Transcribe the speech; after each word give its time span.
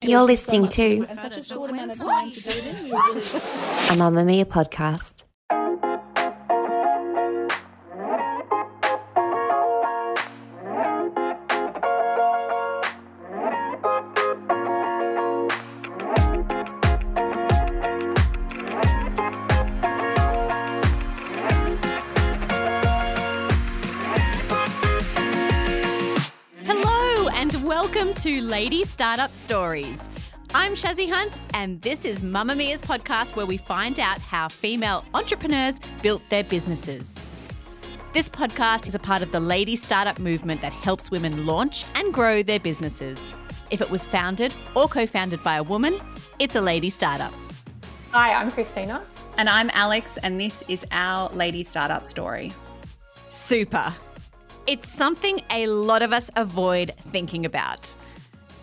You're 0.00 0.22
listening 0.22 0.68
to 0.68 1.04
and 1.08 1.20
such 1.20 1.38
a 1.38 1.44
short 1.44 1.70
amount 1.70 1.90
of 1.90 1.98
Lady 28.48 28.82
Startup 28.82 29.30
Stories. 29.34 30.08
I'm 30.54 30.72
Shazzy 30.72 31.06
Hunt, 31.06 31.42
and 31.52 31.82
this 31.82 32.06
is 32.06 32.22
Mamamia's 32.22 32.80
podcast 32.80 33.36
where 33.36 33.44
we 33.44 33.58
find 33.58 34.00
out 34.00 34.18
how 34.20 34.48
female 34.48 35.04
entrepreneurs 35.12 35.78
built 36.02 36.22
their 36.30 36.44
businesses. 36.44 37.14
This 38.14 38.26
podcast 38.30 38.88
is 38.88 38.94
a 38.94 38.98
part 38.98 39.20
of 39.20 39.32
the 39.32 39.38
Lady 39.38 39.76
Startup 39.76 40.18
movement 40.18 40.62
that 40.62 40.72
helps 40.72 41.10
women 41.10 41.44
launch 41.44 41.84
and 41.94 42.14
grow 42.14 42.42
their 42.42 42.58
businesses. 42.58 43.22
If 43.70 43.82
it 43.82 43.90
was 43.90 44.06
founded 44.06 44.54
or 44.74 44.88
co 44.88 45.06
founded 45.06 45.44
by 45.44 45.58
a 45.58 45.62
woman, 45.62 46.00
it's 46.38 46.56
a 46.56 46.62
lady 46.62 46.88
startup. 46.88 47.34
Hi, 48.12 48.32
I'm 48.32 48.50
Christina. 48.50 49.04
And 49.36 49.50
I'm 49.50 49.68
Alex, 49.74 50.16
and 50.22 50.40
this 50.40 50.64
is 50.68 50.86
our 50.90 51.28
lady 51.34 51.64
startup 51.64 52.06
story. 52.06 52.52
Super. 53.28 53.94
It's 54.66 54.88
something 54.88 55.42
a 55.50 55.66
lot 55.66 56.00
of 56.00 56.14
us 56.14 56.30
avoid 56.34 56.94
thinking 57.08 57.44
about. 57.44 57.94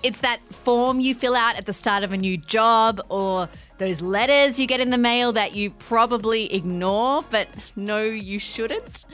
It's 0.05 0.19
that 0.19 0.39
form 0.53 0.99
you 0.99 1.15
fill 1.15 1.35
out 1.35 1.55
at 1.55 1.65
the 1.65 1.73
start 1.73 2.03
of 2.03 2.13
a 2.13 2.17
new 2.17 2.37
job 2.37 3.01
or 3.09 3.49
those 3.79 4.01
letters 4.01 4.59
you 4.59 4.67
get 4.67 4.79
in 4.79 4.91
the 4.91 4.99
mail 4.99 5.33
that 5.33 5.55
you 5.55 5.71
probably 5.71 6.53
ignore, 6.53 7.23
but 7.31 7.47
no, 7.75 8.03
you 8.03 8.37
shouldn't. 8.37 9.05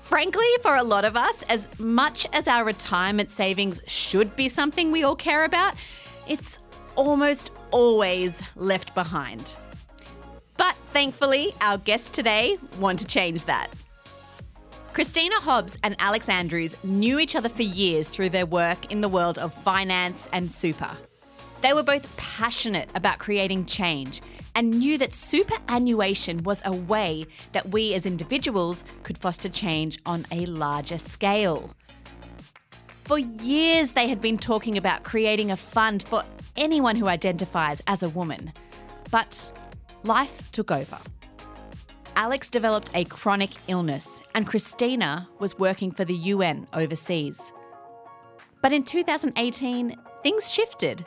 Frankly, 0.00 0.46
for 0.62 0.76
a 0.76 0.82
lot 0.82 1.04
of 1.04 1.14
us, 1.14 1.42
as 1.50 1.68
much 1.78 2.26
as 2.32 2.48
our 2.48 2.64
retirement 2.64 3.30
savings 3.30 3.82
should 3.86 4.34
be 4.34 4.48
something 4.48 4.90
we 4.90 5.02
all 5.04 5.14
care 5.14 5.44
about, 5.44 5.74
it's 6.26 6.58
almost 6.96 7.50
always 7.70 8.42
left 8.56 8.94
behind. 8.94 9.54
But 10.56 10.74
thankfully, 10.94 11.54
our 11.60 11.76
guests 11.76 12.08
today 12.08 12.56
want 12.80 12.98
to 13.00 13.04
change 13.04 13.44
that. 13.44 13.68
Christina 14.94 15.34
Hobbs 15.40 15.76
and 15.82 15.96
Alex 15.98 16.28
Andrews 16.28 16.76
knew 16.84 17.18
each 17.18 17.34
other 17.34 17.48
for 17.48 17.64
years 17.64 18.06
through 18.06 18.28
their 18.28 18.46
work 18.46 18.92
in 18.92 19.00
the 19.00 19.08
world 19.08 19.38
of 19.38 19.52
finance 19.52 20.28
and 20.32 20.48
super. 20.48 20.96
They 21.62 21.72
were 21.72 21.82
both 21.82 22.16
passionate 22.16 22.88
about 22.94 23.18
creating 23.18 23.66
change 23.66 24.22
and 24.54 24.70
knew 24.70 24.96
that 24.98 25.12
superannuation 25.12 26.44
was 26.44 26.62
a 26.64 26.70
way 26.70 27.26
that 27.50 27.70
we 27.70 27.92
as 27.94 28.06
individuals 28.06 28.84
could 29.02 29.18
foster 29.18 29.48
change 29.48 29.98
on 30.06 30.26
a 30.30 30.46
larger 30.46 30.98
scale. 30.98 31.74
For 33.02 33.18
years, 33.18 33.92
they 33.92 34.06
had 34.06 34.20
been 34.20 34.38
talking 34.38 34.76
about 34.76 35.02
creating 35.02 35.50
a 35.50 35.56
fund 35.56 36.04
for 36.04 36.22
anyone 36.56 36.94
who 36.94 37.08
identifies 37.08 37.82
as 37.88 38.04
a 38.04 38.10
woman. 38.10 38.52
But 39.10 39.50
life 40.04 40.52
took 40.52 40.70
over. 40.70 41.00
Alex 42.16 42.48
developed 42.48 42.90
a 42.94 43.04
chronic 43.04 43.50
illness, 43.66 44.22
and 44.34 44.46
Christina 44.46 45.28
was 45.40 45.58
working 45.58 45.90
for 45.90 46.04
the 46.04 46.14
UN 46.14 46.68
overseas. 46.72 47.52
But 48.62 48.72
in 48.72 48.84
2018, 48.84 49.96
things 50.22 50.52
shifted. 50.52 51.04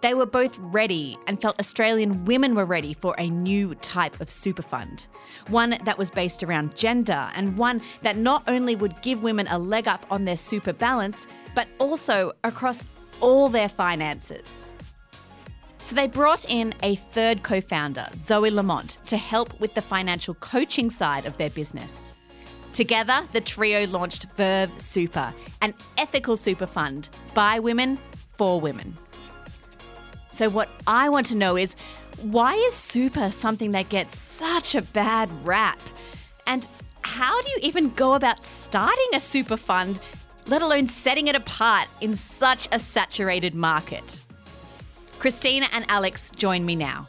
They 0.00 0.14
were 0.14 0.26
both 0.26 0.56
ready 0.58 1.18
and 1.26 1.40
felt 1.40 1.58
Australian 1.58 2.24
women 2.24 2.54
were 2.54 2.64
ready 2.64 2.94
for 2.94 3.14
a 3.18 3.28
new 3.28 3.74
type 3.76 4.20
of 4.20 4.30
super 4.30 4.62
fund. 4.62 5.06
One 5.48 5.78
that 5.84 5.98
was 5.98 6.10
based 6.10 6.42
around 6.42 6.76
gender 6.76 7.30
and 7.34 7.56
one 7.56 7.80
that 8.02 8.16
not 8.16 8.44
only 8.46 8.76
would 8.76 9.00
give 9.02 9.22
women 9.22 9.48
a 9.48 9.58
leg 9.58 9.88
up 9.88 10.06
on 10.10 10.24
their 10.24 10.36
super 10.36 10.72
balance, 10.72 11.26
but 11.54 11.66
also 11.78 12.32
across 12.44 12.86
all 13.20 13.48
their 13.48 13.68
finances. 13.68 14.57
So 15.88 15.94
they 15.94 16.06
brought 16.06 16.44
in 16.50 16.74
a 16.82 16.96
third 16.96 17.42
co 17.42 17.62
founder, 17.62 18.06
Zoe 18.14 18.50
Lamont, 18.50 18.98
to 19.06 19.16
help 19.16 19.58
with 19.58 19.72
the 19.72 19.80
financial 19.80 20.34
coaching 20.34 20.90
side 20.90 21.24
of 21.24 21.38
their 21.38 21.48
business. 21.48 22.12
Together, 22.74 23.26
the 23.32 23.40
trio 23.40 23.86
launched 23.86 24.26
Verve 24.36 24.70
Super, 24.78 25.32
an 25.62 25.72
ethical 25.96 26.36
super 26.36 26.66
fund 26.66 27.08
by 27.32 27.58
women 27.58 27.98
for 28.36 28.60
women. 28.60 28.98
So, 30.28 30.50
what 30.50 30.68
I 30.86 31.08
want 31.08 31.24
to 31.28 31.36
know 31.38 31.56
is 31.56 31.74
why 32.20 32.52
is 32.52 32.74
super 32.74 33.30
something 33.30 33.72
that 33.72 33.88
gets 33.88 34.18
such 34.18 34.74
a 34.74 34.82
bad 34.82 35.30
rap? 35.42 35.80
And 36.46 36.68
how 37.00 37.40
do 37.40 37.48
you 37.48 37.60
even 37.62 37.94
go 37.94 38.12
about 38.12 38.44
starting 38.44 39.08
a 39.14 39.20
super 39.20 39.56
fund, 39.56 40.00
let 40.48 40.60
alone 40.60 40.86
setting 40.86 41.28
it 41.28 41.34
apart 41.34 41.88
in 42.02 42.14
such 42.14 42.68
a 42.72 42.78
saturated 42.78 43.54
market? 43.54 44.20
Christina 45.18 45.66
and 45.72 45.84
Alex 45.88 46.30
join 46.30 46.64
me 46.64 46.76
now. 46.76 47.08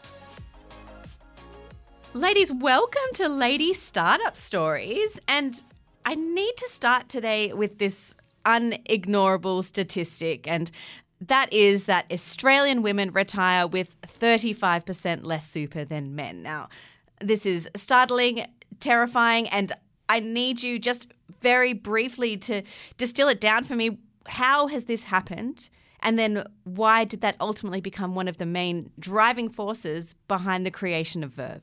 Ladies, 2.15 2.51
welcome 2.51 3.13
to 3.13 3.29
Lady 3.29 3.71
Startup 3.71 4.35
Stories. 4.35 5.19
And 5.27 5.63
I 6.05 6.15
need 6.15 6.57
to 6.57 6.67
start 6.69 7.07
today 7.07 7.53
with 7.53 7.77
this 7.77 8.15
unignorable 8.47 9.63
statistic, 9.63 10.47
and 10.47 10.71
that 11.21 11.53
is 11.53 11.83
that 11.83 12.11
Australian 12.11 12.81
women 12.81 13.11
retire 13.11 13.67
with 13.67 13.95
35% 14.01 15.23
less 15.23 15.47
super 15.47 15.85
than 15.85 16.15
men. 16.15 16.41
Now, 16.41 16.69
this 17.21 17.45
is 17.45 17.69
startling, 17.75 18.45
terrifying, 18.79 19.47
and 19.49 19.71
I 20.07 20.19
need 20.19 20.63
you 20.63 20.79
just 20.79 21.11
very 21.41 21.73
briefly 21.73 22.37
to 22.37 22.63
distill 22.97 23.27
it 23.27 23.39
down 23.39 23.65
for 23.65 23.75
me. 23.75 23.99
How 24.25 24.67
has 24.67 24.85
this 24.85 25.03
happened? 25.03 25.69
And 26.01 26.17
then 26.17 26.45
why 26.63 27.03
did 27.03 27.21
that 27.21 27.35
ultimately 27.39 27.81
become 27.81 28.15
one 28.15 28.27
of 28.27 28.37
the 28.37 28.45
main 28.45 28.91
driving 28.99 29.49
forces 29.49 30.15
behind 30.27 30.65
the 30.65 30.71
creation 30.71 31.23
of 31.23 31.31
Verve? 31.31 31.61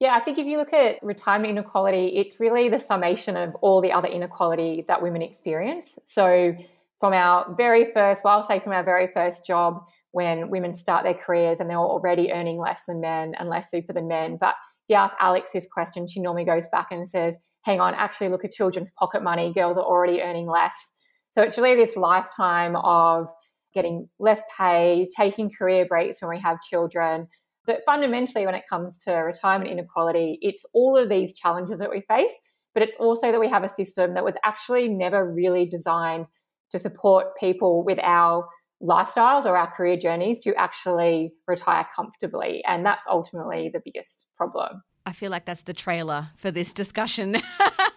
Yeah, 0.00 0.14
I 0.14 0.20
think 0.20 0.38
if 0.38 0.46
you 0.46 0.58
look 0.58 0.72
at 0.72 1.02
retirement 1.02 1.50
inequality, 1.50 2.16
it's 2.16 2.40
really 2.40 2.68
the 2.68 2.78
summation 2.78 3.36
of 3.36 3.54
all 3.56 3.80
the 3.80 3.92
other 3.92 4.08
inequality 4.08 4.84
that 4.88 5.02
women 5.02 5.22
experience. 5.22 5.98
So, 6.04 6.54
from 7.00 7.12
our 7.12 7.54
very 7.56 7.92
first, 7.92 8.24
well, 8.24 8.36
I'll 8.36 8.42
say 8.42 8.60
from 8.60 8.72
our 8.72 8.82
very 8.82 9.08
first 9.14 9.46
job, 9.46 9.84
when 10.12 10.48
women 10.48 10.72
start 10.74 11.04
their 11.04 11.14
careers 11.14 11.60
and 11.60 11.68
they're 11.68 11.76
already 11.76 12.32
earning 12.32 12.58
less 12.58 12.82
than 12.86 13.00
men 13.00 13.34
and 13.38 13.48
less 13.48 13.70
super 13.70 13.92
than 13.92 14.06
men. 14.06 14.36
But 14.40 14.54
if 14.84 14.90
you 14.90 14.96
ask 14.96 15.14
Alex 15.20 15.50
this 15.52 15.66
question, 15.70 16.06
she 16.06 16.20
normally 16.20 16.44
goes 16.44 16.64
back 16.70 16.88
and 16.92 17.08
says, 17.08 17.38
hang 17.62 17.80
on, 17.80 17.94
actually 17.94 18.28
look 18.28 18.44
at 18.44 18.52
children's 18.52 18.90
pocket 18.92 19.22
money. 19.22 19.52
Girls 19.52 19.76
are 19.76 19.84
already 19.84 20.22
earning 20.22 20.46
less. 20.46 20.92
So, 21.32 21.42
it's 21.42 21.58
really 21.58 21.76
this 21.76 21.96
lifetime 21.96 22.76
of 22.76 23.26
getting 23.74 24.08
less 24.18 24.40
pay, 24.56 25.08
taking 25.16 25.50
career 25.50 25.86
breaks 25.86 26.20
when 26.20 26.30
we 26.30 26.40
have 26.40 26.58
children. 26.62 27.28
But 27.66 27.80
fundamentally, 27.86 28.46
when 28.46 28.54
it 28.54 28.64
comes 28.68 28.98
to 28.98 29.12
retirement 29.12 29.70
inequality, 29.70 30.38
it's 30.42 30.64
all 30.72 30.96
of 30.96 31.08
these 31.08 31.32
challenges 31.32 31.78
that 31.78 31.90
we 31.90 32.02
face, 32.08 32.32
but 32.74 32.82
it's 32.82 32.96
also 32.98 33.32
that 33.32 33.40
we 33.40 33.48
have 33.48 33.64
a 33.64 33.68
system 33.68 34.14
that 34.14 34.24
was 34.24 34.34
actually 34.44 34.88
never 34.88 35.30
really 35.30 35.66
designed 35.66 36.26
to 36.70 36.78
support 36.78 37.36
people 37.38 37.84
with 37.84 37.98
our 38.02 38.46
lifestyles 38.82 39.46
or 39.46 39.56
our 39.56 39.70
career 39.70 39.96
journeys 39.96 40.40
to 40.40 40.54
actually 40.56 41.32
retire 41.46 41.86
comfortably. 41.94 42.62
And 42.66 42.84
that's 42.84 43.04
ultimately 43.08 43.70
the 43.72 43.80
biggest 43.84 44.26
problem. 44.36 44.82
I 45.06 45.12
feel 45.12 45.30
like 45.30 45.44
that's 45.44 45.62
the 45.62 45.72
trailer 45.72 46.30
for 46.36 46.50
this 46.50 46.72
discussion. 46.72 47.36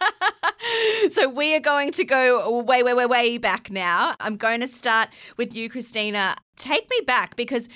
so 1.10 1.28
we 1.28 1.56
are 1.56 1.60
going 1.60 1.92
to 1.92 2.04
go 2.04 2.62
way, 2.62 2.84
way, 2.84 2.94
way, 2.94 3.06
way 3.06 3.38
back 3.38 3.70
now. 3.70 4.16
I'm 4.20 4.38
going 4.38 4.62
to 4.62 4.68
start 4.68 5.10
with 5.38 5.56
you, 5.56 5.70
Christina. 5.70 6.36
Take 6.56 6.90
me 6.90 7.02
back 7.06 7.36
because 7.36 7.68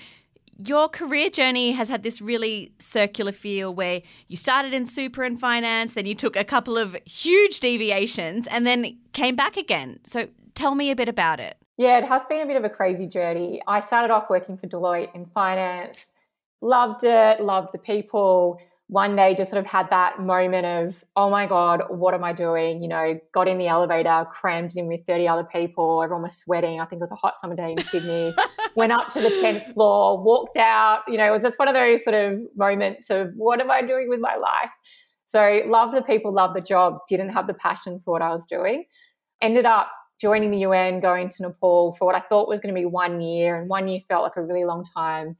your 0.57 0.87
career 0.87 1.29
journey 1.29 1.71
has 1.71 1.89
had 1.89 2.03
this 2.03 2.21
really 2.21 2.71
circular 2.79 3.31
feel 3.31 3.73
where 3.73 4.01
you 4.27 4.35
started 4.35 4.73
in 4.73 4.85
super 4.85 5.23
and 5.23 5.39
finance, 5.39 5.93
then 5.93 6.05
you 6.05 6.15
took 6.15 6.35
a 6.35 6.43
couple 6.43 6.77
of 6.77 6.95
huge 7.05 7.59
deviations 7.59 8.47
and 8.47 8.65
then 8.65 8.97
came 9.13 9.35
back 9.35 9.57
again. 9.57 9.99
So 10.05 10.27
tell 10.53 10.75
me 10.75 10.91
a 10.91 10.95
bit 10.95 11.09
about 11.09 11.39
it. 11.39 11.57
Yeah, 11.77 11.97
it 11.97 12.05
has 12.05 12.23
been 12.25 12.41
a 12.41 12.45
bit 12.45 12.57
of 12.57 12.63
a 12.63 12.69
crazy 12.69 13.07
journey. 13.07 13.61
I 13.67 13.79
started 13.79 14.13
off 14.13 14.29
working 14.29 14.57
for 14.57 14.67
Deloitte 14.67 15.15
in 15.15 15.25
finance, 15.25 16.11
loved 16.61 17.03
it, 17.03 17.41
loved 17.41 17.69
the 17.73 17.79
people. 17.79 18.59
One 18.91 19.15
day 19.15 19.35
just 19.35 19.49
sort 19.49 19.63
of 19.63 19.71
had 19.71 19.89
that 19.89 20.19
moment 20.19 20.65
of, 20.65 21.05
oh 21.15 21.29
my 21.29 21.47
God, 21.47 21.83
what 21.87 22.13
am 22.13 22.25
I 22.25 22.33
doing? 22.33 22.83
You 22.83 22.89
know, 22.89 23.17
got 23.33 23.47
in 23.47 23.57
the 23.57 23.67
elevator, 23.67 24.25
crammed 24.29 24.75
in 24.75 24.87
with 24.87 24.99
30 25.07 25.29
other 25.29 25.45
people. 25.45 26.03
Everyone 26.03 26.23
was 26.23 26.35
sweating. 26.35 26.81
I 26.81 26.85
think 26.85 26.99
it 26.99 27.03
was 27.03 27.11
a 27.11 27.15
hot 27.15 27.39
summer 27.39 27.55
day 27.55 27.71
in 27.71 27.81
Sydney. 27.85 28.35
Went 28.75 28.91
up 28.91 29.13
to 29.13 29.21
the 29.21 29.29
10th 29.29 29.73
floor, 29.73 30.21
walked 30.21 30.57
out. 30.57 31.03
You 31.07 31.17
know, 31.17 31.25
it 31.25 31.31
was 31.31 31.41
just 31.41 31.57
one 31.57 31.69
of 31.69 31.73
those 31.73 32.03
sort 32.03 32.15
of 32.15 32.41
moments 32.57 33.09
of, 33.09 33.31
what 33.37 33.61
am 33.61 33.71
I 33.71 33.81
doing 33.81 34.09
with 34.09 34.19
my 34.19 34.35
life? 34.35 34.71
So, 35.25 35.61
loved 35.67 35.95
the 35.95 36.01
people, 36.01 36.33
loved 36.33 36.57
the 36.57 36.61
job, 36.61 36.97
didn't 37.07 37.29
have 37.29 37.47
the 37.47 37.53
passion 37.53 38.01
for 38.03 38.11
what 38.11 38.21
I 38.21 38.31
was 38.31 38.43
doing. 38.49 38.83
Ended 39.41 39.65
up 39.65 39.89
joining 40.19 40.51
the 40.51 40.59
UN, 40.59 40.99
going 40.99 41.29
to 41.29 41.43
Nepal 41.43 41.95
for 41.97 42.05
what 42.05 42.15
I 42.15 42.19
thought 42.27 42.49
was 42.49 42.59
going 42.59 42.75
to 42.75 42.79
be 42.79 42.85
one 42.85 43.21
year, 43.21 43.55
and 43.55 43.69
one 43.69 43.87
year 43.87 44.01
felt 44.09 44.23
like 44.23 44.35
a 44.35 44.43
really 44.43 44.65
long 44.65 44.85
time. 44.93 45.37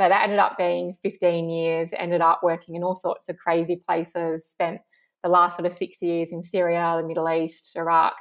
But 0.00 0.08
that 0.08 0.22
ended 0.22 0.38
up 0.38 0.56
being 0.56 0.96
15 1.02 1.50
years, 1.50 1.90
ended 1.94 2.22
up 2.22 2.40
working 2.42 2.74
in 2.74 2.82
all 2.82 2.96
sorts 2.96 3.28
of 3.28 3.36
crazy 3.36 3.82
places, 3.86 4.46
spent 4.48 4.80
the 5.22 5.28
last 5.28 5.58
sort 5.58 5.66
of 5.66 5.76
six 5.76 6.00
years 6.00 6.32
in 6.32 6.42
Syria, 6.42 6.96
the 6.98 7.06
Middle 7.06 7.28
East, 7.28 7.72
Iraq. 7.76 8.14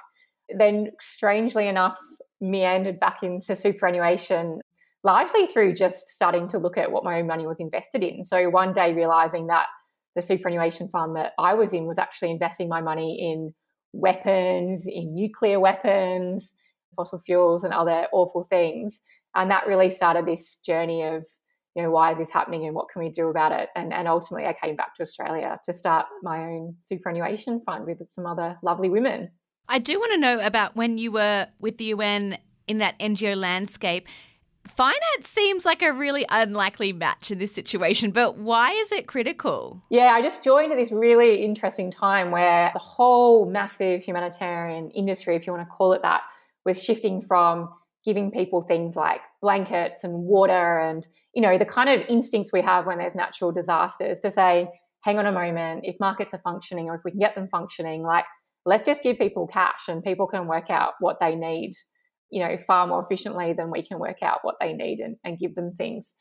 Then, 0.50 0.92
strangely 1.00 1.70
enough, 1.70 1.98
meandered 2.42 3.00
back 3.00 3.24
into 3.24 3.56
superannuation 3.56 4.60
largely 5.06 5.48
through 5.48 5.74
just 5.74 6.10
starting 6.10 6.50
to 6.50 6.58
look 6.58 6.78
at 6.78 6.92
what 6.92 7.06
my 7.06 7.18
own 7.18 7.28
money 7.28 7.48
was 7.48 7.62
invested 7.62 8.04
in. 8.04 8.26
So, 8.26 8.50
one 8.50 8.74
day 8.74 8.94
realizing 8.94 9.48
that 9.48 9.68
the 10.18 10.22
superannuation 10.22 10.90
fund 10.90 11.16
that 11.16 11.32
I 11.40 11.54
was 11.54 11.72
in 11.72 11.86
was 11.86 11.98
actually 11.98 12.32
investing 12.32 12.68
my 12.68 12.82
money 12.82 13.32
in 13.32 13.54
weapons, 13.94 14.84
in 14.86 15.16
nuclear 15.16 15.62
weapons, 15.62 16.54
fossil 16.98 17.22
fuels, 17.26 17.64
and 17.64 17.74
other 17.74 18.08
awful 18.12 18.48
things. 18.50 19.00
And 19.34 19.50
that 19.50 19.66
really 19.66 19.90
started 19.90 20.26
this 20.26 20.58
journey 20.66 21.04
of, 21.04 21.24
you 21.76 21.84
know, 21.84 21.92
why 21.92 22.12
is 22.12 22.18
this 22.18 22.32
happening 22.32 22.66
and 22.66 22.76
what 22.76 22.90
can 22.90 23.02
we 23.02 23.10
do 23.10 23.28
about 23.28 23.52
it? 23.52 23.70
And, 23.76 23.94
and 23.94 24.08
ultimately, 24.08 24.48
I 24.48 24.54
came 24.54 24.76
back 24.76 24.96
to 24.96 25.04
Australia 25.04 25.60
to 25.66 25.74
start 25.74 26.08
my 26.24 26.40
own 26.40 26.76
superannuation 26.88 27.62
fund 27.66 27.86
with 27.86 28.02
some 28.14 28.26
other 28.26 28.58
lovely 28.64 28.90
women. 28.90 29.32
I 29.68 29.80
do 29.80 30.00
want 30.00 30.12
to 30.14 30.18
know 30.18 30.40
about 30.40 30.76
when 30.76 30.98
you 30.98 31.12
were 31.12 31.48
with 31.60 31.78
the 31.78 31.86
UN 31.86 32.38
in 32.68 32.80
that 32.80 32.98
NGO 33.00 33.36
landscape 33.36 34.08
finance 34.80 35.28
seems 35.28 35.66
like 35.66 35.82
a 35.82 35.92
really 35.92 36.26
unlikely 36.30 36.94
match 36.94 37.32
in 37.32 37.40
this 37.40 37.54
situation, 37.54 38.12
but 38.12 38.38
why 38.38 38.72
is 38.72 38.92
it 38.92 39.08
critical? 39.08 39.82
Yeah, 39.90 40.14
I 40.14 40.22
just 40.22 40.44
joined 40.44 40.72
at 40.72 40.78
this 40.78 40.92
really 40.92 41.44
interesting 41.44 41.92
time 41.92 42.32
where 42.32 42.72
the 42.74 42.80
whole 42.80 43.46
massive 43.46 44.02
humanitarian 44.02 44.90
industry, 44.92 45.36
if 45.36 45.46
you 45.46 45.54
want 45.54 45.68
to 45.68 45.70
call 45.70 45.94
it 45.94 46.02
that, 46.04 46.22
was 46.66 46.82
shifting 46.82 47.22
from 47.22 47.70
giving 48.06 48.32
people 48.32 48.62
things 48.62 48.96
like 48.96 49.22
blankets 49.42 50.04
and 50.04 50.14
water 50.14 50.80
and, 50.80 51.08
you 51.40 51.44
know, 51.48 51.58
the 51.58 51.66
kind 51.66 51.88
of 51.88 52.06
instincts 52.10 52.52
we 52.52 52.62
have 52.62 52.86
when 52.86 52.98
there's 52.98 53.16
natural 53.16 53.54
disasters 53.54 54.20
to 54.20 54.30
say, 54.30 54.68
hang 55.06 55.18
on 55.18 55.26
a 55.26 55.32
moment, 55.32 55.86
if 55.86 55.96
markets 55.98 56.34
are 56.34 56.42
functioning 56.44 56.88
or 56.88 56.96
if 56.96 57.02
we 57.06 57.12
can 57.12 57.20
get 57.22 57.34
them 57.34 57.48
functioning, 57.50 58.04
like, 58.04 58.26
let's 58.66 58.86
just 58.86 59.02
give 59.02 59.18
people 59.18 59.48
cash 59.48 59.88
and 59.88 60.04
people 60.04 60.28
can 60.28 60.48
work 60.48 60.70
out 60.70 60.96
what 61.00 61.18
they 61.22 61.36
need 61.36 61.72
you 62.30 62.44
know, 62.44 62.58
far 62.68 62.86
more 62.88 63.04
efficiently 63.04 63.54
than 63.54 63.72
we 63.72 63.82
can 63.82 64.00
work 64.00 64.22
out 64.22 64.40
what 64.42 64.56
they 64.60 64.74
need 64.74 65.00
and, 65.00 65.16
and 65.24 65.40
give 65.40 65.56
them 65.56 65.74
things. 65.74 66.14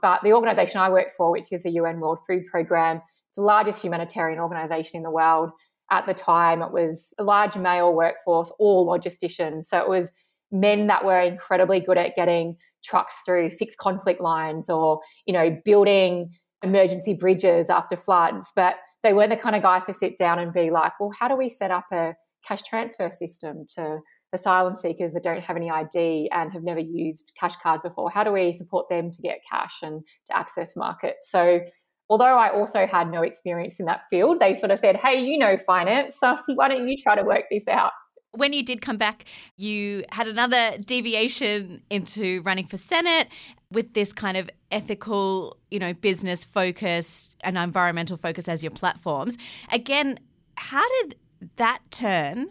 But 0.00 0.20
the 0.22 0.34
organisation 0.34 0.78
I 0.78 0.90
work 0.90 1.08
for, 1.16 1.32
which 1.32 1.50
is 1.50 1.62
the 1.62 1.70
UN 1.70 2.00
World 2.00 2.18
Food 2.28 2.44
Programme, 2.50 2.98
it's 2.98 3.36
the 3.36 3.42
largest 3.42 3.80
humanitarian 3.80 4.38
organisation 4.38 4.98
in 4.98 5.02
the 5.02 5.10
world. 5.10 5.50
At 5.90 6.06
the 6.06 6.14
time, 6.14 6.62
it 6.62 6.70
was 6.70 7.14
a 7.18 7.24
large 7.24 7.56
male 7.56 7.92
workforce, 7.92 8.52
all 8.58 8.86
logisticians. 8.86 9.66
So 9.66 9.78
it 9.78 9.88
was 9.88 10.08
men 10.52 10.86
that 10.88 11.04
were 11.04 11.20
incredibly 11.20 11.80
good 11.80 11.98
at 11.98 12.14
getting 12.14 12.56
trucks 12.84 13.14
through 13.24 13.50
six 13.50 13.74
conflict 13.74 14.20
lines 14.20 14.68
or, 14.68 15.00
you 15.26 15.32
know, 15.32 15.56
building 15.64 16.30
emergency 16.62 17.14
bridges 17.14 17.70
after 17.70 17.96
floods. 17.96 18.50
But 18.54 18.76
they 19.02 19.12
weren't 19.12 19.30
the 19.30 19.36
kind 19.36 19.56
of 19.56 19.62
guys 19.62 19.84
to 19.86 19.94
sit 19.94 20.18
down 20.18 20.38
and 20.38 20.52
be 20.52 20.70
like, 20.70 20.92
well, 20.98 21.12
how 21.18 21.28
do 21.28 21.36
we 21.36 21.48
set 21.48 21.70
up 21.70 21.86
a 21.92 22.14
cash 22.46 22.62
transfer 22.62 23.10
system 23.10 23.66
to 23.76 23.98
asylum 24.32 24.76
seekers 24.76 25.12
that 25.12 25.22
don't 25.22 25.42
have 25.42 25.56
any 25.56 25.70
ID 25.70 26.30
and 26.32 26.52
have 26.52 26.62
never 26.62 26.80
used 26.80 27.32
cash 27.38 27.54
cards 27.62 27.82
before? 27.82 28.10
How 28.10 28.24
do 28.24 28.32
we 28.32 28.52
support 28.52 28.88
them 28.88 29.10
to 29.12 29.22
get 29.22 29.38
cash 29.50 29.76
and 29.82 30.02
to 30.28 30.36
access 30.36 30.72
markets? 30.76 31.30
So, 31.30 31.60
although 32.08 32.36
I 32.38 32.50
also 32.50 32.86
had 32.86 33.10
no 33.10 33.22
experience 33.22 33.80
in 33.80 33.86
that 33.86 34.02
field, 34.10 34.38
they 34.38 34.54
sort 34.54 34.70
of 34.70 34.78
said, 34.78 34.96
hey, 34.96 35.20
you 35.20 35.38
know 35.38 35.56
finance, 35.66 36.16
so 36.20 36.36
why 36.54 36.68
don't 36.68 36.88
you 36.88 36.96
try 36.96 37.14
to 37.14 37.24
work 37.24 37.44
this 37.50 37.68
out? 37.68 37.92
When 38.32 38.52
you 38.52 38.62
did 38.62 38.82
come 38.82 38.96
back, 38.96 39.24
you 39.56 40.04
had 40.10 40.28
another 40.28 40.76
deviation 40.78 41.82
into 41.88 42.42
running 42.42 42.66
for 42.66 42.76
Senate 42.76 43.28
with 43.70 43.94
this 43.94 44.12
kind 44.12 44.36
of 44.36 44.50
ethical, 44.70 45.56
you 45.70 45.78
know, 45.78 45.94
business 45.94 46.44
focus 46.44 47.34
and 47.40 47.56
environmental 47.56 48.16
focus 48.16 48.48
as 48.48 48.62
your 48.62 48.70
platforms. 48.70 49.38
Again, 49.72 50.18
how 50.56 50.84
did 51.00 51.16
that 51.56 51.80
turn 51.90 52.50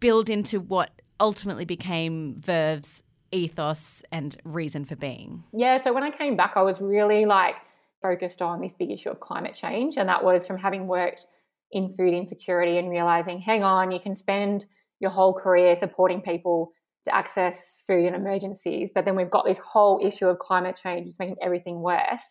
build 0.00 0.28
into 0.28 0.60
what 0.60 0.90
ultimately 1.20 1.64
became 1.64 2.36
Verve's 2.38 3.02
ethos 3.32 4.02
and 4.12 4.36
reason 4.44 4.84
for 4.84 4.96
being? 4.96 5.44
Yeah, 5.52 5.82
so 5.82 5.92
when 5.92 6.02
I 6.02 6.10
came 6.10 6.36
back, 6.36 6.52
I 6.56 6.62
was 6.62 6.80
really 6.80 7.26
like 7.26 7.56
focused 8.02 8.42
on 8.42 8.60
this 8.60 8.72
big 8.78 8.90
issue 8.90 9.10
of 9.10 9.20
climate 9.20 9.54
change. 9.54 9.96
And 9.96 10.08
that 10.08 10.22
was 10.22 10.46
from 10.46 10.58
having 10.58 10.86
worked 10.86 11.26
in 11.72 11.94
food 11.96 12.14
insecurity 12.14 12.78
and 12.78 12.90
realizing, 12.90 13.40
hang 13.40 13.64
on, 13.64 13.90
you 13.90 13.98
can 13.98 14.14
spend 14.14 14.66
your 15.00 15.10
whole 15.10 15.34
career 15.34 15.76
supporting 15.76 16.20
people 16.20 16.72
to 17.04 17.14
access 17.14 17.78
food 17.86 18.04
in 18.04 18.14
emergencies, 18.14 18.90
but 18.94 19.04
then 19.04 19.16
we've 19.16 19.30
got 19.30 19.44
this 19.46 19.58
whole 19.58 20.00
issue 20.04 20.26
of 20.26 20.38
climate 20.38 20.78
change, 20.82 21.06
it's 21.06 21.18
making 21.18 21.36
everything 21.40 21.80
worse. 21.80 22.22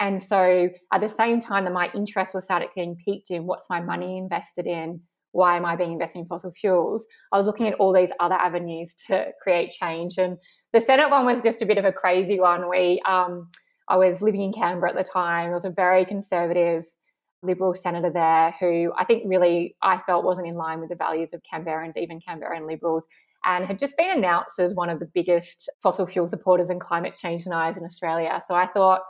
And 0.00 0.22
so 0.22 0.68
at 0.92 1.00
the 1.00 1.08
same 1.08 1.40
time 1.40 1.64
that 1.64 1.72
my 1.72 1.90
interest 1.94 2.34
was 2.34 2.44
started 2.44 2.68
getting 2.74 2.96
piqued 3.04 3.30
in 3.30 3.46
what's 3.46 3.68
my 3.68 3.80
money 3.80 4.16
invested 4.16 4.66
in, 4.66 5.00
why 5.32 5.56
am 5.56 5.66
I 5.66 5.76
being 5.76 5.92
invested 5.92 6.20
in 6.20 6.26
fossil 6.26 6.52
fuels? 6.52 7.06
I 7.32 7.36
was 7.36 7.46
looking 7.46 7.68
at 7.68 7.74
all 7.74 7.92
these 7.92 8.10
other 8.20 8.36
avenues 8.36 8.94
to 9.08 9.26
create 9.42 9.72
change. 9.72 10.16
And 10.16 10.38
the 10.72 10.80
Senate 10.80 11.10
one 11.10 11.26
was 11.26 11.42
just 11.42 11.62
a 11.62 11.66
bit 11.66 11.78
of 11.78 11.84
a 11.84 11.92
crazy 11.92 12.40
one. 12.40 12.68
We, 12.68 13.02
um, 13.06 13.50
I 13.88 13.96
was 13.96 14.22
living 14.22 14.42
in 14.42 14.52
Canberra 14.52 14.90
at 14.90 14.96
the 14.96 15.04
time. 15.04 15.50
It 15.50 15.54
was 15.54 15.64
a 15.64 15.70
very 15.70 16.04
conservative 16.04 16.84
Liberal 17.42 17.74
senator 17.74 18.10
there 18.10 18.54
who 18.58 18.92
I 18.96 19.04
think 19.04 19.22
really 19.26 19.76
I 19.82 19.98
felt 19.98 20.24
wasn't 20.24 20.48
in 20.48 20.54
line 20.54 20.80
with 20.80 20.88
the 20.88 20.96
values 20.96 21.30
of 21.32 21.40
Canberrans, 21.50 21.96
even 21.96 22.20
Canberran 22.20 22.66
Liberals, 22.66 23.06
and 23.44 23.64
had 23.64 23.78
just 23.78 23.96
been 23.96 24.10
announced 24.10 24.58
as 24.58 24.74
one 24.74 24.90
of 24.90 24.98
the 24.98 25.10
biggest 25.14 25.70
fossil 25.82 26.06
fuel 26.06 26.26
supporters 26.26 26.70
and 26.70 26.80
climate 26.80 27.14
change 27.20 27.44
deniers 27.44 27.76
in 27.76 27.84
Australia. 27.84 28.40
So 28.46 28.54
I 28.54 28.66
thought, 28.66 29.02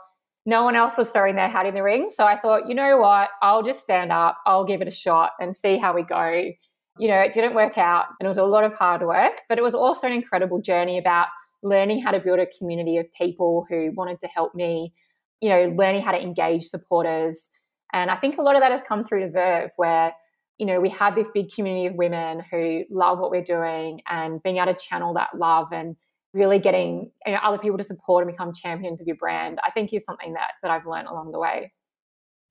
no 0.45 0.63
one 0.63 0.75
else 0.75 0.97
was 0.97 1.11
throwing 1.11 1.35
their 1.35 1.49
hat 1.49 1.65
in 1.65 1.75
the 1.75 1.83
ring. 1.83 2.09
So 2.09 2.25
I 2.25 2.39
thought, 2.39 2.67
you 2.67 2.73
know 2.73 2.97
what? 2.97 3.29
I'll 3.41 3.63
just 3.63 3.81
stand 3.81 4.11
up, 4.11 4.37
I'll 4.45 4.65
give 4.65 4.81
it 4.81 4.87
a 4.87 4.91
shot 4.91 5.31
and 5.39 5.55
see 5.55 5.77
how 5.77 5.93
we 5.93 6.03
go. 6.03 6.51
You 6.97 7.07
know, 7.07 7.19
it 7.19 7.33
didn't 7.33 7.55
work 7.55 7.77
out 7.77 8.05
and 8.19 8.25
it 8.25 8.29
was 8.29 8.37
a 8.37 8.43
lot 8.43 8.63
of 8.63 8.73
hard 8.73 9.01
work, 9.01 9.33
but 9.47 9.57
it 9.57 9.61
was 9.61 9.75
also 9.75 10.07
an 10.07 10.13
incredible 10.13 10.61
journey 10.61 10.97
about 10.97 11.27
learning 11.61 12.01
how 12.01 12.11
to 12.11 12.19
build 12.19 12.39
a 12.39 12.47
community 12.57 12.97
of 12.97 13.05
people 13.13 13.65
who 13.69 13.91
wanted 13.95 14.19
to 14.21 14.27
help 14.27 14.55
me, 14.55 14.93
you 15.41 15.49
know, 15.49 15.73
learning 15.77 16.01
how 16.01 16.11
to 16.11 16.21
engage 16.21 16.65
supporters. 16.65 17.49
And 17.93 18.11
I 18.11 18.15
think 18.15 18.37
a 18.37 18.41
lot 18.41 18.55
of 18.55 18.61
that 18.61 18.71
has 18.71 18.81
come 18.81 19.03
through 19.03 19.21
to 19.21 19.31
Verve, 19.31 19.71
where, 19.77 20.13
you 20.57 20.65
know, 20.65 20.79
we 20.79 20.89
have 20.89 21.15
this 21.15 21.27
big 21.33 21.51
community 21.51 21.87
of 21.87 21.95
women 21.95 22.43
who 22.51 22.83
love 22.89 23.19
what 23.19 23.31
we're 23.31 23.43
doing 23.43 24.01
and 24.09 24.41
being 24.43 24.57
able 24.57 24.73
to 24.73 24.79
channel 24.79 25.13
that 25.15 25.29
love 25.35 25.67
and 25.71 25.95
really 26.33 26.59
getting 26.59 27.11
you 27.25 27.33
know, 27.33 27.39
other 27.43 27.57
people 27.57 27.77
to 27.77 27.83
support 27.83 28.23
and 28.23 28.31
become 28.31 28.53
champions 28.53 29.01
of 29.01 29.07
your 29.07 29.15
brand, 29.15 29.59
I 29.63 29.71
think 29.71 29.93
is 29.93 30.03
something 30.05 30.33
that 30.33 30.51
that 30.61 30.71
I've 30.71 30.85
learned 30.85 31.07
along 31.07 31.31
the 31.31 31.39
way. 31.39 31.71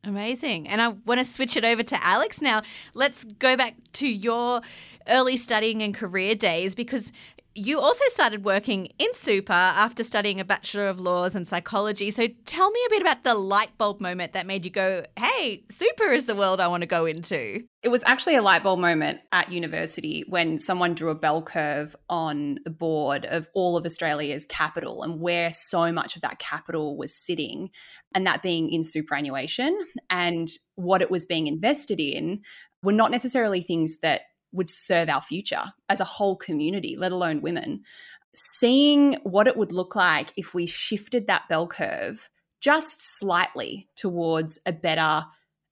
Amazing. 0.04 0.68
And 0.68 0.80
I 0.80 0.88
want 0.88 1.18
to 1.18 1.24
switch 1.24 1.56
it 1.56 1.64
over 1.64 1.82
to 1.82 2.04
Alex 2.04 2.40
now. 2.40 2.62
Let's 2.94 3.24
go 3.24 3.56
back 3.56 3.74
to 3.94 4.08
your 4.08 4.60
early 5.08 5.36
studying 5.36 5.82
and 5.82 5.92
career 5.92 6.34
days 6.34 6.74
because 6.74 7.12
you 7.58 7.80
also 7.80 8.04
started 8.06 8.44
working 8.44 8.86
in 8.98 9.12
super 9.14 9.52
after 9.52 10.04
studying 10.04 10.38
a 10.38 10.44
Bachelor 10.44 10.88
of 10.88 11.00
Laws 11.00 11.34
and 11.34 11.46
Psychology. 11.46 12.10
So 12.12 12.28
tell 12.46 12.70
me 12.70 12.80
a 12.86 12.90
bit 12.90 13.02
about 13.02 13.24
the 13.24 13.34
light 13.34 13.76
bulb 13.76 14.00
moment 14.00 14.32
that 14.34 14.46
made 14.46 14.64
you 14.64 14.70
go, 14.70 15.04
hey, 15.18 15.64
super 15.68 16.04
is 16.04 16.26
the 16.26 16.36
world 16.36 16.60
I 16.60 16.68
want 16.68 16.82
to 16.82 16.86
go 16.86 17.04
into. 17.04 17.64
It 17.82 17.88
was 17.88 18.04
actually 18.06 18.36
a 18.36 18.42
light 18.42 18.62
bulb 18.62 18.78
moment 18.78 19.20
at 19.32 19.50
university 19.50 20.24
when 20.28 20.60
someone 20.60 20.94
drew 20.94 21.10
a 21.10 21.16
bell 21.16 21.42
curve 21.42 21.96
on 22.08 22.58
the 22.64 22.70
board 22.70 23.24
of 23.24 23.48
all 23.54 23.76
of 23.76 23.84
Australia's 23.84 24.46
capital 24.46 25.02
and 25.02 25.20
where 25.20 25.50
so 25.52 25.90
much 25.90 26.14
of 26.14 26.22
that 26.22 26.38
capital 26.38 26.96
was 26.96 27.14
sitting, 27.14 27.70
and 28.14 28.26
that 28.26 28.42
being 28.42 28.70
in 28.70 28.84
superannuation 28.84 29.76
and 30.08 30.48
what 30.76 31.02
it 31.02 31.10
was 31.10 31.24
being 31.24 31.46
invested 31.46 31.98
in 31.98 32.40
were 32.82 32.92
not 32.92 33.10
necessarily 33.10 33.60
things 33.60 33.98
that 34.02 34.22
would 34.52 34.68
serve 34.68 35.08
our 35.08 35.20
future 35.22 35.64
as 35.88 36.00
a 36.00 36.04
whole 36.04 36.36
community, 36.36 36.96
let 36.96 37.12
alone 37.12 37.42
women. 37.42 37.82
Seeing 38.34 39.14
what 39.22 39.46
it 39.46 39.56
would 39.56 39.72
look 39.72 39.96
like 39.96 40.32
if 40.36 40.54
we 40.54 40.66
shifted 40.66 41.26
that 41.26 41.48
bell 41.48 41.66
curve 41.66 42.28
just 42.60 43.18
slightly 43.18 43.88
towards 43.96 44.58
a 44.66 44.72
better 44.72 45.24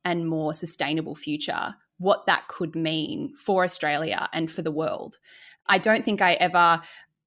and 0.04 0.28
more 0.28 0.54
sustainable 0.54 1.14
future, 1.14 1.74
what 1.98 2.26
that 2.26 2.48
could 2.48 2.76
mean 2.76 3.34
for 3.36 3.64
Australia 3.64 4.28
and 4.32 4.50
for 4.50 4.62
the 4.62 4.70
world. 4.70 5.18
I 5.68 5.78
don't 5.78 6.04
think 6.04 6.22
I 6.22 6.34
ever 6.34 6.80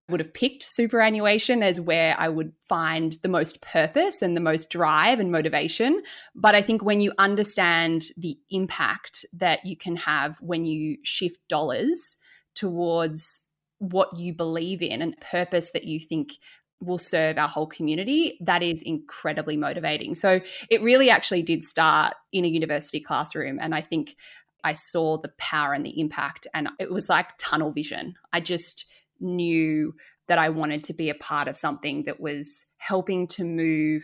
would 0.09 0.19
have 0.19 0.33
picked 0.33 0.63
superannuation 0.63 1.63
as 1.63 1.79
where 1.79 2.15
I 2.17 2.29
would 2.29 2.53
find 2.67 3.17
the 3.21 3.29
most 3.29 3.61
purpose 3.61 4.21
and 4.21 4.35
the 4.35 4.41
most 4.41 4.69
drive 4.69 5.19
and 5.19 5.31
motivation. 5.31 6.01
But 6.35 6.55
I 6.55 6.61
think 6.61 6.83
when 6.83 7.01
you 7.01 7.13
understand 7.17 8.05
the 8.17 8.37
impact 8.49 9.25
that 9.33 9.65
you 9.65 9.77
can 9.77 9.95
have 9.97 10.37
when 10.41 10.65
you 10.65 10.97
shift 11.03 11.39
dollars 11.47 12.17
towards 12.55 13.41
what 13.77 14.17
you 14.17 14.33
believe 14.33 14.81
in 14.81 15.01
and 15.01 15.19
purpose 15.21 15.71
that 15.71 15.85
you 15.85 15.99
think 15.99 16.33
will 16.81 16.97
serve 16.97 17.37
our 17.37 17.47
whole 17.47 17.67
community, 17.67 18.37
that 18.41 18.63
is 18.63 18.81
incredibly 18.81 19.57
motivating. 19.57 20.15
So 20.15 20.39
it 20.69 20.81
really 20.81 21.09
actually 21.09 21.43
did 21.43 21.63
start 21.63 22.13
in 22.31 22.45
a 22.45 22.49
university 22.49 22.99
classroom. 22.99 23.59
And 23.61 23.75
I 23.75 23.81
think 23.81 24.15
I 24.63 24.73
saw 24.73 25.17
the 25.17 25.31
power 25.37 25.73
and 25.73 25.85
the 25.85 25.99
impact, 25.99 26.47
and 26.53 26.69
it 26.79 26.91
was 26.91 27.09
like 27.09 27.37
tunnel 27.37 27.71
vision. 27.71 28.15
I 28.33 28.41
just 28.41 28.85
knew 29.19 29.93
that 30.27 30.37
I 30.37 30.49
wanted 30.49 30.83
to 30.85 30.93
be 30.93 31.09
a 31.09 31.15
part 31.15 31.47
of 31.47 31.55
something 31.55 32.03
that 32.03 32.19
was 32.19 32.65
helping 32.77 33.27
to 33.27 33.43
move 33.43 34.03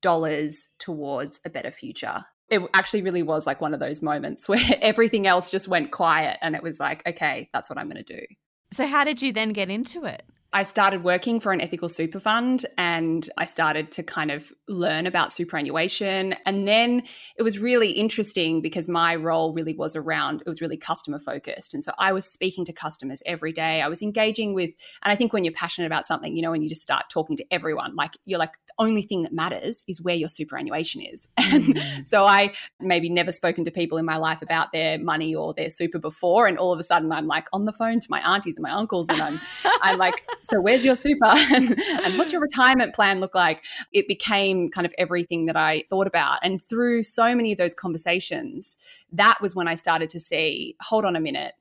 dollars 0.00 0.68
towards 0.78 1.40
a 1.44 1.50
better 1.50 1.70
future. 1.70 2.24
It 2.50 2.60
actually 2.74 3.02
really 3.02 3.22
was 3.22 3.46
like 3.46 3.60
one 3.60 3.74
of 3.74 3.80
those 3.80 4.02
moments 4.02 4.48
where 4.48 4.60
everything 4.80 5.26
else 5.26 5.50
just 5.50 5.68
went 5.68 5.90
quiet 5.90 6.38
and 6.42 6.54
it 6.54 6.62
was 6.62 6.78
like, 6.78 7.06
okay, 7.06 7.48
that's 7.52 7.68
what 7.68 7.78
I'm 7.78 7.88
going 7.88 8.04
to 8.04 8.20
do. 8.20 8.24
So, 8.72 8.86
how 8.86 9.04
did 9.04 9.22
you 9.22 9.32
then 9.32 9.50
get 9.50 9.70
into 9.70 10.04
it? 10.04 10.24
I 10.54 10.62
started 10.62 11.02
working 11.02 11.40
for 11.40 11.52
an 11.52 11.60
ethical 11.60 11.88
super 11.88 12.20
fund 12.20 12.64
and 12.78 13.28
I 13.36 13.44
started 13.44 13.90
to 13.92 14.04
kind 14.04 14.30
of 14.30 14.52
learn 14.68 15.04
about 15.04 15.32
superannuation. 15.32 16.36
And 16.46 16.68
then 16.68 17.02
it 17.36 17.42
was 17.42 17.58
really 17.58 17.90
interesting 17.90 18.62
because 18.62 18.88
my 18.88 19.16
role 19.16 19.52
really 19.52 19.74
was 19.74 19.96
around, 19.96 20.42
it 20.42 20.48
was 20.48 20.60
really 20.60 20.76
customer 20.76 21.18
focused. 21.18 21.74
And 21.74 21.82
so 21.82 21.90
I 21.98 22.12
was 22.12 22.24
speaking 22.24 22.64
to 22.66 22.72
customers 22.72 23.20
every 23.26 23.52
day. 23.52 23.82
I 23.82 23.88
was 23.88 24.00
engaging 24.00 24.54
with, 24.54 24.70
and 25.02 25.12
I 25.12 25.16
think 25.16 25.32
when 25.32 25.42
you're 25.42 25.52
passionate 25.52 25.88
about 25.88 26.06
something, 26.06 26.36
you 26.36 26.42
know, 26.42 26.52
when 26.52 26.62
you 26.62 26.68
just 26.68 26.82
start 26.82 27.06
talking 27.10 27.36
to 27.38 27.44
everyone, 27.50 27.96
like 27.96 28.16
you're 28.24 28.38
like, 28.38 28.54
only 28.78 29.02
thing 29.02 29.22
that 29.22 29.32
matters 29.32 29.84
is 29.86 30.02
where 30.02 30.14
your 30.14 30.28
superannuation 30.28 31.02
is. 31.02 31.28
And 31.54 31.76
mm. 31.76 32.06
so 32.06 32.26
I 32.26 32.52
maybe 32.80 33.08
never 33.08 33.30
spoken 33.30 33.64
to 33.64 33.70
people 33.70 33.96
in 33.96 34.04
my 34.04 34.16
life 34.16 34.42
about 34.42 34.72
their 34.72 34.98
money 34.98 35.34
or 35.34 35.54
their 35.54 35.70
super 35.70 36.00
before. 36.00 36.48
And 36.48 36.58
all 36.58 36.72
of 36.72 36.80
a 36.80 36.82
sudden 36.82 37.12
I'm 37.12 37.26
like 37.28 37.46
on 37.52 37.64
the 37.64 37.72
phone 37.72 38.00
to 38.00 38.06
my 38.10 38.18
aunties 38.20 38.56
and 38.56 38.62
my 38.62 38.72
uncles 38.72 39.08
and 39.08 39.20
I'm, 39.20 39.40
I'm 39.82 39.98
like, 39.98 40.24
so 40.42 40.60
where's 40.60 40.84
your 40.84 40.96
super 40.96 41.26
and, 41.54 41.78
and 41.80 42.18
what's 42.18 42.32
your 42.32 42.40
retirement 42.40 42.94
plan 42.94 43.20
look 43.20 43.34
like 43.34 43.62
it 43.92 44.08
became 44.08 44.70
kind 44.70 44.86
of 44.86 44.94
everything 44.98 45.46
that 45.46 45.56
i 45.56 45.84
thought 45.88 46.06
about 46.06 46.38
and 46.42 46.62
through 46.68 47.02
so 47.02 47.34
many 47.34 47.52
of 47.52 47.58
those 47.58 47.74
conversations 47.74 48.78
that 49.12 49.38
was 49.40 49.54
when 49.54 49.68
i 49.68 49.74
started 49.74 50.08
to 50.08 50.20
see 50.20 50.76
hold 50.80 51.04
on 51.04 51.16
a 51.16 51.20
minute 51.20 51.54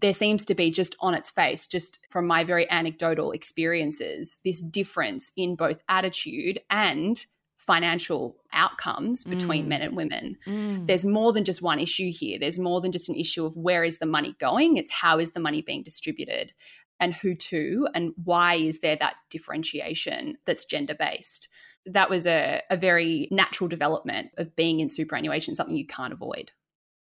there 0.00 0.12
seems 0.12 0.44
to 0.46 0.54
be 0.54 0.70
just 0.70 0.96
on 1.00 1.14
its 1.14 1.30
face, 1.30 1.66
just 1.66 1.98
from 2.10 2.26
my 2.26 2.44
very 2.44 2.70
anecdotal 2.70 3.32
experiences, 3.32 4.38
this 4.44 4.60
difference 4.60 5.32
in 5.36 5.56
both 5.56 5.82
attitude 5.88 6.60
and 6.70 7.26
financial 7.56 8.36
outcomes 8.52 9.22
between 9.24 9.66
mm. 9.66 9.68
men 9.68 9.82
and 9.82 9.96
women. 9.96 10.36
Mm. 10.46 10.86
There's 10.86 11.04
more 11.04 11.32
than 11.32 11.44
just 11.44 11.62
one 11.62 11.78
issue 11.78 12.10
here. 12.10 12.38
There's 12.38 12.58
more 12.58 12.80
than 12.80 12.90
just 12.90 13.08
an 13.08 13.14
issue 13.14 13.44
of 13.44 13.56
where 13.56 13.84
is 13.84 13.98
the 13.98 14.06
money 14.06 14.34
going, 14.40 14.76
it's 14.76 14.90
how 14.90 15.18
is 15.18 15.32
the 15.32 15.40
money 15.40 15.62
being 15.62 15.82
distributed 15.82 16.52
and 17.00 17.14
who 17.14 17.34
to 17.34 17.88
and 17.94 18.12
why 18.22 18.54
is 18.54 18.80
there 18.80 18.96
that 18.96 19.14
differentiation 19.30 20.36
that's 20.44 20.64
gender 20.64 20.94
based 20.94 21.48
that 21.86 22.10
was 22.10 22.26
a, 22.26 22.60
a 22.68 22.76
very 22.76 23.26
natural 23.30 23.66
development 23.66 24.30
of 24.36 24.54
being 24.54 24.80
in 24.80 24.88
superannuation 24.88 25.54
something 25.54 25.76
you 25.76 25.86
can't 25.86 26.12
avoid 26.12 26.52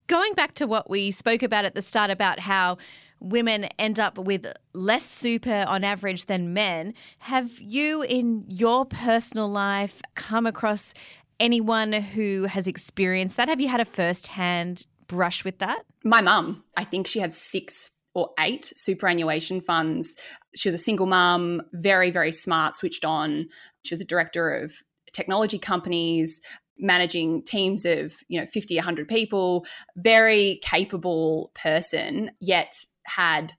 going 0.08 0.32
back 0.34 0.54
to 0.54 0.66
what 0.66 0.90
we 0.90 1.10
spoke 1.10 1.42
about 1.42 1.64
at 1.64 1.74
the 1.74 1.82
start 1.82 2.10
about 2.10 2.40
how 2.40 2.78
women 3.20 3.64
end 3.78 4.00
up 4.00 4.18
with 4.18 4.46
less 4.72 5.04
super 5.04 5.64
on 5.68 5.84
average 5.84 6.26
than 6.26 6.52
men 6.52 6.94
have 7.18 7.60
you 7.60 8.02
in 8.02 8.44
your 8.48 8.84
personal 8.84 9.48
life 9.48 10.00
come 10.14 10.46
across 10.46 10.94
anyone 11.38 11.92
who 11.92 12.44
has 12.44 12.66
experienced 12.66 13.36
that 13.36 13.48
have 13.48 13.60
you 13.60 13.68
had 13.68 13.80
a 13.80 13.84
first 13.84 14.28
hand 14.28 14.86
brush 15.06 15.44
with 15.44 15.58
that 15.58 15.82
my 16.04 16.20
mum 16.20 16.64
i 16.76 16.84
think 16.84 17.06
she 17.06 17.20
had 17.20 17.32
six 17.32 17.92
or 18.14 18.30
eight 18.40 18.72
superannuation 18.74 19.60
funds. 19.60 20.16
She 20.56 20.68
was 20.68 20.74
a 20.74 20.82
single 20.82 21.06
mum, 21.06 21.62
very, 21.72 22.10
very 22.10 22.32
smart, 22.32 22.74
switched 22.74 23.04
on. 23.04 23.48
She 23.84 23.94
was 23.94 24.00
a 24.00 24.04
director 24.04 24.52
of 24.54 24.72
technology 25.12 25.58
companies, 25.58 26.40
managing 26.78 27.42
teams 27.42 27.84
of, 27.84 28.14
you 28.28 28.40
know, 28.40 28.46
50, 28.46 28.76
100 28.76 29.08
people, 29.08 29.66
very 29.96 30.60
capable 30.62 31.50
person, 31.54 32.30
yet 32.40 32.74
had 33.04 33.54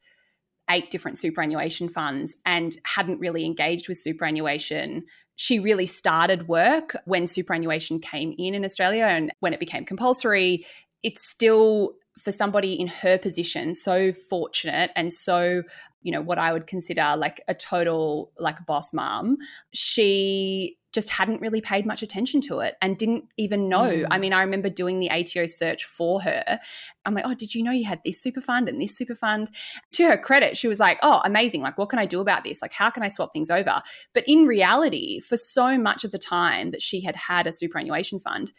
eight 0.71 0.91
different 0.91 1.17
superannuation 1.17 1.89
funds 1.89 2.35
and 2.45 2.77
hadn't 2.85 3.19
really 3.19 3.45
engaged 3.45 3.87
with 3.87 3.97
superannuation. 3.97 5.03
She 5.35 5.59
really 5.59 5.85
started 5.85 6.47
work 6.47 6.95
when 7.05 7.27
superannuation 7.27 7.99
came 7.99 8.33
in 8.37 8.53
in 8.53 8.63
Australia 8.63 9.05
and 9.05 9.31
when 9.39 9.53
it 9.53 9.59
became 9.59 9.85
compulsory. 9.85 10.65
It's 11.01 11.27
still 11.27 11.93
for 12.19 12.31
somebody 12.31 12.73
in 12.73 12.87
her 12.87 13.17
position 13.17 13.73
so 13.73 14.11
fortunate 14.11 14.91
and 14.95 15.11
so 15.11 15.63
you 16.01 16.11
know 16.11 16.21
what 16.21 16.37
i 16.37 16.51
would 16.51 16.67
consider 16.67 17.15
like 17.17 17.41
a 17.47 17.53
total 17.53 18.31
like 18.37 18.59
a 18.59 18.63
boss 18.63 18.93
mom 18.93 19.37
she 19.73 20.77
just 20.99 21.09
hadn't 21.09 21.39
really 21.39 21.61
paid 21.61 21.85
much 21.85 22.03
attention 22.03 22.41
to 22.41 22.59
it 22.59 22.75
and 22.81 22.97
didn't 22.97 23.23
even 23.37 23.69
know. 23.69 23.89
Mm. 23.89 24.07
I 24.11 24.17
mean, 24.17 24.33
I 24.33 24.41
remember 24.41 24.69
doing 24.69 24.99
the 24.99 25.09
ATO 25.09 25.45
search 25.45 25.85
for 25.85 26.21
her. 26.21 26.59
I'm 27.05 27.13
like, 27.13 27.23
oh, 27.25 27.33
did 27.33 27.55
you 27.55 27.63
know 27.63 27.71
you 27.71 27.85
had 27.85 28.01
this 28.03 28.21
super 28.21 28.41
fund 28.41 28.67
and 28.67 28.81
this 28.81 28.97
super 28.97 29.15
fund? 29.15 29.49
To 29.93 30.03
her 30.09 30.17
credit, 30.17 30.57
she 30.57 30.67
was 30.67 30.77
like, 30.77 30.99
oh, 31.01 31.21
amazing. 31.23 31.61
Like, 31.61 31.77
what 31.77 31.87
can 31.87 31.99
I 31.99 32.05
do 32.05 32.19
about 32.19 32.43
this? 32.43 32.61
Like, 32.61 32.73
how 32.73 32.89
can 32.89 33.01
I 33.01 33.07
swap 33.07 33.31
things 33.31 33.49
over? 33.49 33.81
But 34.13 34.25
in 34.27 34.45
reality, 34.45 35.21
for 35.21 35.37
so 35.37 35.77
much 35.77 36.03
of 36.03 36.11
the 36.11 36.19
time 36.19 36.71
that 36.71 36.81
she 36.81 36.99
had 36.99 37.15
had 37.15 37.47
a 37.47 37.53
superannuation 37.53 38.19
fund, 38.19 38.51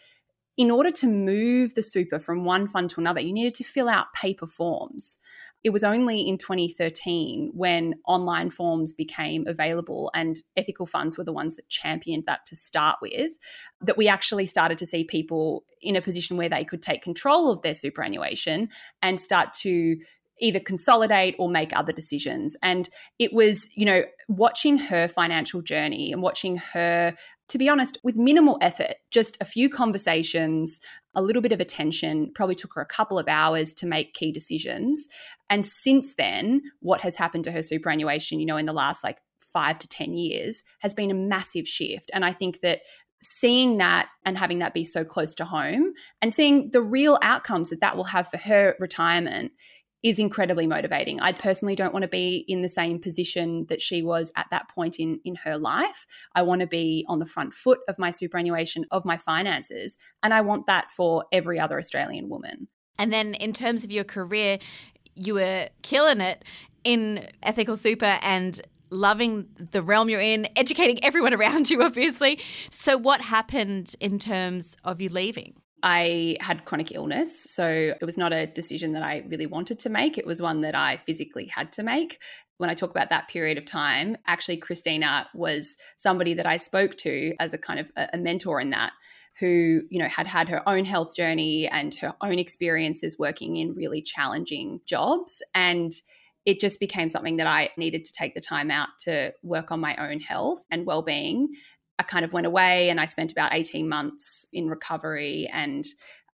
in 0.56 0.70
order 0.70 0.90
to 0.90 1.06
move 1.06 1.74
the 1.74 1.82
super 1.82 2.18
from 2.18 2.44
one 2.44 2.66
fund 2.66 2.88
to 2.90 3.00
another, 3.00 3.20
you 3.20 3.34
needed 3.34 3.54
to 3.56 3.64
fill 3.64 3.88
out 3.88 4.12
paper 4.14 4.46
forms. 4.46 5.18
It 5.62 5.70
was 5.70 5.84
only 5.84 6.26
in 6.26 6.38
2013 6.38 7.50
when 7.52 7.94
online 8.06 8.48
forms 8.50 8.94
became 8.94 9.46
available 9.46 10.10
and 10.14 10.36
ethical 10.56 10.86
funds 10.86 11.18
were 11.18 11.24
the 11.24 11.32
ones 11.32 11.56
that 11.56 11.68
championed 11.68 12.24
that 12.26 12.46
to 12.46 12.56
start 12.56 12.96
with, 13.02 13.32
that 13.82 13.98
we 13.98 14.08
actually 14.08 14.46
started 14.46 14.78
to 14.78 14.86
see 14.86 15.04
people 15.04 15.64
in 15.82 15.96
a 15.96 16.02
position 16.02 16.36
where 16.36 16.48
they 16.48 16.64
could 16.64 16.82
take 16.82 17.02
control 17.02 17.50
of 17.50 17.60
their 17.62 17.74
superannuation 17.74 18.68
and 19.02 19.20
start 19.20 19.52
to 19.52 19.96
either 20.40 20.60
consolidate 20.60 21.36
or 21.38 21.48
make 21.48 21.74
other 21.76 21.92
decisions. 21.92 22.56
And 22.62 22.88
it 23.18 23.32
was, 23.32 23.68
you 23.74 23.84
know, 23.84 24.02
watching 24.28 24.78
her 24.78 25.08
financial 25.08 25.62
journey 25.62 26.12
and 26.12 26.22
watching 26.22 26.56
her, 26.56 27.14
to 27.48 27.58
be 27.58 27.68
honest, 27.68 27.98
with 28.02 28.16
minimal 28.16 28.58
effort, 28.60 28.94
just 29.10 29.36
a 29.40 29.44
few 29.44 29.68
conversations, 29.68 30.80
a 31.14 31.22
little 31.22 31.42
bit 31.42 31.52
of 31.52 31.60
attention, 31.60 32.32
probably 32.34 32.54
took 32.54 32.74
her 32.74 32.80
a 32.80 32.86
couple 32.86 33.18
of 33.18 33.28
hours 33.28 33.74
to 33.74 33.86
make 33.86 34.14
key 34.14 34.32
decisions. 34.32 35.08
And 35.48 35.64
since 35.66 36.14
then, 36.16 36.62
what 36.80 37.00
has 37.02 37.16
happened 37.16 37.44
to 37.44 37.52
her 37.52 37.62
superannuation, 37.62 38.40
you 38.40 38.46
know, 38.46 38.56
in 38.56 38.66
the 38.66 38.72
last 38.72 39.04
like 39.04 39.18
five 39.52 39.78
to 39.80 39.88
10 39.88 40.14
years 40.14 40.62
has 40.78 40.94
been 40.94 41.10
a 41.10 41.14
massive 41.14 41.66
shift. 41.66 42.10
And 42.14 42.24
I 42.24 42.32
think 42.32 42.60
that 42.60 42.80
seeing 43.22 43.78
that 43.78 44.08
and 44.24 44.38
having 44.38 44.60
that 44.60 44.72
be 44.72 44.84
so 44.84 45.04
close 45.04 45.34
to 45.34 45.44
home 45.44 45.92
and 46.22 46.32
seeing 46.32 46.70
the 46.70 46.80
real 46.80 47.18
outcomes 47.22 47.68
that 47.70 47.80
that 47.80 47.96
will 47.96 48.04
have 48.04 48.28
for 48.28 48.38
her 48.38 48.74
retirement 48.78 49.52
is 50.02 50.18
incredibly 50.18 50.66
motivating. 50.66 51.20
I 51.20 51.32
personally 51.32 51.74
don't 51.74 51.92
want 51.92 52.02
to 52.02 52.08
be 52.08 52.44
in 52.48 52.62
the 52.62 52.68
same 52.68 52.98
position 52.98 53.66
that 53.68 53.80
she 53.80 54.02
was 54.02 54.32
at 54.36 54.46
that 54.50 54.68
point 54.68 54.98
in 54.98 55.20
in 55.24 55.34
her 55.36 55.58
life. 55.58 56.06
I 56.34 56.42
want 56.42 56.60
to 56.62 56.66
be 56.66 57.04
on 57.08 57.18
the 57.18 57.26
front 57.26 57.52
foot 57.52 57.80
of 57.88 57.98
my 57.98 58.10
superannuation 58.10 58.86
of 58.90 59.04
my 59.04 59.16
finances 59.16 59.98
and 60.22 60.32
I 60.32 60.40
want 60.40 60.66
that 60.66 60.90
for 60.90 61.24
every 61.32 61.60
other 61.60 61.78
Australian 61.78 62.28
woman. 62.28 62.68
And 62.98 63.12
then 63.12 63.34
in 63.34 63.52
terms 63.52 63.84
of 63.84 63.90
your 63.90 64.04
career, 64.04 64.58
you 65.14 65.34
were 65.34 65.68
killing 65.82 66.20
it 66.20 66.44
in 66.84 67.26
ethical 67.42 67.76
super 67.76 68.18
and 68.22 68.60
loving 68.90 69.48
the 69.70 69.82
realm 69.82 70.08
you're 70.08 70.20
in, 70.20 70.48
educating 70.56 71.02
everyone 71.04 71.34
around 71.40 71.70
you 71.70 71.82
obviously. 71.82 72.40
So 72.70 72.96
what 72.96 73.20
happened 73.20 73.94
in 74.00 74.18
terms 74.18 74.76
of 74.84 75.00
you 75.00 75.08
leaving? 75.08 75.59
I 75.82 76.36
had 76.40 76.64
chronic 76.64 76.92
illness. 76.92 77.44
So 77.50 77.94
it 78.00 78.04
was 78.04 78.16
not 78.16 78.32
a 78.32 78.46
decision 78.46 78.92
that 78.92 79.02
I 79.02 79.24
really 79.28 79.46
wanted 79.46 79.78
to 79.80 79.88
make. 79.88 80.18
It 80.18 80.26
was 80.26 80.42
one 80.42 80.60
that 80.62 80.74
I 80.74 80.98
physically 80.98 81.46
had 81.46 81.72
to 81.72 81.82
make. 81.82 82.18
When 82.58 82.70
I 82.70 82.74
talk 82.74 82.90
about 82.90 83.10
that 83.10 83.28
period 83.28 83.56
of 83.58 83.64
time, 83.64 84.16
actually, 84.26 84.58
Christina 84.58 85.28
was 85.34 85.76
somebody 85.96 86.34
that 86.34 86.46
I 86.46 86.58
spoke 86.58 86.96
to 86.98 87.34
as 87.40 87.54
a 87.54 87.58
kind 87.58 87.80
of 87.80 87.90
a, 87.96 88.18
mentor 88.18 88.60
in 88.60 88.70
that 88.70 88.92
who 89.38 89.82
you 89.88 89.98
know 89.98 90.08
had 90.08 90.26
had 90.26 90.48
her 90.48 90.68
own 90.68 90.84
health 90.84 91.14
journey 91.14 91.68
and 91.68 91.94
her 91.94 92.12
own 92.20 92.38
experiences 92.38 93.16
working 93.18 93.56
in 93.56 93.72
really 93.72 94.02
challenging 94.02 94.80
jobs 94.86 95.42
and 95.54 95.92
it 96.46 96.58
just 96.58 96.80
became 96.80 97.08
something 97.08 97.36
that 97.36 97.46
I 97.46 97.70
needed 97.76 98.04
to 98.06 98.12
take 98.12 98.34
the 98.34 98.40
time 98.40 98.70
out 98.70 98.88
to 99.00 99.32
work 99.42 99.70
on 99.70 99.78
my 99.80 99.94
own 99.96 100.20
health 100.20 100.64
and 100.70 100.86
well-being 100.86 101.48
I 102.00 102.02
kind 102.02 102.24
of 102.24 102.32
went 102.32 102.46
away 102.46 102.88
and 102.88 102.98
I 102.98 103.04
spent 103.04 103.30
about 103.30 103.52
18 103.52 103.86
months 103.86 104.46
in 104.54 104.70
recovery. 104.70 105.50
And 105.52 105.84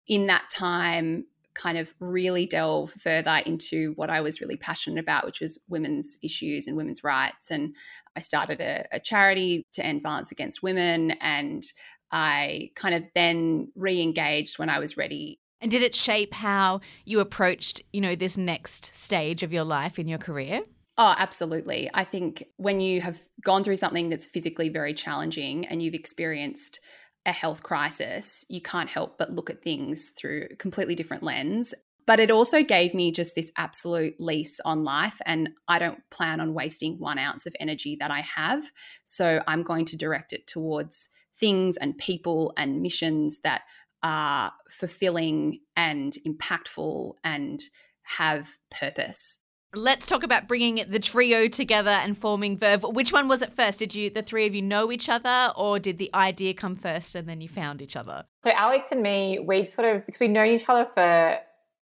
in 0.07 0.27
that 0.27 0.49
time, 0.51 1.25
kind 1.53 1.77
of 1.77 1.93
really 2.01 2.45
delve 2.45 2.91
further 2.91 3.41
into 3.45 3.93
what 3.95 4.09
I 4.09 4.19
was 4.19 4.41
really 4.41 4.57
passionate 4.57 4.99
about, 4.99 5.25
which 5.25 5.39
was 5.39 5.57
women's 5.69 6.17
issues 6.21 6.67
and 6.67 6.75
women's 6.75 7.01
rights. 7.01 7.49
And 7.49 7.77
I 8.13 8.19
started 8.19 8.59
a, 8.59 8.85
a 8.91 8.99
charity 8.99 9.65
to 9.71 9.85
end 9.85 10.03
violence 10.03 10.33
against 10.33 10.61
women. 10.61 11.11
And 11.21 11.63
I 12.11 12.71
kind 12.75 12.93
of 12.93 13.03
then 13.15 13.71
re 13.73 14.01
engaged 14.01 14.59
when 14.59 14.69
I 14.69 14.79
was 14.79 14.97
ready. 14.97 15.39
And 15.61 15.71
did 15.71 15.81
it 15.81 15.95
shape 15.95 16.33
how 16.33 16.81
you 17.05 17.21
approached, 17.21 17.81
you 17.93 18.01
know, 18.01 18.15
this 18.15 18.35
next 18.35 18.93
stage 18.93 19.43
of 19.43 19.53
your 19.53 19.63
life 19.63 19.97
in 19.97 20.09
your 20.09 20.19
career? 20.19 20.63
Oh, 20.97 21.15
absolutely. 21.17 21.89
I 21.93 22.03
think 22.03 22.45
when 22.57 22.79
you 22.79 23.01
have 23.01 23.19
gone 23.43 23.63
through 23.63 23.77
something 23.77 24.09
that's 24.09 24.25
physically 24.25 24.69
very 24.69 24.93
challenging 24.93 25.65
and 25.65 25.81
you've 25.81 25.95
experienced 25.95 26.79
a 27.25 27.31
health 27.31 27.63
crisis, 27.63 28.45
you 28.49 28.61
can't 28.61 28.89
help 28.89 29.17
but 29.17 29.31
look 29.33 29.49
at 29.49 29.63
things 29.63 30.11
through 30.17 30.49
a 30.51 30.55
completely 30.55 30.93
different 30.93 31.23
lens. 31.23 31.73
But 32.05 32.19
it 32.19 32.29
also 32.29 32.61
gave 32.61 32.93
me 32.93 33.11
just 33.11 33.33
this 33.33 33.51
absolute 33.57 34.15
lease 34.19 34.59
on 34.65 34.83
life. 34.83 35.19
And 35.25 35.49
I 35.67 35.79
don't 35.79 35.99
plan 36.11 36.39
on 36.39 36.53
wasting 36.53 36.99
one 36.99 37.17
ounce 37.17 37.45
of 37.45 37.55
energy 37.59 37.95
that 37.99 38.11
I 38.11 38.21
have. 38.21 38.63
So 39.05 39.41
I'm 39.47 39.63
going 39.63 39.85
to 39.85 39.97
direct 39.97 40.33
it 40.33 40.45
towards 40.45 41.07
things 41.39 41.77
and 41.77 41.97
people 41.97 42.53
and 42.57 42.81
missions 42.81 43.39
that 43.43 43.61
are 44.03 44.51
fulfilling 44.69 45.61
and 45.75 46.15
impactful 46.27 47.13
and 47.23 47.63
have 48.03 48.49
purpose. 48.69 49.39
Let's 49.75 50.05
talk 50.05 50.21
about 50.21 50.47
bringing 50.47 50.85
the 50.87 50.99
trio 50.99 51.47
together 51.47 51.89
and 51.89 52.15
forming 52.15 52.57
Verve. 52.57 52.83
Which 52.83 53.11
one 53.11 53.27
was 53.27 53.41
it 53.41 53.51
first? 53.53 53.79
Did 53.79 53.95
you, 53.95 54.11
the 54.11 54.21
three 54.21 54.45
of 54.45 54.53
you, 54.53 54.61
know 54.61 54.91
each 54.91 55.09
other, 55.09 55.51
or 55.57 55.79
did 55.79 55.97
the 55.97 56.11
idea 56.13 56.53
come 56.53 56.75
first 56.75 57.15
and 57.15 57.27
then 57.27 57.41
you 57.41 57.49
found 57.49 57.81
each 57.81 57.95
other? 57.95 58.23
So 58.43 58.51
Alex 58.51 58.89
and 58.91 59.01
me, 59.01 59.39
we 59.43 59.65
sort 59.65 59.87
of 59.87 60.05
because 60.05 60.19
we've 60.19 60.29
known 60.29 60.49
each 60.49 60.69
other 60.69 60.87
for 60.93 61.37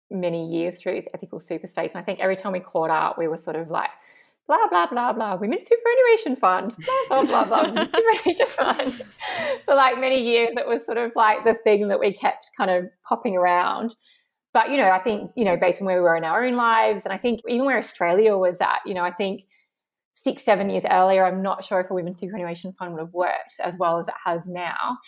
many 0.09 0.47
years 0.47 0.81
through 0.81 0.95
these 0.95 1.09
ethical 1.15 1.41
super 1.41 1.67
states, 1.67 1.97
and 1.97 2.03
I 2.03 2.05
think 2.05 2.21
every 2.21 2.37
time 2.37 2.53
we 2.53 2.61
caught 2.61 2.91
up, 2.91 3.19
we 3.19 3.27
were 3.27 3.37
sort 3.37 3.57
of 3.57 3.71
like, 3.71 3.91
blah 4.47 4.69
blah 4.69 4.87
blah 4.87 5.13
blah, 5.13 5.35
women's 5.35 5.67
superannuation 5.67 6.37
fund, 6.37 6.73
blah 7.09 7.25
blah 7.25 7.45
blah 7.45 7.73
blah, 7.73 7.85
superannuation 7.93 8.47
fund. 8.47 9.03
for 9.65 9.75
like 9.75 9.99
many 9.99 10.23
years, 10.23 10.51
it 10.57 10.67
was 10.69 10.87
sort 10.87 10.99
of 10.99 11.11
like 11.17 11.43
the 11.45 11.55
thing 11.55 11.89
that 11.89 11.99
we 11.99 12.13
kept 12.13 12.51
kind 12.57 12.71
of 12.71 12.85
popping 13.05 13.37
around 13.37 13.97
but 14.53 14.71
you 14.71 14.77
know, 14.77 14.91
I 14.91 14.99
think 14.99 15.31
you 15.37 15.45
know, 15.45 15.57
based 15.57 15.81
on 15.81 15.87
where 15.87 15.97
we 15.97 16.03
were 16.03 16.17
in 16.17 16.25
our 16.25 16.45
own 16.45 16.57
lives, 16.57 17.05
and 17.05 17.13
I 17.13 17.19
think 17.19 17.41
even 17.49 17.67
where 17.67 17.79
Australia 17.79 18.37
was 18.37 18.61
at, 18.61 18.81
you 18.85 18.95
know, 18.95 19.05
I 19.05 19.13
think 19.13 19.43
six, 20.15 20.43
seven 20.43 20.69
years 20.69 20.85
earlier, 20.91 21.25
I'm 21.25 21.43
not 21.43 21.65
sure 21.65 21.81
if 21.81 21.91
a 21.91 21.95
women's 21.95 22.21
superannuation 22.21 22.75
fund 22.79 22.93
would 22.93 23.01
have 23.01 23.13
worked 23.13 23.55
as 23.63 23.75
well 23.79 23.99
as 23.99 24.09
it 24.09 24.15
has 24.25 24.47
now. 24.47 24.99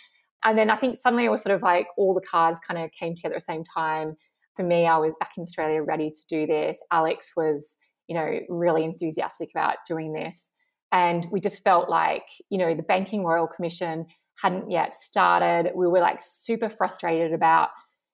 And 0.43 0.57
then 0.57 0.69
I 0.69 0.77
think 0.77 0.99
suddenly 0.99 1.25
it 1.25 1.29
was 1.29 1.41
sort 1.41 1.55
of 1.55 1.61
like 1.61 1.87
all 1.97 2.13
the 2.13 2.21
cards 2.21 2.59
kind 2.67 2.83
of 2.83 2.91
came 2.91 3.15
together 3.15 3.35
at 3.35 3.41
the 3.41 3.53
same 3.53 3.63
time. 3.63 4.15
For 4.55 4.63
me, 4.63 4.87
I 4.87 4.97
was 4.97 5.13
back 5.19 5.31
in 5.37 5.43
Australia 5.43 5.81
ready 5.81 6.09
to 6.09 6.21
do 6.29 6.45
this. 6.45 6.77
Alex 6.91 7.31
was, 7.37 7.77
you 8.07 8.15
know, 8.15 8.39
really 8.49 8.83
enthusiastic 8.83 9.49
about 9.53 9.77
doing 9.87 10.13
this. 10.13 10.49
And 10.91 11.27
we 11.31 11.39
just 11.39 11.63
felt 11.63 11.89
like, 11.89 12.25
you 12.49 12.57
know, 12.57 12.75
the 12.75 12.83
Banking 12.83 13.23
Royal 13.23 13.47
Commission 13.47 14.05
hadn't 14.41 14.69
yet 14.69 14.95
started. 14.95 15.71
We 15.75 15.87
were 15.87 16.01
like 16.01 16.21
super 16.21 16.69
frustrated 16.69 17.33
about 17.33 17.69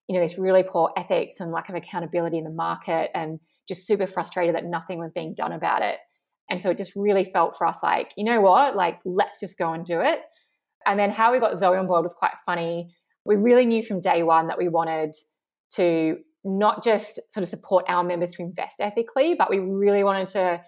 you 0.10 0.16
know, 0.20 0.28
this 0.28 0.40
really 0.40 0.64
poor 0.64 0.92
ethics 0.98 1.40
and 1.40 1.52
lack 1.52 1.70
of 1.70 1.76
accountability 1.76 2.40
in 2.40 2.44
the 2.44 2.50
market 2.50 3.12
and 3.14 3.40
just 3.68 3.86
super 3.86 4.08
frustrated 4.08 4.56
that 4.56 4.66
nothing 4.66 4.98
was 4.98 5.12
being 5.14 5.36
done 5.36 5.52
about 5.52 5.84
it. 5.84 5.98
And 6.50 6.60
so 6.60 6.72
it 6.72 6.80
just 6.80 6.94
really 6.96 7.30
felt 7.32 7.56
for 7.56 7.68
us 7.68 7.78
like, 7.84 8.12
you 8.18 8.24
know 8.24 8.42
what, 8.42 8.76
like, 8.76 8.98
let's 9.06 9.40
just 9.40 9.56
go 9.56 9.72
and 9.72 9.86
do 9.86 10.02
it. 10.02 10.22
And 10.88 11.00
then 11.00 11.12
how 11.12 11.32
we 11.32 11.40
got 11.40 11.60
Zoe 11.60 11.78
on 11.78 11.86
board 11.86 12.04
was 12.04 12.16
quite 12.18 12.32
funny. 12.44 12.90
We 13.24 13.36
really 13.36 13.68
knew 13.68 13.84
from 13.84 14.02
day 14.02 14.24
one 14.24 14.48
that 14.48 14.58
we 14.58 14.68
wanted 14.68 15.14
to 15.76 16.18
not 16.44 16.84
just 16.84 17.20
sort 17.32 17.44
of 17.44 17.50
support 17.50 17.86
our 17.88 18.04
members 18.04 18.32
to 18.32 18.42
invest 18.42 18.78
ethically, 18.80 19.36
but 19.38 19.52
we 19.52 19.60
really 19.60 20.04
wanted 20.04 20.30
to 20.30 20.60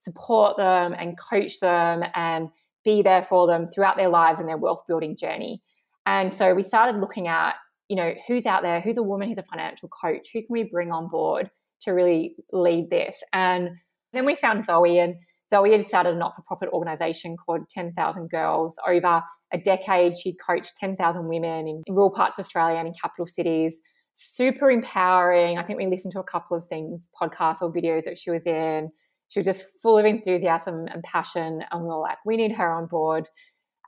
support 0.00 0.58
them 0.58 0.92
and 0.92 1.16
coach 1.18 1.60
them 1.60 2.02
and 2.14 2.50
be 2.84 3.00
there 3.00 3.24
for 3.26 3.46
them 3.46 3.70
throughout 3.72 3.96
their 3.96 4.10
lives 4.10 4.38
and 4.38 4.46
their 4.46 4.58
wealth 4.58 4.82
building 4.86 5.16
journey. 5.16 5.62
And 6.04 6.34
so 6.34 6.52
we 6.52 6.62
started 6.62 7.00
looking 7.00 7.28
at 7.28 7.54
you 7.92 7.96
know, 7.96 8.14
who's 8.26 8.46
out 8.46 8.62
there, 8.62 8.80
who's 8.80 8.96
a 8.96 9.02
woman 9.02 9.28
who's 9.28 9.36
a 9.36 9.42
financial 9.42 9.86
coach, 9.90 10.30
who 10.32 10.40
can 10.40 10.48
we 10.48 10.62
bring 10.62 10.90
on 10.90 11.08
board 11.08 11.50
to 11.82 11.90
really 11.90 12.36
lead 12.50 12.88
this? 12.88 13.22
And 13.34 13.68
then 14.14 14.24
we 14.24 14.34
found 14.34 14.64
Zoe, 14.64 14.98
and 14.98 15.14
Zoe 15.50 15.72
had 15.72 15.86
started 15.86 16.14
a 16.14 16.16
not 16.16 16.34
for 16.34 16.40
profit 16.40 16.70
organization 16.72 17.36
called 17.36 17.68
10,000 17.68 18.30
Girls. 18.30 18.74
Over 18.88 19.22
a 19.52 19.58
decade, 19.58 20.16
she'd 20.16 20.36
coached 20.40 20.72
10,000 20.80 21.28
women 21.28 21.68
in 21.68 21.82
rural 21.86 22.08
parts 22.08 22.38
of 22.38 22.46
Australia 22.46 22.78
and 22.78 22.88
in 22.88 22.94
capital 22.94 23.26
cities. 23.26 23.78
Super 24.14 24.70
empowering. 24.70 25.58
I 25.58 25.62
think 25.62 25.78
we 25.78 25.86
listened 25.86 26.14
to 26.14 26.20
a 26.20 26.24
couple 26.24 26.56
of 26.56 26.66
things, 26.68 27.06
podcasts 27.20 27.60
or 27.60 27.70
videos 27.70 28.04
that 28.04 28.18
she 28.18 28.30
was 28.30 28.46
in. 28.46 28.90
She 29.28 29.40
was 29.40 29.44
just 29.44 29.66
full 29.82 29.98
of 29.98 30.06
enthusiasm 30.06 30.86
and 30.90 31.02
passion. 31.02 31.62
And 31.70 31.82
we 31.82 31.88
were 31.88 31.98
like, 31.98 32.16
we 32.24 32.38
need 32.38 32.52
her 32.52 32.72
on 32.72 32.86
board. 32.86 33.28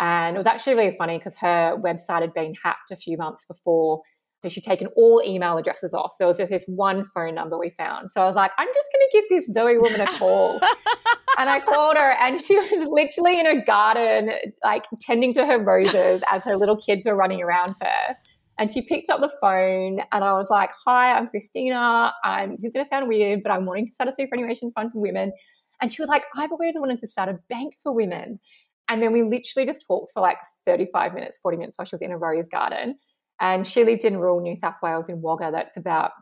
And 0.01 0.37
it 0.37 0.39
was 0.39 0.47
actually 0.47 0.75
really 0.75 0.97
funny 0.97 1.19
because 1.19 1.35
her 1.37 1.77
website 1.77 2.23
had 2.23 2.35
been 2.35 2.55
hacked 2.63 2.91
a 2.91 2.97
few 2.97 3.17
months 3.17 3.45
before. 3.47 4.03
So 4.43 4.51
she'd 4.51 4.65
taken 4.65 4.89
all 4.89 5.23
email 5.25 5.57
addresses 5.57 5.95
off. 5.95 6.13
There 6.19 6.29
was 6.29 6.37
just 6.37 6.51
this 6.51 6.65
one 6.67 7.07
phone 7.15 7.35
number 7.35 7.57
we 7.59 7.71
found. 7.71 8.11
So 8.11 8.21
I 8.21 8.27
was 8.27 8.37
like, 8.37 8.51
I'm 8.59 8.69
just 8.75 8.89
going 8.93 9.09
to 9.09 9.13
give 9.13 9.25
this 9.31 9.55
Zoe 9.55 9.79
woman 9.79 10.03
a 10.03 10.07
call. 10.19 10.61
and 11.39 11.49
I 11.49 11.61
called 11.61 11.97
her, 11.97 12.13
and 12.21 12.43
she 12.45 12.57
was 12.57 12.91
literally 12.91 13.41
in 13.41 13.47
her 13.47 13.65
garden, 13.65 14.33
like 14.63 14.85
tending 15.01 15.33
to 15.35 15.47
her 15.47 15.59
roses 15.59 16.23
as 16.31 16.45
her 16.45 16.59
little 16.59 16.77
kids 16.77 17.07
were 17.07 17.15
running 17.15 17.43
around 17.43 17.77
her. 17.81 18.17
And 18.59 18.73
she 18.73 18.83
picked 18.83 19.09
up 19.09 19.21
the 19.21 19.33
phone, 19.41 20.01
and 20.13 20.25
I 20.25 20.35
was 20.35 20.51
like, 20.51 20.71
Hi, 20.85 21.17
I'm 21.17 21.29
Christina. 21.29 22.13
I'm, 22.23 22.57
this 22.57 22.65
is 22.65 22.73
going 22.73 22.85
to 22.85 22.89
sound 22.89 23.09
weird, 23.09 23.43
but 23.43 23.51
I'm 23.51 23.65
wanting 23.65 23.89
to 23.89 23.95
start 23.95 24.09
a 24.09 24.13
superannuation 24.13 24.73
fund 24.73 24.93
for 24.93 25.01
women. 25.01 25.33
And 25.81 25.93
she 25.93 26.01
was 26.01 26.09
like, 26.09 26.23
I've 26.37 26.53
always 26.53 26.75
wanted 26.77 27.01
to 27.01 27.09
start 27.09 27.29
a 27.29 27.39
bank 27.49 27.75
for 27.83 27.93
women. 27.93 28.39
And 28.89 29.03
then 29.03 29.13
we 29.13 29.23
literally 29.23 29.67
just 29.67 29.85
talked 29.87 30.13
for 30.13 30.21
like 30.21 30.39
35 30.67 31.15
minutes, 31.15 31.39
40 31.43 31.57
minutes 31.57 31.75
while 31.77 31.87
she 31.87 31.95
was 31.95 32.03
in 32.03 32.13
a 32.13 32.19
rose 32.19 32.49
garden. 32.49 32.97
And 33.41 33.67
she 33.67 33.85
lived 33.85 34.05
in 34.05 34.17
rural 34.17 34.41
New 34.41 34.57
South 34.57 34.77
Wales 34.83 35.09
in 35.09 35.21
Wagga. 35.21 35.51
That's 35.51 35.77
about 35.77 36.13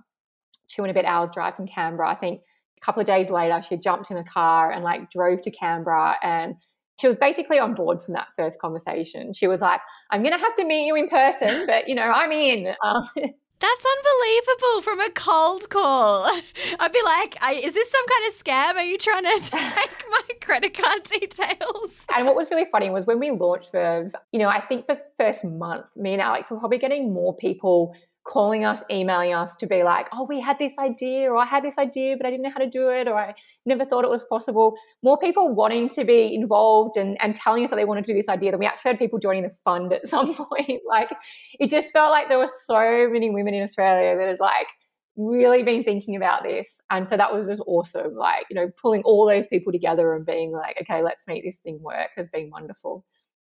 two 0.68 0.82
and 0.82 0.90
a 0.90 0.94
bit 0.94 1.04
hours 1.04 1.30
drive 1.34 1.56
from 1.56 1.66
Canberra. 1.66 2.10
I 2.10 2.14
think 2.14 2.40
a 2.80 2.84
couple 2.84 3.00
of 3.00 3.06
days 3.06 3.30
later, 3.30 3.62
she 3.68 3.76
jumped 3.76 4.10
in 4.10 4.16
a 4.16 4.24
car 4.24 4.70
and 4.70 4.82
like 4.82 5.10
drove 5.10 5.42
to 5.42 5.50
Canberra 5.50 6.16
and 6.22 6.54
she 7.00 7.08
was 7.08 7.16
basically 7.20 7.58
on 7.58 7.74
board 7.74 8.00
from 8.02 8.14
that 8.14 8.28
first 8.36 8.60
conversation. 8.60 9.34
She 9.34 9.48
was 9.48 9.60
like, 9.60 9.80
I'm 10.10 10.22
going 10.22 10.34
to 10.34 10.38
have 10.38 10.54
to 10.56 10.64
meet 10.64 10.86
you 10.86 10.94
in 10.94 11.08
person, 11.08 11.66
but 11.66 11.88
you 11.88 11.94
know, 11.94 12.02
I'm 12.02 12.30
in. 12.30 12.74
Um, 12.84 13.08
that's 13.62 13.86
unbelievable 13.86 14.82
from 14.82 15.00
a 15.00 15.10
cold 15.10 15.70
call. 15.70 16.24
I'd 16.80 16.92
be 16.92 17.02
like, 17.04 17.38
is 17.64 17.72
this 17.72 17.90
some 17.90 18.06
kind 18.06 18.26
of 18.26 18.34
scam? 18.34 18.74
Are 18.74 18.84
you 18.84 18.98
trying 18.98 19.22
to 19.22 19.40
take 19.40 20.04
my 20.10 20.34
credit 20.40 20.76
card 20.76 21.04
details? 21.04 22.06
And 22.14 22.26
what 22.26 22.36
was 22.36 22.50
really 22.50 22.66
funny 22.70 22.90
was 22.90 23.06
when 23.06 23.18
we 23.18 23.30
launched 23.30 23.72
Verve, 23.72 24.14
you 24.32 24.38
know, 24.38 24.48
I 24.48 24.60
think 24.60 24.86
the 24.86 25.00
first 25.18 25.44
month, 25.44 25.86
me 25.96 26.12
and 26.12 26.20
Alex 26.20 26.50
were 26.50 26.58
probably 26.58 26.78
getting 26.78 27.12
more 27.12 27.34
people 27.34 27.94
calling 28.24 28.64
us, 28.64 28.82
emailing 28.90 29.34
us 29.34 29.56
to 29.56 29.66
be 29.66 29.82
like, 29.82 30.06
oh, 30.12 30.26
we 30.28 30.40
had 30.40 30.58
this 30.58 30.72
idea, 30.78 31.30
or 31.30 31.36
I 31.38 31.44
had 31.44 31.64
this 31.64 31.78
idea, 31.78 32.16
but 32.16 32.26
I 32.26 32.30
didn't 32.30 32.42
know 32.42 32.50
how 32.50 32.60
to 32.60 32.70
do 32.70 32.88
it, 32.88 33.08
or 33.08 33.18
I 33.18 33.34
never 33.66 33.84
thought 33.84 34.04
it 34.04 34.10
was 34.10 34.24
possible. 34.28 34.74
More 35.02 35.18
people 35.18 35.54
wanting 35.54 35.88
to 35.90 36.04
be 36.04 36.34
involved 36.34 36.96
and, 36.96 37.20
and 37.20 37.34
telling 37.34 37.64
us 37.64 37.70
that 37.70 37.76
they 37.76 37.84
wanted 37.84 38.04
to 38.04 38.12
do 38.12 38.16
this 38.16 38.28
idea 38.28 38.50
than 38.50 38.60
we 38.60 38.66
actually 38.66 38.90
had 38.90 38.98
people 38.98 39.18
joining 39.18 39.42
the 39.42 39.52
fund 39.64 39.92
at 39.92 40.06
some 40.08 40.34
point. 40.34 40.82
like, 40.88 41.10
it 41.58 41.70
just 41.70 41.92
felt 41.92 42.10
like 42.10 42.28
there 42.28 42.38
were 42.38 42.50
so 42.66 43.08
many 43.10 43.30
women 43.30 43.54
in 43.54 43.62
Australia 43.62 44.16
that 44.16 44.28
had 44.28 44.40
like 44.40 44.68
really 45.16 45.62
been 45.62 45.84
thinking 45.84 46.16
about 46.16 46.42
this. 46.42 46.80
And 46.90 47.08
so 47.08 47.16
that 47.16 47.32
was 47.32 47.46
just 47.46 47.62
awesome. 47.66 48.14
Like, 48.14 48.46
you 48.50 48.54
know, 48.54 48.70
pulling 48.80 49.02
all 49.02 49.26
those 49.26 49.46
people 49.46 49.72
together 49.72 50.14
and 50.14 50.24
being 50.24 50.52
like, 50.52 50.76
okay, 50.82 51.02
let's 51.02 51.22
make 51.26 51.44
this 51.44 51.58
thing 51.58 51.80
work 51.82 52.10
has 52.16 52.28
been 52.32 52.50
wonderful. 52.50 53.04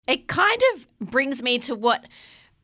It 0.07 0.27
kind 0.27 0.61
of 0.75 0.87
brings 0.99 1.41
me 1.41 1.57
to 1.59 1.75
what 1.75 2.05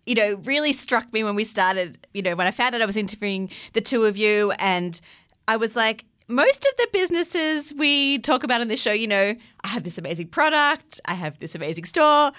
you 0.06 0.16
know, 0.16 0.36
really 0.44 0.74
struck 0.74 1.12
me 1.14 1.24
when 1.24 1.36
we 1.36 1.44
started, 1.44 2.08
you 2.14 2.22
know, 2.22 2.36
when 2.36 2.48
I 2.48 2.52
found 2.52 2.76
out 2.76 2.82
I 2.82 2.86
was 2.86 2.98
interviewing 2.98 3.50
the 3.74 3.82
two 3.82 4.06
of 4.06 4.18
you 4.18 4.52
and 4.54 5.00
I 5.48 5.58
was 5.58 5.76
like, 5.76 6.06
most 6.28 6.66
of 6.66 6.78
the 6.78 6.88
businesses 6.94 7.74
we 7.74 8.20
talk 8.20 8.44
about 8.44 8.62
on 8.62 8.68
this 8.68 8.82
show, 8.82 8.94
you 8.94 9.08
know, 9.08 9.36
I 9.64 9.68
have 9.68 9.84
this 9.84 9.98
amazing 9.98 10.30
product, 10.30 11.02
I 11.06 11.14
have 11.14 11.40
this 11.40 11.56
amazing 11.56 11.86
store. 11.86 12.32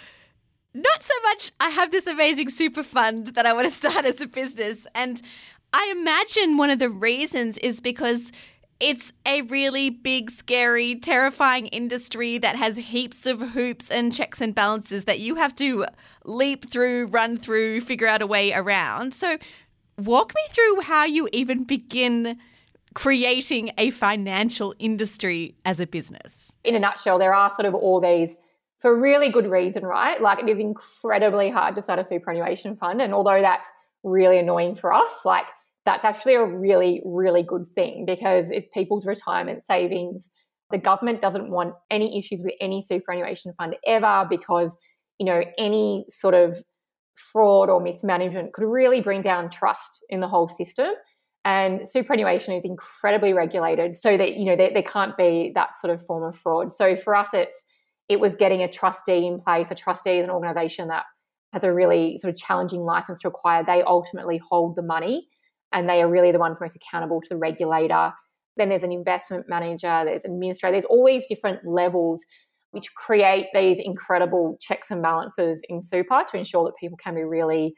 Not 0.75 1.03
so 1.03 1.15
much, 1.25 1.53
I 1.61 1.69
have 1.69 1.93
this 1.93 2.07
amazing 2.07 2.49
super 2.49 2.83
fund 2.83 3.29
that 3.29 3.45
I 3.45 3.53
want 3.53 3.69
to 3.69 3.75
start 3.75 4.05
as 4.07 4.21
a 4.21 4.27
business. 4.27 4.87
And 4.95 5.21
I 5.73 5.89
imagine 5.91 6.57
one 6.57 6.71
of 6.71 6.79
the 6.79 6.91
reasons 6.91 7.59
is 7.59 7.81
because 7.81 8.33
it's 8.81 9.13
a 9.25 9.43
really 9.43 9.91
big, 9.91 10.31
scary, 10.31 10.97
terrifying 10.97 11.69
industry 11.69 12.39
that 12.39 12.57
has 12.57 12.77
heaps 12.77 13.27
of 13.27 13.41
hoops 13.41 13.91
and 13.91 14.13
checks 14.13 14.41
and 14.41 14.55
balances 14.55 15.05
that 15.05 15.21
you 15.21 15.37
have 15.37 15.55
to 15.57 15.87
leap 16.25 16.71
through, 16.71 17.07
run 17.07 17.39
through, 17.39 17.81
figure 17.83 18.09
out 18.09 18.23
a 18.23 18.27
way 18.27 18.53
around. 18.53 19.15
So, 19.15 19.39
walk 19.99 20.33
me 20.35 20.43
through 20.51 20.81
how 20.83 21.05
you 21.05 21.29
even 21.33 21.65
begin 21.65 22.39
creating 22.95 23.73
a 23.79 23.91
financial 23.91 24.75
industry 24.79 25.55
as 25.65 25.81
a 25.81 25.87
business. 25.87 26.53
In 26.65 26.75
a 26.75 26.79
nutshell, 26.79 27.19
there 27.19 27.35
are 27.35 27.51
sort 27.51 27.67
of 27.67 27.75
all 27.75 28.01
these 28.01 28.37
for 28.81 28.99
really 28.99 29.29
good 29.29 29.49
reason, 29.49 29.85
right? 29.85 30.21
Like 30.21 30.41
it 30.41 30.49
is 30.49 30.59
incredibly 30.59 31.51
hard 31.51 31.77
to 31.77 31.83
start 31.83 32.01
a 32.01 32.05
superannuation 32.05 32.77
fund. 32.77 33.01
And 33.01 33.15
although 33.15 33.41
that's 33.41 33.69
really 34.03 34.39
annoying 34.39 34.75
for 34.75 34.93
us, 34.93 35.11
like 35.25 35.47
that's 35.85 36.05
actually 36.05 36.35
a 36.35 36.45
really, 36.45 37.03
really 37.05 37.43
good 37.43 37.67
thing 37.75 38.05
because 38.07 38.51
it's 38.51 38.69
people's 38.73 39.07
retirement 39.07 39.65
savings. 39.67 40.31
The 40.71 40.79
government 40.79 41.21
doesn't 41.21 41.51
want 41.51 41.75
any 41.91 42.19
issues 42.19 42.41
with 42.45 42.55
any 42.61 42.83
superannuation 42.83 43.53
fund 43.59 43.77
ever 43.87 44.27
because, 44.29 44.77
you 45.19 45.27
know, 45.27 45.43
any 45.59 46.05
sort 46.09 46.35
of 46.35 46.57
fraud 47.33 47.69
or 47.69 47.81
mismanagement 47.81 48.53
could 48.53 48.65
really 48.65 49.01
bring 49.01 49.23
down 49.23 49.51
trust 49.51 50.05
in 50.09 50.21
the 50.21 50.29
whole 50.29 50.49
system. 50.49 50.91
And 51.45 51.89
superannuation 51.89 52.55
is 52.55 52.63
incredibly 52.65 53.33
regulated 53.33 53.97
so 53.97 54.17
that, 54.17 54.37
you 54.37 54.45
know, 54.45 54.57
there, 54.57 54.71
there 54.73 54.83
can't 54.85 55.17
be 55.17 55.51
that 55.57 55.71
sort 55.81 55.93
of 55.93 56.07
form 56.07 56.23
of 56.23 56.39
fraud. 56.39 56.73
So 56.73 56.95
for 56.97 57.17
us, 57.17 57.31
it's 57.33 57.57
it 58.09 58.21
was 58.21 58.35
getting 58.35 58.63
a 58.63 58.69
trustee 58.69 59.27
in 59.27 59.41
place. 59.41 59.69
A 59.71 59.75
trustee 59.75 60.19
is 60.19 60.25
an 60.25 60.31
organization 60.31 60.89
that 60.89 61.05
has 61.53 61.65
a 61.65 61.73
really 61.73 62.19
sort 62.19 62.33
of 62.33 62.39
challenging 62.39 62.83
license 62.83 63.21
to 63.21 63.29
acquire. 63.29 63.65
They 63.65 63.83
ultimately 63.83 64.39
hold 64.39 64.77
the 64.77 64.83
money 64.83 65.29
and 65.73 65.89
they 65.89 66.03
are 66.03 66.09
really 66.09 66.33
the 66.33 66.39
ones 66.39 66.57
most 66.61 66.77
accountable 66.77 67.21
to 67.21 67.29
the 67.29 67.37
regulator. 67.37 68.13
Then 68.57 68.69
there's 68.69 68.83
an 68.83 68.93
investment 68.93 69.47
manager, 69.49 70.03
there's 70.05 70.25
an 70.25 70.33
administrator, 70.33 70.73
there's 70.73 70.85
all 70.85 71.07
these 71.07 71.27
different 71.29 71.61
levels 71.67 72.23
which 72.73 72.95
create 72.95 73.47
these 73.55 73.79
incredible 73.79 74.59
checks 74.61 74.91
and 74.91 75.03
balances 75.03 75.63
in 75.69 75.83
super 75.83 76.23
to 76.31 76.37
ensure 76.37 76.65
that 76.65 76.73
people 76.81 76.97
can 76.97 77.15
be 77.15 77.23
really 77.23 77.75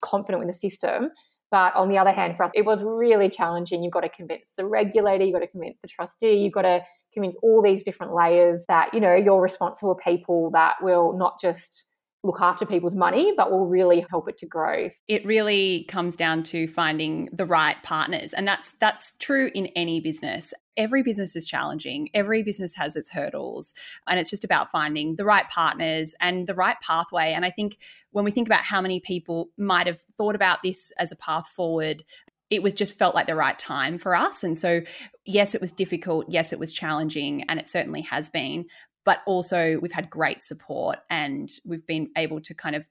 confident 0.00 0.44
with 0.44 0.48
the 0.48 0.58
system. 0.58 1.10
But 1.50 1.74
on 1.76 1.88
the 1.88 1.98
other 1.98 2.12
hand, 2.12 2.36
for 2.36 2.44
us, 2.44 2.50
it 2.54 2.64
was 2.64 2.82
really 2.82 3.30
challenging. 3.30 3.82
You've 3.82 3.92
got 3.92 4.00
to 4.00 4.08
convince 4.08 4.50
the 4.56 4.66
regulator, 4.66 5.24
you've 5.24 5.34
got 5.34 5.40
to 5.40 5.46
convince 5.46 5.78
the 5.82 5.88
trustee, 5.88 6.34
you've 6.34 6.52
got 6.52 6.62
to 6.62 6.80
convince 7.14 7.36
all 7.42 7.62
these 7.62 7.82
different 7.84 8.14
layers 8.14 8.64
that, 8.68 8.92
you 8.92 9.00
know, 9.00 9.14
you're 9.14 9.40
responsible 9.40 9.94
people 9.94 10.50
that 10.52 10.74
will 10.82 11.16
not 11.16 11.40
just 11.40 11.84
look 12.24 12.40
after 12.40 12.66
people's 12.66 12.94
money, 12.94 13.32
but 13.36 13.50
will 13.50 13.66
really 13.66 14.04
help 14.10 14.28
it 14.28 14.38
to 14.38 14.46
grow. 14.46 14.88
It 15.06 15.24
really 15.24 15.84
comes 15.88 16.16
down 16.16 16.42
to 16.44 16.66
finding 16.66 17.28
the 17.32 17.46
right 17.46 17.76
partners. 17.84 18.32
And 18.32 18.46
that's 18.46 18.72
that's 18.74 19.12
true 19.18 19.50
in 19.54 19.66
any 19.76 20.00
business. 20.00 20.52
Every 20.76 21.02
business 21.02 21.36
is 21.36 21.46
challenging. 21.46 22.08
Every 22.14 22.42
business 22.42 22.74
has 22.74 22.96
its 22.96 23.12
hurdles. 23.12 23.72
And 24.06 24.18
it's 24.18 24.30
just 24.30 24.44
about 24.44 24.70
finding 24.70 25.16
the 25.16 25.24
right 25.24 25.48
partners 25.48 26.14
and 26.20 26.46
the 26.46 26.54
right 26.54 26.76
pathway. 26.82 27.32
And 27.32 27.44
I 27.44 27.50
think 27.50 27.78
when 28.10 28.24
we 28.24 28.30
think 28.30 28.48
about 28.48 28.62
how 28.62 28.80
many 28.80 29.00
people 29.00 29.50
might 29.56 29.86
have 29.86 30.00
thought 30.16 30.34
about 30.34 30.58
this 30.62 30.92
as 30.98 31.12
a 31.12 31.16
path 31.16 31.48
forward, 31.48 32.04
it 32.50 32.62
was 32.62 32.72
just 32.74 32.98
felt 32.98 33.14
like 33.14 33.26
the 33.26 33.34
right 33.34 33.58
time 33.58 33.98
for 33.98 34.16
us. 34.16 34.42
And 34.42 34.56
so, 34.58 34.80
yes, 35.24 35.54
it 35.54 35.60
was 35.60 35.70
difficult. 35.70 36.26
Yes, 36.28 36.52
it 36.52 36.58
was 36.58 36.72
challenging. 36.72 37.42
And 37.48 37.60
it 37.60 37.68
certainly 37.68 38.00
has 38.02 38.30
been 38.30 38.66
but 39.08 39.22
also 39.24 39.78
we've 39.80 39.92
had 39.92 40.10
great 40.10 40.42
support 40.42 40.98
and 41.08 41.48
we've 41.64 41.86
been 41.86 42.10
able 42.14 42.42
to 42.42 42.52
kind 42.52 42.76
of 42.76 42.86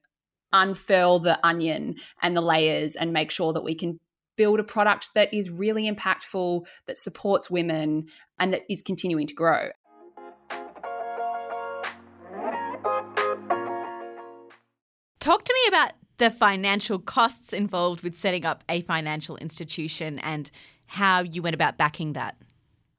unfurl 0.52 1.20
the 1.20 1.38
onion 1.46 1.94
and 2.24 2.36
the 2.36 2.42
layers 2.42 2.96
and 2.96 3.14
make 3.14 3.30
sure 3.30 3.54
that 3.54 3.64
we 3.64 3.76
can 3.76 4.00
build 4.36 4.60
a 4.60 4.64
product 4.64 5.12
that 5.14 5.32
is 5.32 5.52
really 5.52 5.88
impactful, 5.88 6.66
that 6.88 6.98
supports 6.98 7.52
women, 7.52 8.08
and 8.40 8.52
that 8.52 8.64
is 8.68 8.82
continuing 8.82 9.28
to 9.28 9.36
grow. 9.36 9.70
Talk 15.20 15.44
to 15.44 15.54
me 15.54 15.68
about 15.68 15.92
the 16.18 16.32
financial 16.32 16.98
costs 16.98 17.54
involved 17.54 18.02
with 18.02 18.16
setting 18.16 18.44
up 18.44 18.64
a 18.68 18.82
financial 18.82 19.38
institution 19.38 20.18
and 20.18 20.50
how 20.88 21.22
you 21.22 21.44
went 21.44 21.54
about 21.54 21.78
backing 21.78 22.14
that. 22.14 22.36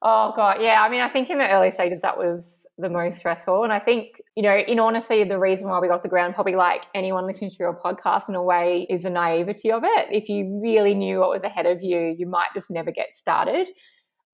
Oh, 0.02 0.32
God. 0.36 0.62
Yeah. 0.62 0.80
I 0.80 0.88
mean, 0.88 1.00
I 1.00 1.08
think 1.08 1.28
in 1.30 1.38
the 1.38 1.48
early 1.48 1.72
stages, 1.72 2.02
that 2.02 2.16
was 2.16 2.57
the 2.78 2.88
most 2.88 3.18
stressful. 3.18 3.64
And 3.64 3.72
I 3.72 3.80
think, 3.80 4.20
you 4.36 4.42
know, 4.42 4.56
in 4.56 4.78
honesty, 4.78 5.24
the 5.24 5.38
reason 5.38 5.68
why 5.68 5.80
we 5.80 5.88
got 5.88 6.02
the 6.02 6.08
ground, 6.08 6.34
probably 6.34 6.54
like 6.54 6.86
anyone 6.94 7.26
listening 7.26 7.50
to 7.50 7.56
your 7.58 7.78
podcast 7.84 8.28
in 8.28 8.36
a 8.36 8.42
way, 8.42 8.86
is 8.88 9.02
the 9.02 9.10
naivety 9.10 9.72
of 9.72 9.82
it. 9.84 10.06
If 10.10 10.28
you 10.28 10.60
really 10.62 10.94
knew 10.94 11.18
what 11.18 11.30
was 11.30 11.42
ahead 11.42 11.66
of 11.66 11.82
you, 11.82 12.14
you 12.16 12.26
might 12.26 12.48
just 12.54 12.70
never 12.70 12.92
get 12.92 13.12
started. 13.12 13.66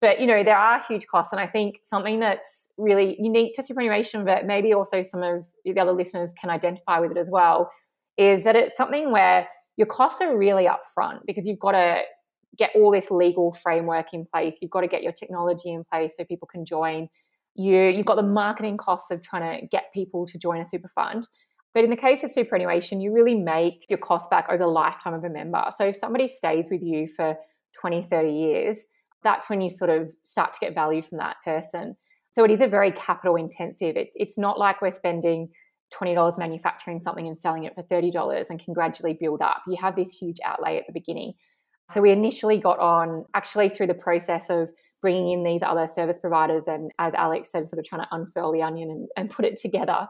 But, 0.00 0.20
you 0.20 0.26
know, 0.26 0.44
there 0.44 0.58
are 0.58 0.82
huge 0.86 1.06
costs. 1.06 1.32
And 1.32 1.40
I 1.40 1.46
think 1.46 1.76
something 1.84 2.20
that's 2.20 2.68
really 2.76 3.16
unique 3.18 3.54
to 3.54 3.62
superannuation, 3.62 4.26
but 4.26 4.44
maybe 4.44 4.74
also 4.74 5.02
some 5.02 5.22
of 5.22 5.46
the 5.64 5.78
other 5.80 5.92
listeners 5.92 6.30
can 6.38 6.50
identify 6.50 6.98
with 6.98 7.12
it 7.12 7.16
as 7.16 7.28
well, 7.30 7.70
is 8.18 8.44
that 8.44 8.56
it's 8.56 8.76
something 8.76 9.10
where 9.10 9.48
your 9.76 9.86
costs 9.86 10.20
are 10.20 10.36
really 10.36 10.66
upfront 10.66 11.20
because 11.26 11.46
you've 11.46 11.58
got 11.58 11.72
to 11.72 12.02
get 12.58 12.70
all 12.74 12.92
this 12.92 13.10
legal 13.10 13.52
framework 13.52 14.12
in 14.12 14.26
place. 14.32 14.56
You've 14.60 14.70
got 14.70 14.82
to 14.82 14.86
get 14.88 15.02
your 15.02 15.12
technology 15.12 15.72
in 15.72 15.82
place 15.90 16.12
so 16.16 16.24
people 16.24 16.46
can 16.46 16.64
join 16.64 17.08
you 17.54 17.76
you've 17.76 18.06
got 18.06 18.16
the 18.16 18.22
marketing 18.22 18.76
costs 18.76 19.10
of 19.10 19.22
trying 19.22 19.60
to 19.60 19.66
get 19.66 19.92
people 19.92 20.26
to 20.26 20.38
join 20.38 20.60
a 20.60 20.68
super 20.68 20.88
fund. 20.88 21.26
But 21.72 21.84
in 21.84 21.90
the 21.90 21.96
case 21.96 22.22
of 22.22 22.30
superannuation, 22.30 23.00
you 23.00 23.12
really 23.12 23.34
make 23.34 23.86
your 23.88 23.98
cost 23.98 24.30
back 24.30 24.46
over 24.48 24.58
the 24.58 24.68
lifetime 24.68 25.14
of 25.14 25.24
a 25.24 25.28
member. 25.28 25.62
So 25.76 25.84
if 25.86 25.96
somebody 25.96 26.28
stays 26.28 26.66
with 26.70 26.82
you 26.82 27.08
for 27.08 27.36
20, 27.80 28.06
30 28.08 28.30
years, 28.30 28.78
that's 29.24 29.50
when 29.50 29.60
you 29.60 29.70
sort 29.70 29.90
of 29.90 30.12
start 30.24 30.52
to 30.52 30.60
get 30.60 30.74
value 30.74 31.02
from 31.02 31.18
that 31.18 31.36
person. 31.44 31.94
So 32.32 32.44
it 32.44 32.50
is 32.50 32.60
a 32.60 32.66
very 32.66 32.92
capital 32.92 33.36
intensive. 33.36 33.96
It's 33.96 34.14
it's 34.14 34.38
not 34.38 34.58
like 34.58 34.80
we're 34.82 34.92
spending 34.92 35.48
$20 35.92 36.38
manufacturing 36.38 37.00
something 37.02 37.28
and 37.28 37.38
selling 37.38 37.64
it 37.64 37.74
for 37.74 37.82
$30 37.82 38.50
and 38.50 38.62
can 38.62 38.74
gradually 38.74 39.16
build 39.20 39.40
up. 39.40 39.62
You 39.68 39.76
have 39.80 39.96
this 39.96 40.12
huge 40.12 40.38
outlay 40.44 40.76
at 40.76 40.86
the 40.86 40.92
beginning. 40.92 41.34
So 41.92 42.00
we 42.00 42.10
initially 42.10 42.58
got 42.58 42.78
on 42.78 43.24
actually 43.34 43.68
through 43.68 43.88
the 43.88 43.94
process 43.94 44.46
of 44.48 44.70
bringing 45.04 45.32
in 45.32 45.44
these 45.44 45.62
other 45.62 45.86
service 45.86 46.18
providers 46.18 46.64
and 46.66 46.90
as 46.98 47.12
alex 47.14 47.50
said 47.52 47.68
sort 47.68 47.78
of 47.78 47.84
trying 47.84 48.00
to 48.00 48.08
unfurl 48.10 48.52
the 48.52 48.62
onion 48.62 48.90
and, 48.90 49.08
and 49.16 49.30
put 49.30 49.44
it 49.44 49.60
together 49.60 50.08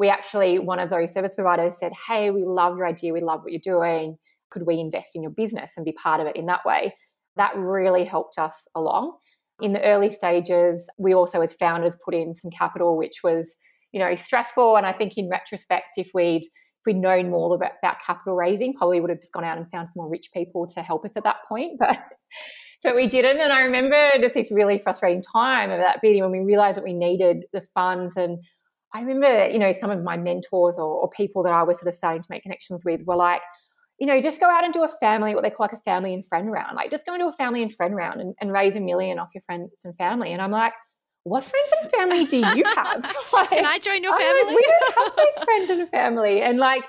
we 0.00 0.08
actually 0.08 0.58
one 0.58 0.78
of 0.78 0.88
those 0.88 1.12
service 1.12 1.34
providers 1.34 1.74
said 1.78 1.92
hey 2.08 2.30
we 2.30 2.42
love 2.42 2.76
your 2.76 2.86
idea 2.86 3.12
we 3.12 3.20
love 3.20 3.42
what 3.42 3.52
you're 3.52 3.60
doing. 3.62 4.16
Could 4.50 4.66
we 4.66 4.80
invest 4.80 5.14
in 5.14 5.22
your 5.22 5.30
business 5.30 5.74
and 5.76 5.84
be 5.84 5.92
part 5.92 6.20
of 6.20 6.26
it 6.26 6.34
in 6.34 6.46
that 6.46 6.64
way? 6.64 6.96
That 7.36 7.54
really 7.54 8.04
helped 8.04 8.38
us 8.38 8.66
along. 8.74 9.18
In 9.60 9.74
the 9.74 9.82
early 9.84 10.10
stages 10.10 10.88
we 10.96 11.14
also 11.14 11.42
as 11.42 11.52
founders 11.52 11.94
put 12.02 12.14
in 12.14 12.34
some 12.34 12.50
capital 12.50 12.96
which 12.96 13.20
was 13.22 13.58
you 13.92 14.00
know 14.00 14.16
stressful. 14.16 14.76
And 14.78 14.86
i 14.86 14.92
think 14.92 15.18
in 15.18 15.28
retrospect 15.28 15.98
if 15.98 16.08
we'd 16.14 16.44
if 16.44 16.86
we'd 16.86 16.96
known 16.96 17.28
more 17.28 17.54
about, 17.54 17.72
about 17.82 17.96
capital 18.04 18.34
raising 18.34 18.72
probably 18.72 19.02
would 19.02 19.10
have 19.10 19.20
just 19.20 19.34
gone 19.34 19.44
out 19.44 19.58
and 19.58 19.70
found 19.70 19.88
some 19.88 19.96
more 19.96 20.08
rich 20.08 20.30
people 20.32 20.66
to 20.68 20.80
help 20.80 21.04
us 21.04 21.12
at 21.14 21.24
that 21.24 21.36
point. 21.46 21.78
But 21.78 21.98
but 22.82 22.94
we 22.94 23.06
didn't. 23.06 23.40
And 23.40 23.52
I 23.52 23.60
remember 23.60 24.10
just 24.20 24.34
this 24.34 24.50
really 24.50 24.78
frustrating 24.78 25.22
time 25.22 25.70
of 25.70 25.78
that 25.78 26.02
meeting 26.02 26.22
when 26.22 26.32
we 26.32 26.40
realized 26.40 26.76
that 26.76 26.84
we 26.84 26.92
needed 26.92 27.44
the 27.52 27.62
funds. 27.74 28.16
And 28.16 28.38
I 28.94 29.00
remember, 29.00 29.48
you 29.48 29.58
know, 29.58 29.72
some 29.72 29.90
of 29.90 30.02
my 30.02 30.16
mentors 30.16 30.76
or, 30.76 30.84
or 30.84 31.10
people 31.10 31.42
that 31.44 31.52
I 31.52 31.62
was 31.62 31.78
sort 31.78 31.88
of 31.88 31.94
starting 31.94 32.22
to 32.22 32.28
make 32.30 32.42
connections 32.42 32.84
with 32.84 33.02
were 33.06 33.16
like, 33.16 33.42
you 33.98 34.06
know, 34.06 34.20
just 34.22 34.40
go 34.40 34.46
out 34.48 34.64
and 34.64 34.72
do 34.72 34.82
a 34.82 34.88
family, 34.88 35.34
what 35.34 35.44
they 35.44 35.50
call 35.50 35.64
like 35.64 35.78
a 35.78 35.82
family 35.82 36.14
and 36.14 36.24
friend 36.26 36.50
round. 36.50 36.74
Like 36.74 36.90
just 36.90 37.04
go 37.04 37.12
and 37.12 37.20
do 37.20 37.28
a 37.28 37.32
family 37.32 37.62
and 37.62 37.72
friend 37.72 37.94
round 37.94 38.20
and, 38.20 38.34
and 38.40 38.50
raise 38.50 38.74
a 38.74 38.80
million 38.80 39.18
off 39.18 39.28
your 39.34 39.42
friends 39.42 39.70
and 39.84 39.94
family. 39.96 40.32
And 40.32 40.40
I'm 40.40 40.50
like, 40.50 40.72
what 41.24 41.44
friends 41.44 41.68
and 41.82 41.90
family 41.90 42.24
do 42.24 42.38
you 42.58 42.64
have? 42.64 43.04
like, 43.32 43.50
Can 43.50 43.66
I 43.66 43.78
join 43.78 44.02
your 44.02 44.18
family? 44.18 44.42
Like, 44.44 44.56
we 44.56 44.66
don't 44.66 44.94
have 44.96 45.16
those 45.16 45.44
friends 45.44 45.70
and 45.70 45.88
family. 45.90 46.40
And 46.40 46.58
like, 46.58 46.84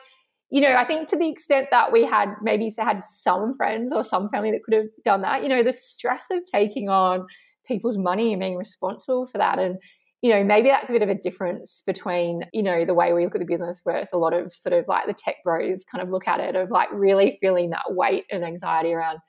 you 0.51 0.59
know, 0.59 0.75
I 0.75 0.83
think 0.83 1.07
to 1.09 1.17
the 1.17 1.29
extent 1.29 1.67
that 1.71 1.93
we 1.93 2.05
had 2.05 2.27
maybe 2.41 2.69
had 2.77 3.01
some 3.05 3.55
friends 3.55 3.93
or 3.93 4.03
some 4.03 4.29
family 4.29 4.51
that 4.51 4.63
could 4.63 4.73
have 4.73 4.87
done 5.05 5.21
that, 5.21 5.43
you 5.43 5.49
know, 5.49 5.63
the 5.63 5.71
stress 5.71 6.25
of 6.29 6.39
taking 6.51 6.89
on 6.89 7.25
people's 7.65 7.97
money 7.97 8.33
and 8.33 8.41
being 8.41 8.57
responsible 8.57 9.27
for 9.31 9.37
that. 9.37 9.59
And, 9.59 9.77
you 10.21 10.29
know, 10.29 10.43
maybe 10.43 10.67
that's 10.67 10.89
a 10.89 10.91
bit 10.93 11.01
of 11.01 11.07
a 11.07 11.15
difference 11.15 11.83
between, 11.87 12.41
you 12.51 12.63
know, 12.63 12.83
the 12.83 12.93
way 12.93 13.13
we 13.13 13.23
look 13.23 13.33
at 13.33 13.39
the 13.39 13.45
business 13.45 13.81
versus 13.85 14.09
a 14.11 14.17
lot 14.17 14.33
of 14.33 14.53
sort 14.53 14.73
of 14.73 14.83
like 14.89 15.07
the 15.07 15.13
tech 15.13 15.37
bros 15.45 15.85
kind 15.89 16.03
of 16.03 16.09
look 16.09 16.27
at 16.27 16.41
it 16.41 16.57
of 16.57 16.69
like 16.69 16.89
really 16.91 17.37
feeling 17.39 17.69
that 17.69 17.85
weight 17.95 18.25
and 18.29 18.43
anxiety 18.43 18.91
around 18.91 19.19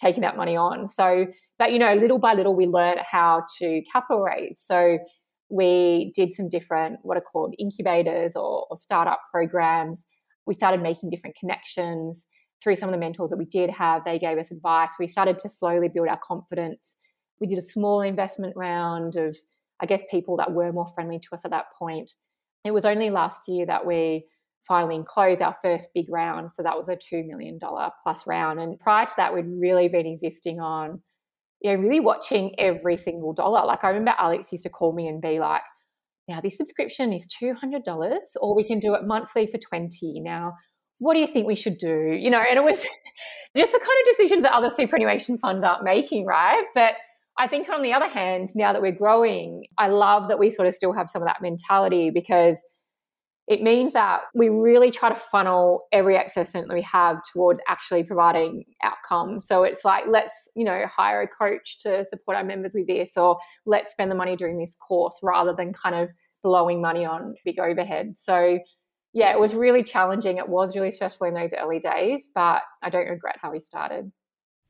taking 0.00 0.22
that 0.22 0.38
money 0.38 0.56
on. 0.56 0.88
So, 0.88 1.26
but, 1.58 1.72
you 1.72 1.78
know, 1.78 1.94
little 1.94 2.18
by 2.18 2.32
little, 2.32 2.56
we 2.56 2.66
learned 2.66 3.00
how 3.00 3.44
to 3.58 3.82
capital 3.92 4.22
raise. 4.22 4.60
So, 4.64 4.98
we 5.54 6.14
did 6.16 6.32
some 6.32 6.48
different 6.48 6.96
what 7.02 7.18
are 7.18 7.20
called 7.20 7.54
incubators 7.58 8.34
or, 8.34 8.66
or 8.70 8.76
startup 8.78 9.20
programs 9.30 10.06
we 10.46 10.54
started 10.54 10.82
making 10.82 11.10
different 11.10 11.36
connections 11.38 12.26
through 12.62 12.76
some 12.76 12.88
of 12.88 12.92
the 12.92 12.98
mentors 12.98 13.30
that 13.30 13.38
we 13.38 13.44
did 13.44 13.70
have. 13.70 14.04
They 14.04 14.18
gave 14.18 14.38
us 14.38 14.50
advice. 14.50 14.90
We 14.98 15.08
started 15.08 15.38
to 15.40 15.48
slowly 15.48 15.88
build 15.88 16.08
our 16.08 16.20
confidence. 16.26 16.96
We 17.40 17.46
did 17.46 17.58
a 17.58 17.62
small 17.62 18.02
investment 18.02 18.54
round 18.56 19.16
of, 19.16 19.36
I 19.80 19.86
guess, 19.86 20.02
people 20.10 20.36
that 20.36 20.52
were 20.52 20.72
more 20.72 20.88
friendly 20.94 21.18
to 21.18 21.34
us 21.34 21.44
at 21.44 21.50
that 21.50 21.66
point. 21.78 22.10
It 22.64 22.70
was 22.72 22.84
only 22.84 23.10
last 23.10 23.40
year 23.48 23.66
that 23.66 23.84
we 23.84 24.26
finally 24.66 25.02
closed 25.06 25.42
our 25.42 25.56
first 25.62 25.88
big 25.94 26.06
round. 26.08 26.50
So 26.54 26.62
that 26.62 26.76
was 26.76 26.88
a 26.88 26.96
$2 26.96 27.26
million 27.26 27.58
plus 27.58 28.26
round. 28.26 28.60
And 28.60 28.78
prior 28.78 29.06
to 29.06 29.12
that, 29.16 29.34
we'd 29.34 29.46
really 29.48 29.88
been 29.88 30.06
existing 30.06 30.60
on, 30.60 31.02
you 31.60 31.72
know, 31.72 31.82
really 31.82 32.00
watching 32.00 32.54
every 32.58 32.96
single 32.96 33.32
dollar. 33.32 33.66
Like 33.66 33.82
I 33.82 33.88
remember 33.88 34.14
Alex 34.18 34.52
used 34.52 34.64
to 34.64 34.70
call 34.70 34.92
me 34.92 35.08
and 35.08 35.20
be 35.20 35.40
like, 35.40 35.62
now 36.28 36.40
this 36.40 36.56
subscription 36.56 37.12
is 37.12 37.26
$200 37.42 37.84
or 38.40 38.54
we 38.54 38.64
can 38.64 38.78
do 38.78 38.94
it 38.94 39.02
monthly 39.04 39.46
for 39.46 39.58
20 39.58 40.20
now 40.20 40.52
what 40.98 41.14
do 41.14 41.20
you 41.20 41.26
think 41.26 41.48
we 41.48 41.56
should 41.56 41.78
do? 41.78 42.16
You 42.16 42.30
know 42.30 42.38
and 42.38 42.56
it 42.56 42.64
was 42.64 42.82
just 43.56 43.72
the 43.72 43.78
kind 43.78 43.82
of 43.82 44.16
decisions 44.16 44.42
that 44.44 44.54
other 44.54 44.70
superannuation 44.70 45.36
funds 45.38 45.64
aren't 45.64 45.84
making 45.84 46.24
right? 46.26 46.64
But 46.74 46.94
i 47.38 47.48
think 47.48 47.68
on 47.68 47.82
the 47.82 47.92
other 47.92 48.08
hand 48.08 48.50
now 48.54 48.74
that 48.74 48.82
we're 48.82 48.92
growing 48.92 49.64
i 49.78 49.88
love 49.88 50.28
that 50.28 50.38
we 50.38 50.50
sort 50.50 50.68
of 50.68 50.74
still 50.74 50.92
have 50.92 51.08
some 51.08 51.22
of 51.22 51.26
that 51.26 51.40
mentality 51.40 52.10
because 52.10 52.58
it 53.52 53.62
means 53.62 53.92
that 53.92 54.22
we 54.34 54.48
really 54.48 54.90
try 54.90 55.10
to 55.10 55.14
funnel 55.14 55.84
every 55.92 56.16
excess 56.16 56.52
that 56.52 56.66
we 56.72 56.80
have 56.80 57.18
towards 57.30 57.60
actually 57.68 58.02
providing 58.02 58.64
outcomes. 58.82 59.46
So 59.46 59.62
it's 59.62 59.84
like, 59.84 60.04
let's, 60.08 60.48
you 60.56 60.64
know, 60.64 60.86
hire 60.90 61.20
a 61.20 61.28
coach 61.28 61.80
to 61.82 62.06
support 62.08 62.38
our 62.38 62.44
members 62.44 62.72
with 62.74 62.86
this, 62.86 63.10
or 63.14 63.38
let's 63.66 63.90
spend 63.90 64.10
the 64.10 64.14
money 64.14 64.36
doing 64.36 64.56
this 64.56 64.74
course 64.76 65.16
rather 65.22 65.54
than 65.54 65.74
kind 65.74 65.94
of 65.94 66.08
blowing 66.42 66.80
money 66.80 67.04
on 67.04 67.34
big 67.44 67.58
overhead. 67.58 68.14
So 68.16 68.58
yeah, 69.12 69.32
it 69.32 69.38
was 69.38 69.52
really 69.52 69.82
challenging. 69.82 70.38
It 70.38 70.48
was 70.48 70.74
really 70.74 70.90
stressful 70.90 71.26
in 71.26 71.34
those 71.34 71.50
early 71.52 71.78
days, 71.78 72.26
but 72.34 72.62
I 72.82 72.88
don't 72.88 73.06
regret 73.06 73.36
how 73.38 73.52
we 73.52 73.60
started. 73.60 74.10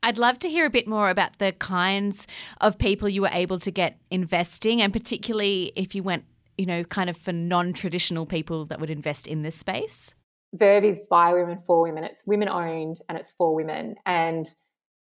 I'd 0.05 0.17
love 0.17 0.37
to 0.39 0.49
hear 0.49 0.65
a 0.65 0.69
bit 0.69 0.89
more 0.89 1.09
about 1.09 1.39
the 1.39 1.53
kinds 1.53 2.27
of 2.59 2.77
people 2.77 3.07
you 3.07 3.21
were 3.21 3.29
able 3.31 3.59
to 3.59 3.71
get 3.71 3.97
investing, 4.11 4.81
and 4.81 4.91
particularly 4.91 5.71
if 5.77 5.95
you 5.95 6.03
went 6.03 6.25
you 6.57 6.65
know, 6.65 6.83
kind 6.83 7.09
of 7.09 7.17
for 7.17 7.31
non 7.31 7.73
traditional 7.73 8.25
people 8.25 8.65
that 8.65 8.79
would 8.79 8.89
invest 8.89 9.27
in 9.27 9.41
this 9.41 9.55
space? 9.55 10.13
Verve 10.53 10.83
is 10.83 11.07
by 11.09 11.33
women 11.33 11.59
for 11.65 11.81
women. 11.81 12.03
It's 12.03 12.21
women 12.25 12.47
owned 12.47 13.01
and 13.09 13.17
it's 13.17 13.31
for 13.37 13.55
women. 13.55 13.95
And 14.05 14.47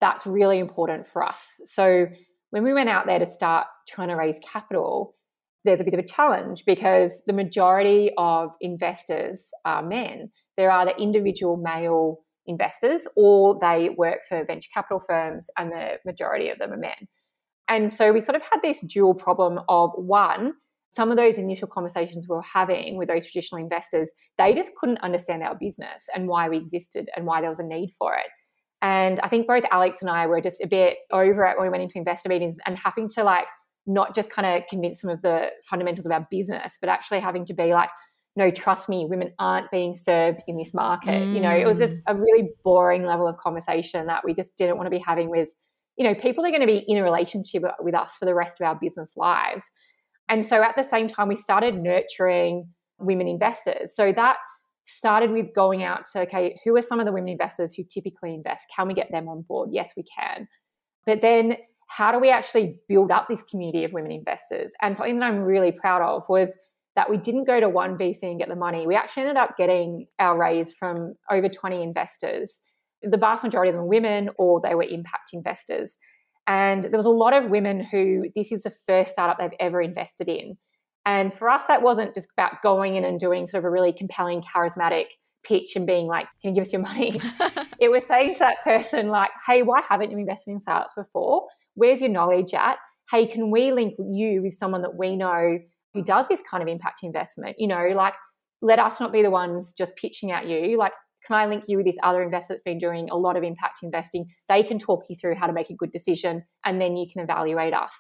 that's 0.01 0.25
really 0.25 0.60
important 0.60 1.08
for 1.08 1.23
us. 1.23 1.41
So 1.67 2.08
when 2.49 2.63
we 2.63 2.73
went 2.73 2.89
out 2.89 3.05
there 3.05 3.19
to 3.19 3.31
start 3.31 3.67
trying 3.88 4.10
to 4.10 4.15
raise 4.15 4.36
capital, 4.43 5.15
there's 5.65 5.81
a 5.81 5.84
bit 5.84 5.93
of 5.93 5.99
a 5.99 6.08
challenge 6.08 6.63
because 6.65 7.21
the 7.25 7.34
majority 7.34 8.12
of 8.17 8.51
investors 8.62 9.41
are 9.65 9.84
men. 9.84 10.29
There 10.58 10.71
are 10.71 10.86
the 10.86 10.95
individual 10.97 11.58
male 11.58 12.19
investors, 12.45 13.08
or 13.15 13.58
they 13.60 13.89
work 13.89 14.19
for 14.29 14.45
venture 14.45 14.69
capital 14.73 15.01
firms, 15.05 15.47
and 15.58 15.71
the 15.71 15.97
majority 16.05 16.49
of 16.49 16.60
them 16.60 16.71
are 16.71 16.77
men. 16.77 16.93
And 17.67 17.91
so 17.91 18.13
we 18.13 18.21
sort 18.21 18.36
of 18.36 18.43
had 18.43 18.62
this 18.62 18.81
dual 18.81 19.15
problem 19.15 19.60
of 19.67 19.91
one, 19.95 20.53
some 20.95 21.12
of 21.12 21.17
those 21.17 21.38
initial 21.38 21.67
conversations 21.67 22.25
we 22.29 22.36
were 22.36 22.41
having 22.41 22.97
with 22.97 23.10
those 23.10 23.25
traditional 23.25 23.62
investors, 23.62 24.10
they 24.38 24.53
just 24.53 24.71
couldn't 24.79 24.99
understand 24.99 25.43
our 25.43 25.55
business 25.55 26.05
and 26.13 26.27
why 26.27 26.47
we 26.47 26.58
existed 26.58 27.10
and 27.15 27.25
why 27.25 27.41
there 27.41 27.49
was 27.49 27.60
a 27.60 27.63
need 27.63 27.93
for 27.99 28.15
it. 28.15 28.27
And 28.81 29.19
I 29.21 29.29
think 29.29 29.47
both 29.47 29.63
Alex 29.71 29.97
and 30.01 30.10
I 30.10 30.27
were 30.27 30.41
just 30.41 30.62
a 30.62 30.67
bit 30.67 30.97
over 31.12 31.45
it 31.45 31.58
when 31.58 31.67
we 31.67 31.71
went 31.71 31.84
into 31.84 31.97
investor 31.97 32.29
meetings 32.29 32.58
and 32.65 32.77
having 32.77 33.10
to 33.10 33.23
like 33.23 33.47
not 33.88 34.15
just 34.15 34.29
kind 34.29 34.45
of 34.45 34.67
convince 34.69 35.01
some 35.01 35.10
of 35.10 35.21
the 35.21 35.49
fundamentals 35.69 36.05
of 36.05 36.12
our 36.12 36.27
business, 36.31 36.77
but 36.79 36.89
actually 36.89 37.19
having 37.19 37.45
to 37.45 37.53
be 37.53 37.73
like, 37.73 37.89
no, 38.36 38.51
trust 38.51 38.89
me, 38.89 39.05
women 39.05 39.31
aren't 39.39 39.71
being 39.71 39.95
served 39.95 40.43
in 40.47 40.58
this 40.58 40.73
market. 40.73 41.21
Mm. 41.21 41.36
You 41.36 41.41
know, 41.41 41.51
it 41.55 41.65
was 41.65 41.77
just 41.77 41.97
a 42.08 42.15
really 42.15 42.49
boring 42.63 43.05
level 43.05 43.27
of 43.27 43.38
conversation 43.38 44.08
that 44.08 44.25
we 44.25 44.34
just 44.34 44.55
didn't 44.58 44.77
want 44.77 44.88
to 44.88 44.91
be 44.91 44.99
having 44.99 45.29
with, 45.29 45.49
you 45.97 46.05
know, 46.05 46.13
people 46.13 46.45
are 46.45 46.49
going 46.49 46.62
to 46.62 46.67
be 46.67 46.84
in 46.88 46.97
a 46.97 47.03
relationship 47.03 47.63
with 47.79 47.95
us 47.95 48.13
for 48.19 48.25
the 48.25 48.36
rest 48.36 48.58
of 48.60 48.67
our 48.67 48.75
business 48.75 49.12
lives. 49.15 49.63
And 50.29 50.45
so 50.45 50.63
at 50.63 50.75
the 50.75 50.83
same 50.83 51.07
time, 51.07 51.27
we 51.27 51.38
started 51.38 51.75
nurturing 51.75 52.67
women 52.99 53.27
investors. 53.27 53.95
So 53.95 54.11
that 54.13 54.38
started 54.85 55.31
with 55.31 55.53
going 55.53 55.83
out 55.83 56.05
to, 56.13 56.21
okay, 56.21 56.59
who 56.63 56.75
are 56.75 56.81
some 56.81 56.99
of 56.99 57.05
the 57.05 57.11
women 57.11 57.29
investors 57.29 57.73
who 57.73 57.83
typically 57.83 58.33
invest? 58.33 58.65
Can 58.75 58.88
we 58.88 58.93
get 58.93 59.11
them 59.11 59.27
on 59.27 59.41
board? 59.41 59.69
Yes, 59.71 59.91
we 59.97 60.03
can. 60.03 60.47
But 61.05 61.21
then 61.21 61.57
how 61.88 62.11
do 62.11 62.19
we 62.19 62.29
actually 62.29 62.79
build 62.88 63.11
up 63.11 63.27
this 63.27 63.43
community 63.43 63.83
of 63.83 63.93
women 63.93 64.11
investors? 64.11 64.71
And 64.81 64.97
something 64.97 65.19
that 65.19 65.25
I'm 65.25 65.39
really 65.39 65.71
proud 65.71 66.01
of 66.01 66.23
was 66.29 66.53
that 66.95 67.09
we 67.09 67.17
didn't 67.17 67.43
go 67.45 67.59
to 67.59 67.69
one 67.69 67.97
VC 67.97 68.23
and 68.23 68.39
get 68.39 68.47
the 68.47 68.55
money. 68.55 68.88
We 68.88 68.95
actually 68.95 69.23
ended 69.23 69.38
up 69.38 69.57
getting 69.57 70.07
our 70.19 70.38
raise 70.38 70.73
from 70.73 71.15
over 71.29 71.49
20 71.49 71.83
investors. 71.83 72.59
The 73.03 73.17
vast 73.17 73.43
majority 73.43 73.69
of 73.69 73.75
them 73.75 73.83
were 73.83 73.89
women 73.89 74.29
or 74.38 74.61
they 74.61 74.75
were 74.75 74.83
impact 74.83 75.31
investors. 75.33 75.97
And 76.47 76.86
there 76.86 76.97
was 76.97 77.05
a 77.05 77.10
lot 77.10 77.34
of 77.34 77.49
women 77.49 77.84
who 77.84 78.25
this 78.36 78.51
is 78.51 78.63
the 78.63 78.73
first 78.88 79.13
startup 79.13 79.38
they've 79.39 79.58
ever 79.60 79.81
invested 79.81 80.27
in. 80.29 80.58
And 81.05 81.34
for 81.34 81.49
us, 81.49 81.65
that 81.67 81.81
wasn't 81.81 82.15
just 82.15 82.29
about 82.38 82.62
going 82.63 82.95
in 82.95 83.05
and 83.05 83.19
doing 83.19 83.47
sort 83.47 83.60
of 83.60 83.65
a 83.65 83.69
really 83.69 83.93
compelling, 83.93 84.41
charismatic 84.41 85.05
pitch 85.43 85.75
and 85.75 85.86
being 85.86 86.08
like, 86.08 86.27
can 86.41 86.49
you 86.49 86.55
give 86.55 86.67
us 86.67 86.73
your 86.73 86.81
money? 86.81 87.19
it 87.79 87.89
was 87.89 88.05
saying 88.05 88.34
to 88.34 88.39
that 88.39 88.63
person, 88.63 89.10
like, 89.10 89.31
hey, 89.45 89.62
why 89.62 89.81
haven't 89.88 90.12
you 90.12 90.17
invested 90.17 90.51
in 90.51 90.60
startups 90.60 90.93
before? 90.95 91.47
Where's 91.75 92.01
your 92.01 92.10
knowledge 92.10 92.53
at? 92.53 92.77
Hey, 93.12 93.27
can 93.27 93.51
we 93.51 93.71
link 93.71 93.93
you 93.99 94.41
with 94.41 94.55
someone 94.55 94.81
that 94.81 94.95
we 94.95 95.15
know 95.15 95.60
who 95.93 96.03
does 96.03 96.27
this 96.27 96.41
kind 96.49 96.63
of 96.63 96.67
impact 96.67 97.01
investment? 97.03 97.55
You 97.60 97.67
know, 97.67 97.88
like, 97.95 98.15
let 98.62 98.79
us 98.79 98.99
not 98.99 99.13
be 99.13 99.21
the 99.21 99.29
ones 99.29 99.73
just 99.77 99.95
pitching 99.95 100.31
at 100.31 100.47
you. 100.47 100.77
Like, 100.77 100.93
can 101.25 101.35
I 101.35 101.45
link 101.45 101.65
you 101.67 101.77
with 101.77 101.85
this 101.85 101.97
other 102.03 102.21
investor 102.21 102.53
that's 102.53 102.63
been 102.63 102.79
doing 102.79 103.09
a 103.09 103.17
lot 103.17 103.38
of 103.38 103.43
impact 103.43 103.79
investing? 103.83 104.27
They 104.47 104.63
can 104.63 104.79
talk 104.79 105.03
you 105.09 105.15
through 105.15 105.35
how 105.35 105.47
to 105.47 105.53
make 105.53 105.69
a 105.69 105.75
good 105.75 105.91
decision 105.91 106.43
and 106.65 106.79
then 106.79 106.95
you 106.95 107.07
can 107.11 107.23
evaluate 107.23 107.73
us. 107.73 107.93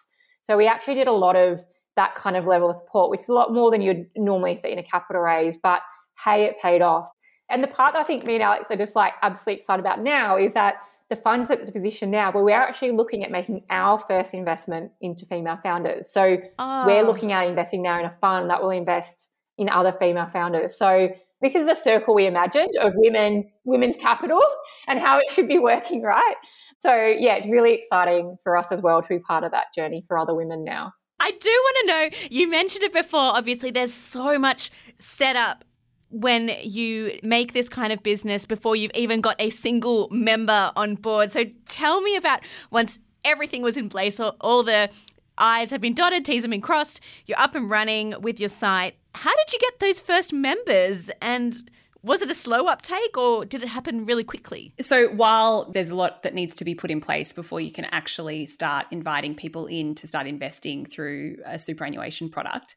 So 0.43 0.57
we 0.57 0.67
actually 0.67 0.95
did 0.95 1.07
a 1.07 1.13
lot 1.13 1.35
of 1.35 1.61
that 1.95 2.15
kind 2.15 2.35
of 2.35 2.45
level 2.45 2.69
of 2.69 2.75
support, 2.75 3.09
which 3.09 3.21
is 3.21 3.29
a 3.29 3.33
lot 3.33 3.53
more 3.53 3.71
than 3.71 3.81
you'd 3.81 4.05
normally 4.15 4.55
see 4.55 4.71
in 4.71 4.79
a 4.79 4.83
capital 4.83 5.21
raise, 5.21 5.57
but 5.61 5.81
hey, 6.23 6.45
it 6.45 6.55
paid 6.61 6.81
off. 6.81 7.09
And 7.49 7.63
the 7.63 7.67
part 7.67 7.93
that 7.93 7.99
I 7.99 8.03
think 8.03 8.25
me 8.25 8.35
and 8.35 8.43
Alex 8.43 8.67
are 8.69 8.75
just 8.75 8.95
like 8.95 9.13
absolutely 9.21 9.59
excited 9.59 9.81
about 9.81 10.01
now 10.01 10.37
is 10.37 10.53
that 10.53 10.75
the 11.09 11.15
fund's 11.15 11.51
at 11.51 11.65
the 11.65 11.71
position 11.71 12.09
now 12.09 12.31
where 12.31 12.43
we're 12.43 12.53
actually 12.53 12.91
looking 12.91 13.23
at 13.23 13.31
making 13.31 13.63
our 13.69 13.99
first 13.99 14.33
investment 14.33 14.91
into 15.01 15.25
female 15.25 15.59
founders. 15.61 16.07
So 16.11 16.37
oh. 16.57 16.85
we're 16.87 17.03
ah. 17.03 17.07
looking 17.07 17.31
at 17.31 17.47
investing 17.47 17.83
now 17.83 17.99
in 17.99 18.05
a 18.05 18.15
fund 18.19 18.49
that 18.49 18.61
will 18.61 18.71
invest 18.71 19.29
in 19.57 19.69
other 19.69 19.95
female 19.99 20.25
founders. 20.25 20.77
So 20.77 21.09
this 21.45 21.53
is 21.53 21.67
the 21.67 21.75
circle 21.75 22.15
we 22.15 22.25
imagined 22.25 22.71
of 22.81 22.93
women, 22.95 23.47
women's 23.65 23.95
capital 23.95 24.41
and 24.87 24.99
how 24.99 25.19
it 25.19 25.25
should 25.31 25.47
be 25.47 25.59
working, 25.59 26.01
right? 26.01 26.35
So 26.79 26.91
yeah, 26.91 27.35
it's 27.35 27.45
really 27.47 27.73
exciting 27.73 28.35
for 28.43 28.57
us 28.57 28.71
as 28.71 28.81
well 28.81 29.03
to 29.03 29.07
be 29.07 29.19
part 29.19 29.43
of 29.43 29.51
that 29.51 29.67
journey 29.75 30.03
for 30.07 30.17
other 30.17 30.33
women 30.33 30.63
now. 30.63 30.91
I 31.19 31.29
do 31.29 31.49
want 31.49 31.77
to 31.81 31.87
know, 31.87 32.09
you 32.31 32.49
mentioned 32.49 32.83
it 32.83 32.93
before, 32.93 33.19
obviously 33.19 33.69
there's 33.69 33.93
so 33.93 34.39
much 34.39 34.71
set 34.97 35.35
up 35.35 35.63
when 36.09 36.49
you 36.63 37.19
make 37.21 37.53
this 37.53 37.69
kind 37.69 37.93
of 37.93 38.01
business 38.01 38.47
before 38.47 38.75
you've 38.75 38.91
even 38.95 39.21
got 39.21 39.35
a 39.37 39.51
single 39.51 40.07
member 40.09 40.71
on 40.75 40.95
board. 40.95 41.31
So 41.31 41.43
tell 41.67 42.01
me 42.01 42.15
about 42.15 42.39
once 42.71 42.97
everything 43.23 43.61
was 43.61 43.77
in 43.77 43.87
place, 43.89 44.19
all 44.19 44.63
the 44.63 44.89
I's 45.37 45.69
have 45.69 45.81
been 45.81 45.93
dotted, 45.93 46.25
T's 46.25 46.43
have 46.43 46.51
been 46.51 46.61
crossed, 46.61 46.99
you're 47.25 47.39
up 47.39 47.55
and 47.55 47.69
running 47.69 48.15
with 48.21 48.39
your 48.39 48.49
site. 48.49 48.95
How 49.13 49.35
did 49.35 49.53
you 49.53 49.59
get 49.59 49.79
those 49.79 49.99
first 49.99 50.33
members? 50.33 51.09
And 51.21 51.69
was 52.05 52.21
it 52.21 52.29
a 52.29 52.35
slow 52.35 52.67
uptake 52.67 53.17
or 53.17 53.45
did 53.45 53.63
it 53.63 53.67
happen 53.67 54.05
really 54.05 54.23
quickly? 54.23 54.73
So, 54.79 55.07
while 55.09 55.71
there's 55.71 55.89
a 55.89 55.95
lot 55.95 56.21
that 56.21 56.35
needs 56.35 56.53
to 56.55 56.63
be 56.63 56.75
put 56.75 56.91
in 56.91 57.01
place 57.01 57.33
before 57.33 57.59
you 57.59 57.71
can 57.71 57.85
actually 57.85 58.45
start 58.45 58.85
inviting 58.91 59.33
people 59.33 59.65
in 59.65 59.95
to 59.95 60.07
start 60.07 60.27
investing 60.27 60.85
through 60.85 61.37
a 61.45 61.57
superannuation 61.57 62.29
product, 62.29 62.75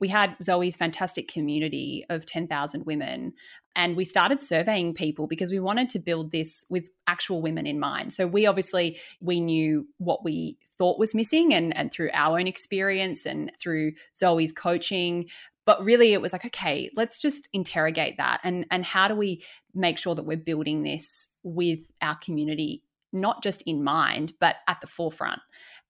we 0.00 0.08
had 0.08 0.34
Zoe's 0.42 0.76
fantastic 0.76 1.28
community 1.28 2.04
of 2.08 2.26
10,000 2.26 2.86
women. 2.86 3.34
And 3.76 3.96
we 3.96 4.04
started 4.04 4.42
surveying 4.42 4.94
people 4.94 5.26
because 5.26 5.50
we 5.50 5.60
wanted 5.60 5.88
to 5.90 6.00
build 6.00 6.32
this 6.32 6.64
with 6.68 6.88
actual 7.06 7.40
women 7.40 7.66
in 7.66 7.78
mind. 7.78 8.12
So 8.12 8.26
we 8.26 8.46
obviously 8.46 8.98
we 9.20 9.40
knew 9.40 9.86
what 9.98 10.24
we 10.24 10.58
thought 10.76 10.98
was 10.98 11.14
missing 11.14 11.54
and, 11.54 11.76
and 11.76 11.92
through 11.92 12.10
our 12.12 12.38
own 12.38 12.48
experience 12.48 13.26
and 13.26 13.52
through 13.60 13.92
Zoe's 14.16 14.52
coaching, 14.52 15.28
but 15.66 15.84
really 15.84 16.12
it 16.12 16.20
was 16.20 16.32
like 16.32 16.44
okay 16.44 16.90
let's 16.96 17.20
just 17.20 17.48
interrogate 17.52 18.16
that 18.16 18.40
and 18.42 18.66
and 18.70 18.84
how 18.84 19.06
do 19.06 19.14
we 19.14 19.42
make 19.74 19.98
sure 19.98 20.14
that 20.14 20.24
we're 20.24 20.36
building 20.36 20.82
this 20.82 21.28
with 21.44 21.90
our 22.02 22.16
community 22.16 22.82
not 23.12 23.42
just 23.42 23.62
in 23.62 23.84
mind 23.84 24.32
but 24.40 24.56
at 24.66 24.80
the 24.80 24.86
forefront 24.86 25.40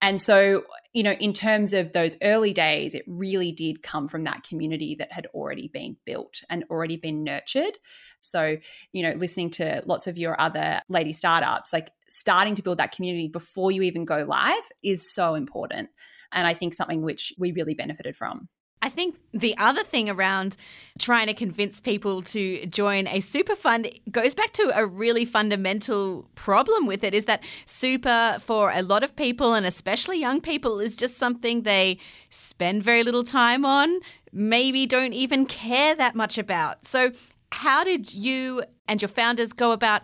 and 0.03 0.21
so, 0.21 0.65
you 0.93 1.03
know, 1.03 1.13
in 1.13 1.33
terms 1.33 1.73
of 1.73 1.93
those 1.93 2.17
early 2.23 2.53
days, 2.53 2.95
it 2.95 3.05
really 3.07 3.53
did 3.53 3.83
come 3.83 4.09
from 4.09 4.25
that 4.25 4.43
community 4.43 4.97
that 4.99 5.13
had 5.13 5.27
already 5.35 5.69
been 5.69 5.97
built 6.07 6.43
and 6.49 6.65
already 6.71 6.97
been 6.97 7.23
nurtured. 7.23 7.79
So, 8.21 8.57
you 8.93 9.03
know, 9.03 9.13
listening 9.13 9.51
to 9.53 9.83
lots 9.85 10.07
of 10.07 10.17
your 10.17 10.41
other 10.41 10.81
lady 10.89 11.13
startups, 11.13 11.73
like 11.73 11.91
starting 12.09 12.55
to 12.55 12.63
build 12.63 12.79
that 12.79 12.93
community 12.93 13.29
before 13.29 13.71
you 13.71 13.83
even 13.83 14.05
go 14.05 14.25
live 14.27 14.65
is 14.83 15.13
so 15.13 15.35
important. 15.35 15.91
And 16.33 16.47
I 16.47 16.55
think 16.55 16.75
something 16.75 17.03
which 17.03 17.35
we 17.39 17.53
really 17.53 17.75
benefited 17.75 18.17
from. 18.17 18.49
I 18.83 18.88
think 18.88 19.16
the 19.33 19.57
other 19.59 19.85
thing 19.85 20.09
around 20.09 20.57
trying 20.99 21.27
to 21.27 21.35
convince 21.35 21.81
people 21.81 22.23
to 22.23 22.64
join 22.66 23.07
a 23.09 23.21
super 23.21 23.55
fund 23.55 23.90
goes 24.11 24.35
back 24.35 24.53
to 24.55 24.73
a 24.75 24.87
really 24.87 25.27
fundamental 25.27 26.29
problem 26.35 26.87
with 26.87 27.05
it 27.05 27.12
is 27.12 27.27
that 27.27 27.45
super 27.66 28.38
for 28.40 28.71
a 28.73 28.83
lot 28.83 29.05
of 29.05 29.14
people 29.16 29.53
and 29.53 29.66
especially 29.66 30.19
young 30.19 30.40
people 30.40 30.81
is 30.81 30.97
just 30.97 31.19
something 31.19 31.62
they 31.62 31.99
spend 32.31 32.83
very 32.83 33.03
little 33.03 33.25
time 33.25 33.66
on, 33.66 34.01
maybe 34.33 34.87
don't 34.87 35.12
even 35.12 35.45
care 35.45 35.95
that 35.95 36.14
much 36.14 36.38
about. 36.38 36.87
So, 36.87 37.12
how 37.53 37.83
did 37.83 38.14
you 38.14 38.62
and 38.87 39.03
your 39.03 39.09
founders 39.09 39.53
go 39.53 39.73
about 39.73 40.03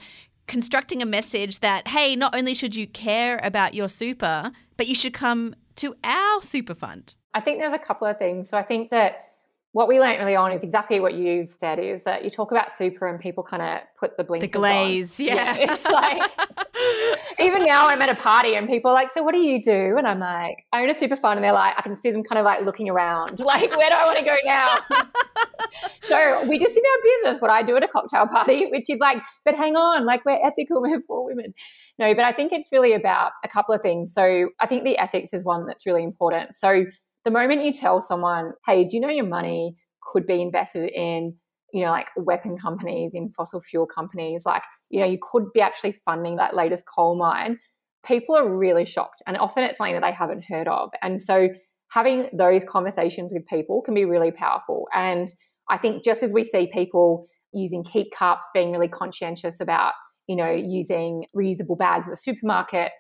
constructing 0.49 1.01
a 1.01 1.07
message 1.07 1.61
that, 1.61 1.89
hey, 1.89 2.17
not 2.17 2.35
only 2.35 2.55
should 2.55 2.75
you 2.75 2.87
care 2.87 3.39
about 3.43 3.75
your 3.75 3.89
super, 3.89 4.51
but 4.77 4.87
you 4.87 4.95
should 4.95 5.15
come 5.15 5.55
to 5.77 5.95
our 6.03 6.43
super 6.43 6.75
fund? 6.75 7.15
I 7.37 7.41
think 7.41 7.59
there's 7.59 7.75
a 7.75 7.79
couple 7.79 8.07
of 8.07 8.19
things. 8.19 8.49
So 8.49 8.57
I 8.57 8.63
think 8.63 8.91
that 8.91 9.25
what 9.73 9.89
we 9.89 10.01
learned 10.01 10.23
early 10.23 10.35
on 10.35 10.53
is 10.53 10.63
exactly 10.63 11.01
what 11.01 11.13
you've 11.13 11.55
said 11.61 11.79
is 11.79 12.03
that 12.05 12.25
you 12.25 12.31
talk 12.31 12.51
about 12.51 12.73
super 12.73 13.07
and 13.07 13.21
people 13.21 13.45
kind 13.45 13.63
of 13.63 13.81
put 14.01 14.17
the 14.17 14.25
blinkers 14.25 14.49
the 14.49 14.59
glaze 14.59 15.21
on. 15.21 15.27
yeah. 15.27 15.35
yeah 15.35 15.71
it's 15.71 15.85
like 15.85 16.23
even 17.39 17.63
now 17.63 17.87
i'm 17.87 18.01
at 18.01 18.09
a 18.09 18.15
party 18.15 18.55
and 18.55 18.69
people 18.69 18.91
are 18.91 18.95
like 18.95 19.13
so 19.13 19.23
what 19.23 19.35
do 19.35 19.39
you 19.39 19.63
do 19.63 19.99
and 19.99 20.07
i'm 20.09 20.19
like 20.19 20.65
i 20.73 20.81
own 20.83 20.89
a 20.89 20.99
super 20.99 21.15
fund 21.15 21.37
and 21.37 21.45
they're 21.45 21.53
like 21.53 21.75
i 21.77 21.83
can 21.83 22.01
see 22.01 22.11
them 22.11 22.25
kind 22.25 22.39
of 22.39 22.45
like 22.47 22.65
looking 22.65 22.89
around 22.89 23.39
like 23.53 23.77
where 23.77 23.91
do 23.91 23.95
i 23.95 24.07
want 24.07 24.19
to 24.19 24.25
go 24.25 24.37
now 24.47 24.79
so 26.03 26.47
we 26.47 26.59
just 26.59 26.77
in 26.77 26.83
our 26.83 27.03
business 27.03 27.43
what 27.43 27.51
I 27.51 27.63
do 27.63 27.77
at 27.77 27.83
a 27.83 27.89
cocktail 27.89 28.27
party, 28.27 28.67
which 28.71 28.89
is 28.89 29.01
like, 29.01 29.23
but 29.45 29.55
hang 29.55 29.77
on, 29.77 30.05
like 30.05 30.25
we're 30.25 30.39
ethical, 30.45 30.81
we're 30.81 31.01
for 31.07 31.25
women. 31.25 31.55
No, 31.99 32.15
but 32.15 32.25
I 32.25 32.33
think 32.33 32.53
it's 32.53 32.69
really 32.73 32.93
about 32.93 33.33
a 33.45 33.49
couple 33.49 33.75
of 33.75 33.83
things. 33.83 34.13
So 34.13 34.51
I 34.61 34.67
think 34.67 34.85
the 34.85 34.99
ethics 34.99 35.33
is 35.33 35.45
one 35.45 35.67
that's 35.67 35.87
really 35.87 36.05
important. 36.05 36.55
So 36.57 36.85
the 37.27 37.33
moment 37.33 37.65
you 37.65 37.73
tell 37.73 38.01
someone, 38.01 38.53
hey, 38.65 38.85
do 38.85 38.97
you 38.97 39.01
know 39.01 39.11
your 39.11 39.27
money 39.27 39.77
could 40.01 40.27
be 40.27 40.41
invested 40.41 40.89
in, 40.95 41.35
you 41.73 41.85
know, 41.85 41.91
like 41.91 42.07
weapon 42.17 42.57
companies, 42.57 43.11
in 43.15 43.33
fossil 43.37 43.61
fuel 43.61 43.85
companies, 43.85 44.45
like, 44.47 44.63
you 44.91 45.01
know, 45.01 45.07
you 45.07 45.19
could 45.21 45.53
be 45.53 45.61
actually 45.61 45.97
funding 46.05 46.37
that 46.37 46.55
latest 46.55 46.85
coal 46.87 47.19
mine. 47.19 47.59
People 48.07 48.37
are 48.37 48.49
really 48.49 48.85
shocked. 48.87 49.23
And 49.27 49.37
often 49.37 49.65
it's 49.65 49.79
something 49.79 49.95
that 49.95 50.05
they 50.05 50.13
haven't 50.13 50.45
heard 50.49 50.69
of. 50.69 50.91
And 51.03 51.21
so 51.21 51.49
having 51.91 52.29
those 52.33 52.63
conversations 52.63 53.33
with 53.35 53.45
people 53.47 53.83
can 53.83 53.95
be 53.95 54.05
really 54.05 54.31
powerful. 54.31 54.87
And 54.95 55.29
I 55.69 55.79
think 55.79 56.05
just 56.05 56.23
as 56.23 56.33
we 56.33 56.45
see 56.45 56.71
people 56.73 57.27
using 57.53 57.83
keep 57.83 58.13
cups, 58.17 58.47
being 58.55 58.71
really 58.71 58.87
conscientious 58.87 59.57
about, 59.61 59.95
you 60.29 60.37
know, 60.37 60.53
using 60.53 61.25
reusable 61.37 61.77
bags 61.77 62.05
at 62.07 62.11
the 62.11 62.17
supermarket, 62.17 62.93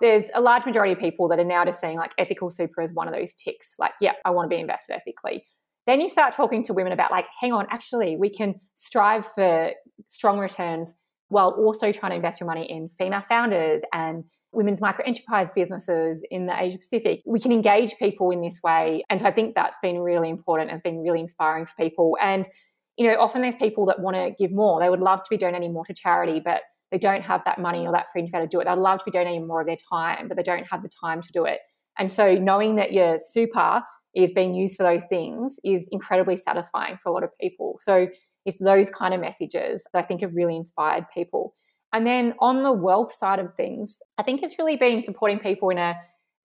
there's 0.00 0.24
a 0.34 0.40
large 0.40 0.66
majority 0.66 0.92
of 0.92 0.98
people 0.98 1.28
that 1.28 1.38
are 1.38 1.44
now 1.44 1.64
just 1.64 1.80
seeing 1.80 1.96
like 1.96 2.12
ethical 2.18 2.50
super 2.50 2.82
as 2.82 2.90
one 2.92 3.08
of 3.08 3.14
those 3.14 3.32
ticks. 3.34 3.74
Like, 3.78 3.92
yeah, 4.00 4.12
I 4.24 4.30
want 4.30 4.50
to 4.50 4.54
be 4.54 4.60
invested 4.60 4.94
ethically. 4.94 5.44
Then 5.86 6.00
you 6.00 6.08
start 6.08 6.34
talking 6.34 6.64
to 6.64 6.74
women 6.74 6.92
about 6.92 7.10
like, 7.10 7.26
hang 7.40 7.52
on, 7.52 7.66
actually, 7.70 8.16
we 8.16 8.28
can 8.28 8.60
strive 8.74 9.24
for 9.34 9.70
strong 10.08 10.38
returns 10.38 10.94
while 11.28 11.50
also 11.50 11.92
trying 11.92 12.10
to 12.10 12.16
invest 12.16 12.40
your 12.40 12.46
money 12.46 12.70
in 12.70 12.90
female 12.98 13.22
founders 13.28 13.82
and 13.92 14.24
women's 14.52 14.80
micro 14.80 15.04
enterprise 15.04 15.48
businesses 15.54 16.24
in 16.30 16.46
the 16.46 16.60
Asia 16.60 16.78
Pacific. 16.78 17.20
We 17.26 17.40
can 17.40 17.52
engage 17.52 17.94
people 17.98 18.30
in 18.30 18.42
this 18.42 18.60
way. 18.62 19.04
And 19.10 19.20
so 19.20 19.26
I 19.26 19.32
think 19.32 19.54
that's 19.54 19.76
been 19.82 19.98
really 19.98 20.28
important 20.28 20.70
and 20.70 20.82
been 20.82 21.02
really 21.02 21.20
inspiring 21.20 21.66
for 21.66 21.72
people. 21.78 22.16
And, 22.20 22.48
you 22.96 23.06
know, 23.06 23.18
often 23.18 23.42
there's 23.42 23.56
people 23.56 23.86
that 23.86 24.00
want 24.00 24.16
to 24.16 24.32
give 24.38 24.52
more. 24.52 24.80
They 24.80 24.88
would 24.88 25.00
love 25.00 25.22
to 25.22 25.28
be 25.30 25.36
donating 25.36 25.72
more 25.72 25.84
to 25.86 25.94
charity, 25.94 26.40
but 26.44 26.62
they 26.90 26.98
don't 26.98 27.22
have 27.22 27.42
that 27.44 27.60
money 27.60 27.86
or 27.86 27.92
that 27.92 28.06
freedom 28.12 28.30
to 28.30 28.46
do 28.46 28.60
it. 28.60 28.66
They'd 28.66 28.74
love 28.74 29.00
to 29.00 29.04
be 29.04 29.10
donating 29.10 29.46
more 29.46 29.60
of 29.60 29.66
their 29.66 29.76
time, 29.90 30.28
but 30.28 30.36
they 30.36 30.42
don't 30.42 30.66
have 30.70 30.82
the 30.82 30.90
time 31.00 31.22
to 31.22 31.32
do 31.32 31.44
it. 31.44 31.60
And 31.98 32.10
so 32.10 32.34
knowing 32.34 32.76
that 32.76 32.92
your 32.92 33.18
super 33.32 33.82
is 34.14 34.32
being 34.32 34.54
used 34.54 34.76
for 34.76 34.82
those 34.82 35.04
things 35.06 35.58
is 35.64 35.88
incredibly 35.92 36.36
satisfying 36.36 36.98
for 37.02 37.10
a 37.10 37.12
lot 37.12 37.22
of 37.22 37.30
people. 37.40 37.78
So 37.82 38.08
it's 38.44 38.58
those 38.58 38.88
kind 38.90 39.12
of 39.12 39.20
messages 39.20 39.82
that 39.92 40.04
I 40.04 40.06
think 40.06 40.22
have 40.22 40.34
really 40.34 40.56
inspired 40.56 41.04
people. 41.12 41.54
And 41.92 42.06
then 42.06 42.34
on 42.40 42.62
the 42.62 42.72
wealth 42.72 43.12
side 43.12 43.38
of 43.38 43.54
things, 43.56 43.98
I 44.18 44.22
think 44.22 44.42
it's 44.42 44.58
really 44.58 44.76
been 44.76 45.04
supporting 45.04 45.38
people 45.38 45.70
in 45.70 45.78
a 45.78 45.94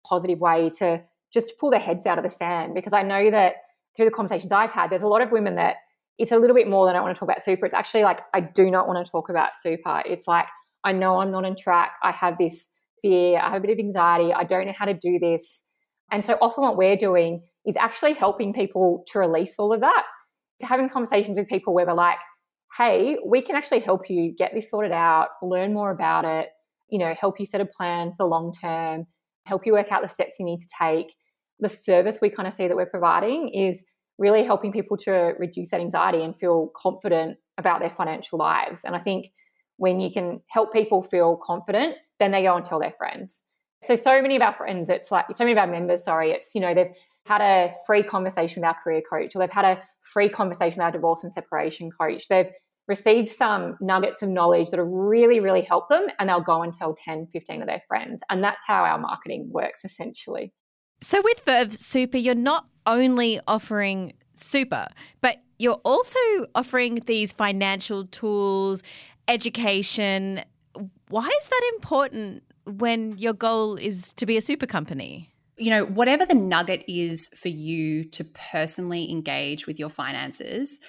positive 0.06 0.40
way 0.40 0.70
to 0.80 1.02
just 1.34 1.54
pull 1.60 1.70
their 1.70 1.80
heads 1.80 2.06
out 2.06 2.18
of 2.18 2.24
the 2.24 2.30
sand 2.30 2.74
because 2.74 2.94
I 2.94 3.04
know 3.04 3.32
that 3.32 3.56
through 3.96 4.06
the 4.06 4.12
conversations 4.12 4.52
I've 4.52 4.72
had, 4.72 4.90
there's 4.90 5.04
a 5.04 5.08
lot 5.08 5.22
of 5.22 5.32
women 5.32 5.56
that 5.56 5.78
it's 6.22 6.32
a 6.32 6.38
little 6.38 6.56
bit 6.56 6.70
more 6.70 6.86
than 6.86 6.96
I 6.96 7.02
want 7.02 7.16
to 7.16 7.20
talk 7.20 7.28
about 7.28 7.42
super. 7.42 7.66
It's 7.66 7.74
actually 7.74 8.04
like 8.04 8.22
I 8.32 8.42
do 8.42 8.70
not 8.70 8.88
want 8.88 9.04
to 9.04 9.12
talk 9.12 9.30
about 9.30 9.54
super. 9.60 10.04
It's 10.06 10.28
like 10.28 10.46
I 10.84 10.92
know 10.92 11.20
I'm 11.20 11.32
not 11.32 11.46
on 11.46 11.56
track. 11.56 11.94
I 12.04 12.12
have 12.12 12.38
this 12.38 12.68
fear. 13.02 13.40
I 13.40 13.50
have 13.50 13.64
a 13.64 13.66
bit 13.66 13.72
of 13.72 13.80
anxiety. 13.80 14.32
I 14.32 14.44
don't 14.44 14.68
know 14.68 14.74
how 14.78 14.86
to 14.86 14.94
do 14.94 15.18
this. 15.18 15.64
And 16.12 16.24
so 16.24 16.38
often 16.40 16.64
what 16.64 16.78
we're 16.78 16.96
doing 16.96 17.42
is 17.66 17.76
actually 17.76 18.14
helping 18.14 18.54
people 18.54 19.04
to 19.08 19.18
release 19.18 19.56
all 19.58 19.74
of 19.74 19.82
that. 19.82 20.04
To 20.60 20.68
having 20.68 20.90
conversations 20.90 21.40
with 21.40 21.48
people 21.48 21.74
where 21.74 21.88
we're 21.88 21.94
like, 21.94 22.20
hey, 22.78 23.18
we 23.26 23.42
can 23.42 23.56
actually 23.56 23.80
help 23.80 24.08
you 24.08 24.32
get 24.38 24.52
this 24.54 24.70
sorted 24.70 24.92
out, 24.92 25.30
learn 25.42 25.74
more 25.74 25.90
about 25.90 26.24
it, 26.24 26.50
you 26.88 27.00
know, 27.00 27.16
help 27.20 27.40
you 27.40 27.48
set 27.48 27.62
a 27.62 27.66
plan 27.66 28.14
for 28.16 28.28
long 28.28 28.54
term, 28.54 29.08
help 29.48 29.66
you 29.66 29.74
work 29.74 29.92
out 29.92 30.04
the 30.04 30.08
steps 30.08 30.36
you 30.38 30.46
need 30.46 30.60
to 30.60 30.68
take. 30.80 31.16
The 31.60 31.70
service 31.70 32.20
we 32.22 32.30
kind 32.30 32.48
of 32.48 32.54
see 32.54 32.68
that 32.68 32.78
we're 32.78 32.86
providing 32.86 33.50
is 33.50 33.84
really 34.22 34.44
helping 34.44 34.72
people 34.72 34.96
to 34.96 35.34
reduce 35.40 35.70
that 35.70 35.82
anxiety 35.82 36.24
and 36.24 36.36
feel 36.36 36.72
confident 36.76 37.38
about 37.58 37.80
their 37.80 37.90
financial 37.90 38.38
lives. 38.38 38.82
And 38.86 38.96
I 38.96 39.00
think 39.00 39.32
when 39.78 40.00
you 40.00 40.12
can 40.12 40.42
help 40.48 40.72
people 40.72 41.02
feel 41.02 41.38
confident, 41.38 41.96
then 42.20 42.32
they 42.32 42.44
go 42.44 42.56
and 42.56 42.64
tell 42.64 42.80
their 42.80 42.94
friends. 43.00 43.42
So, 43.84 43.96
so 43.96 44.22
many 44.22 44.36
of 44.36 44.44
our 44.44 44.54
friends, 44.54 44.92
it's 44.92 45.12
like, 45.12 45.26
so 45.36 45.44
many 45.44 45.54
of 45.54 45.58
our 45.58 45.66
members, 45.66 46.04
sorry, 46.04 46.30
it's, 46.30 46.50
you 46.54 46.62
know, 46.62 46.76
they've 46.76 46.94
had 47.26 47.42
a 47.42 47.74
free 47.88 48.04
conversation 48.04 48.62
with 48.62 48.68
our 48.68 48.76
career 48.76 49.02
coach, 49.02 49.36
or 49.36 49.40
they've 49.40 49.50
had 49.50 49.66
a 49.66 49.82
free 50.02 50.30
conversation 50.30 50.78
with 50.78 50.86
our 50.86 50.92
divorce 50.92 51.24
and 51.24 51.34
separation 51.34 51.90
coach. 51.90 52.28
They've 52.28 52.52
received 52.88 53.30
some 53.30 53.76
nuggets 53.82 54.22
of 54.22 54.30
knowledge 54.30 54.70
that 54.70 54.78
have 54.78 54.88
really, 54.88 55.40
really 55.40 55.64
helped 55.64 55.90
them, 55.90 56.06
and 56.20 56.30
they'll 56.30 56.42
go 56.42 56.62
and 56.62 56.72
tell 56.72 56.94
10, 56.94 57.28
15 57.34 57.62
of 57.62 57.68
their 57.68 57.82
friends. 57.88 58.22
And 58.30 58.44
that's 58.44 58.62
how 58.68 58.84
our 58.84 59.00
marketing 59.00 59.50
works 59.52 59.80
essentially. 59.84 60.54
So 61.02 61.22
with 61.24 61.40
Verve 61.44 61.74
Super, 61.74 62.18
you're 62.18 62.36
not 62.36 62.66
only 62.86 63.40
offering 63.48 64.14
super, 64.36 64.88
but 65.22 65.38
you're 65.60 65.82
also 65.86 66.20
offering 66.56 66.96
these 67.06 67.32
financial 67.32 68.06
tools, 68.08 68.84
education. 69.28 70.42
Why 71.10 71.28
is 71.28 71.50
that 71.50 71.72
important 71.76 72.44
when 72.66 73.18
your 73.18 73.34
goal 73.34 73.76
is 73.76 74.14
to 74.14 74.26
be 74.26 74.38
a 74.38 74.42
super 74.42 74.66
company? 74.66 75.32
you 75.62 75.70
know, 75.70 75.86
whatever 75.86 76.26
the 76.26 76.34
nugget 76.34 76.84
is 76.88 77.30
for 77.36 77.50
you 77.50 78.04
to 78.06 78.24
personally 78.24 79.12
engage 79.12 79.68
with 79.68 79.78
your 79.78 79.90
finances, 79.90 80.80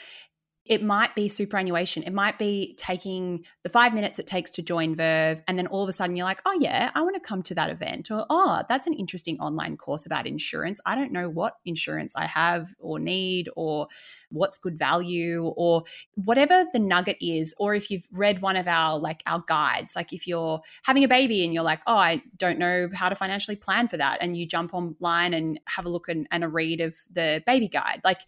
it 0.72 0.82
might 0.82 1.14
be 1.14 1.28
superannuation. 1.28 2.02
It 2.02 2.14
might 2.14 2.38
be 2.38 2.74
taking 2.78 3.44
the 3.62 3.68
five 3.68 3.92
minutes 3.92 4.18
it 4.18 4.26
takes 4.26 4.50
to 4.52 4.62
join 4.62 4.94
Verve, 4.94 5.42
and 5.46 5.58
then 5.58 5.66
all 5.66 5.82
of 5.82 5.88
a 5.90 5.92
sudden 5.92 6.16
you're 6.16 6.24
like, 6.24 6.40
oh, 6.46 6.56
yeah, 6.58 6.90
I 6.94 7.02
want 7.02 7.14
to 7.14 7.20
come 7.20 7.42
to 7.42 7.54
that 7.56 7.68
event. 7.68 8.10
Or, 8.10 8.24
oh, 8.30 8.62
that's 8.70 8.86
an 8.86 8.94
interesting 8.94 9.38
online 9.38 9.76
course 9.76 10.06
about 10.06 10.26
insurance. 10.26 10.80
I 10.86 10.94
don't 10.94 11.12
know 11.12 11.28
what 11.28 11.56
insurance 11.66 12.16
I 12.16 12.24
have 12.24 12.74
or 12.78 12.98
need, 12.98 13.50
or 13.54 13.88
what's 14.30 14.56
good 14.56 14.78
value, 14.78 15.52
or 15.56 15.84
whatever 16.14 16.64
the 16.72 16.78
nugget 16.78 17.18
is. 17.20 17.54
Or 17.58 17.74
if 17.74 17.90
you've 17.90 18.08
read 18.10 18.40
one 18.40 18.56
of 18.56 18.66
our 18.66 18.98
like 18.98 19.22
our 19.26 19.44
guides, 19.46 19.94
like 19.94 20.14
if 20.14 20.26
you're 20.26 20.62
having 20.84 21.04
a 21.04 21.08
baby 21.08 21.44
and 21.44 21.52
you're 21.52 21.64
like, 21.64 21.80
oh, 21.86 21.96
I 21.96 22.22
don't 22.38 22.58
know 22.58 22.88
how 22.94 23.10
to 23.10 23.14
financially 23.14 23.56
plan 23.56 23.88
for 23.88 23.98
that, 23.98 24.22
and 24.22 24.38
you 24.38 24.46
jump 24.46 24.72
online 24.72 25.34
and 25.34 25.60
have 25.66 25.84
a 25.84 25.90
look 25.90 26.08
and, 26.08 26.26
and 26.30 26.42
a 26.42 26.48
read 26.48 26.80
of 26.80 26.94
the 27.12 27.42
baby 27.44 27.68
guide. 27.68 28.00
Like 28.04 28.20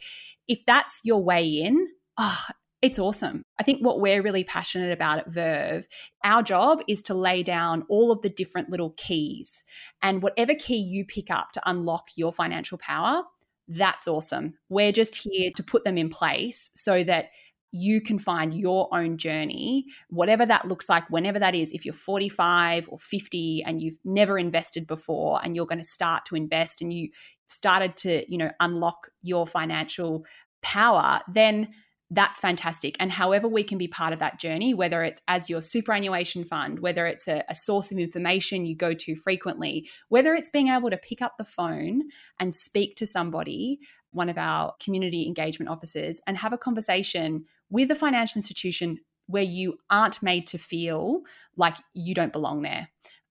if 0.47 0.61
that's 0.67 1.01
your 1.05 1.25
way 1.25 1.47
in, 1.47 1.89
oh, 2.19 2.45
it's 2.83 2.99
awesome. 2.99 3.43
I 3.59 3.63
think 3.63 3.83
what 3.83 4.01
we're 4.01 4.23
really 4.23 4.45
passionate 4.45 4.93
about 4.93 5.19
at 5.19 5.31
Verve, 5.31 5.89
our 6.23 6.43
job 6.43 6.83
is 6.87 7.01
to 7.03 7.15
lay 7.15 7.43
down 7.43 7.85
all 7.89 8.13
of 8.13 8.21
the 8.21 8.29
different 8.29 8.69
little 8.69 8.91
keys. 8.99 9.65
And 10.03 10.23
whatever 10.23 10.55
key 10.55 10.77
you 10.77 11.07
pick 11.07 11.31
up 11.31 11.53
to 11.53 11.63
unlock 11.65 12.09
your 12.17 12.31
financial 12.31 12.77
power, 12.77 13.23
that's 13.69 14.07
awesome. 14.07 14.55
We're 14.69 14.93
just 14.93 15.17
here 15.17 15.51
to 15.57 15.63
put 15.63 15.85
them 15.85 15.97
in 15.97 16.11
place 16.11 16.71
so 16.75 17.03
that 17.05 17.31
you 17.73 18.01
can 18.01 18.19
find 18.19 18.55
your 18.55 18.89
own 18.95 19.17
journey, 19.17 19.87
whatever 20.09 20.47
that 20.47 20.69
looks 20.69 20.89
like, 20.89 21.09
whenever 21.11 21.39
that 21.39 21.55
is. 21.55 21.73
If 21.73 21.85
you're 21.85 21.95
45 21.95 22.89
or 22.89 22.99
50 22.99 23.65
and 23.67 23.81
you've 23.81 23.99
never 24.05 24.39
invested 24.39 24.87
before 24.87 25.41
and 25.43 25.57
you're 25.57 25.67
going 25.67 25.81
to 25.81 25.85
start 25.85 26.25
to 26.27 26.37
invest 26.37 26.83
and 26.83 26.93
you 26.93 27.09
started 27.49 27.97
to, 27.97 28.31
you 28.31 28.39
know, 28.39 28.51
unlock 28.61 29.09
your 29.23 29.47
financial 29.47 30.25
power, 30.63 31.21
then 31.33 31.69
that's 32.15 32.41
fantastic. 32.41 32.97
And 33.01 33.11
however 33.11 33.49
we 33.49 33.65
can 33.65 33.79
be 33.79 33.89
part 33.89 34.13
of 34.13 34.19
that 34.21 34.39
journey, 34.39 34.73
whether 34.73 35.03
it's 35.03 35.21
as 35.27 35.51
your 35.51 35.61
superannuation 35.61 36.45
fund, 36.45 36.79
whether 36.79 37.07
it's 37.07 37.27
a, 37.27 37.45
a, 37.49 37.55
source 37.55 37.91
of 37.91 37.99
information 37.99 38.67
you 38.67 38.77
go 38.77 38.95
to 38.95 39.17
frequently, 39.17 39.89
whether 40.09 40.35
it's 40.35 40.51
being 40.51 40.69
able 40.69 40.91
to 40.91 40.97
pick 40.97 41.23
up 41.23 41.35
the 41.39 41.45
phone 41.45 42.03
and 42.39 42.55
speak 42.55 42.95
to 42.97 43.07
somebody, 43.07 43.81
one 44.13 44.29
of 44.29 44.39
our 44.39 44.75
community 44.81 45.27
engagement 45.27 45.71
officers, 45.71 46.21
and 46.27 46.39
have 46.39 46.53
a 46.53 46.59
conversation 46.59 47.45
with 47.71 47.91
a 47.91 47.95
financial 47.95 48.39
institution 48.39 48.99
where 49.27 49.43
you 49.43 49.79
aren't 49.91 50.23
made 50.23 50.47
to 50.47 50.59
feel 50.59 51.23
like 51.57 51.77
you 51.95 52.15
don't 52.15 52.33
belong 52.33 52.63
there 52.63 52.89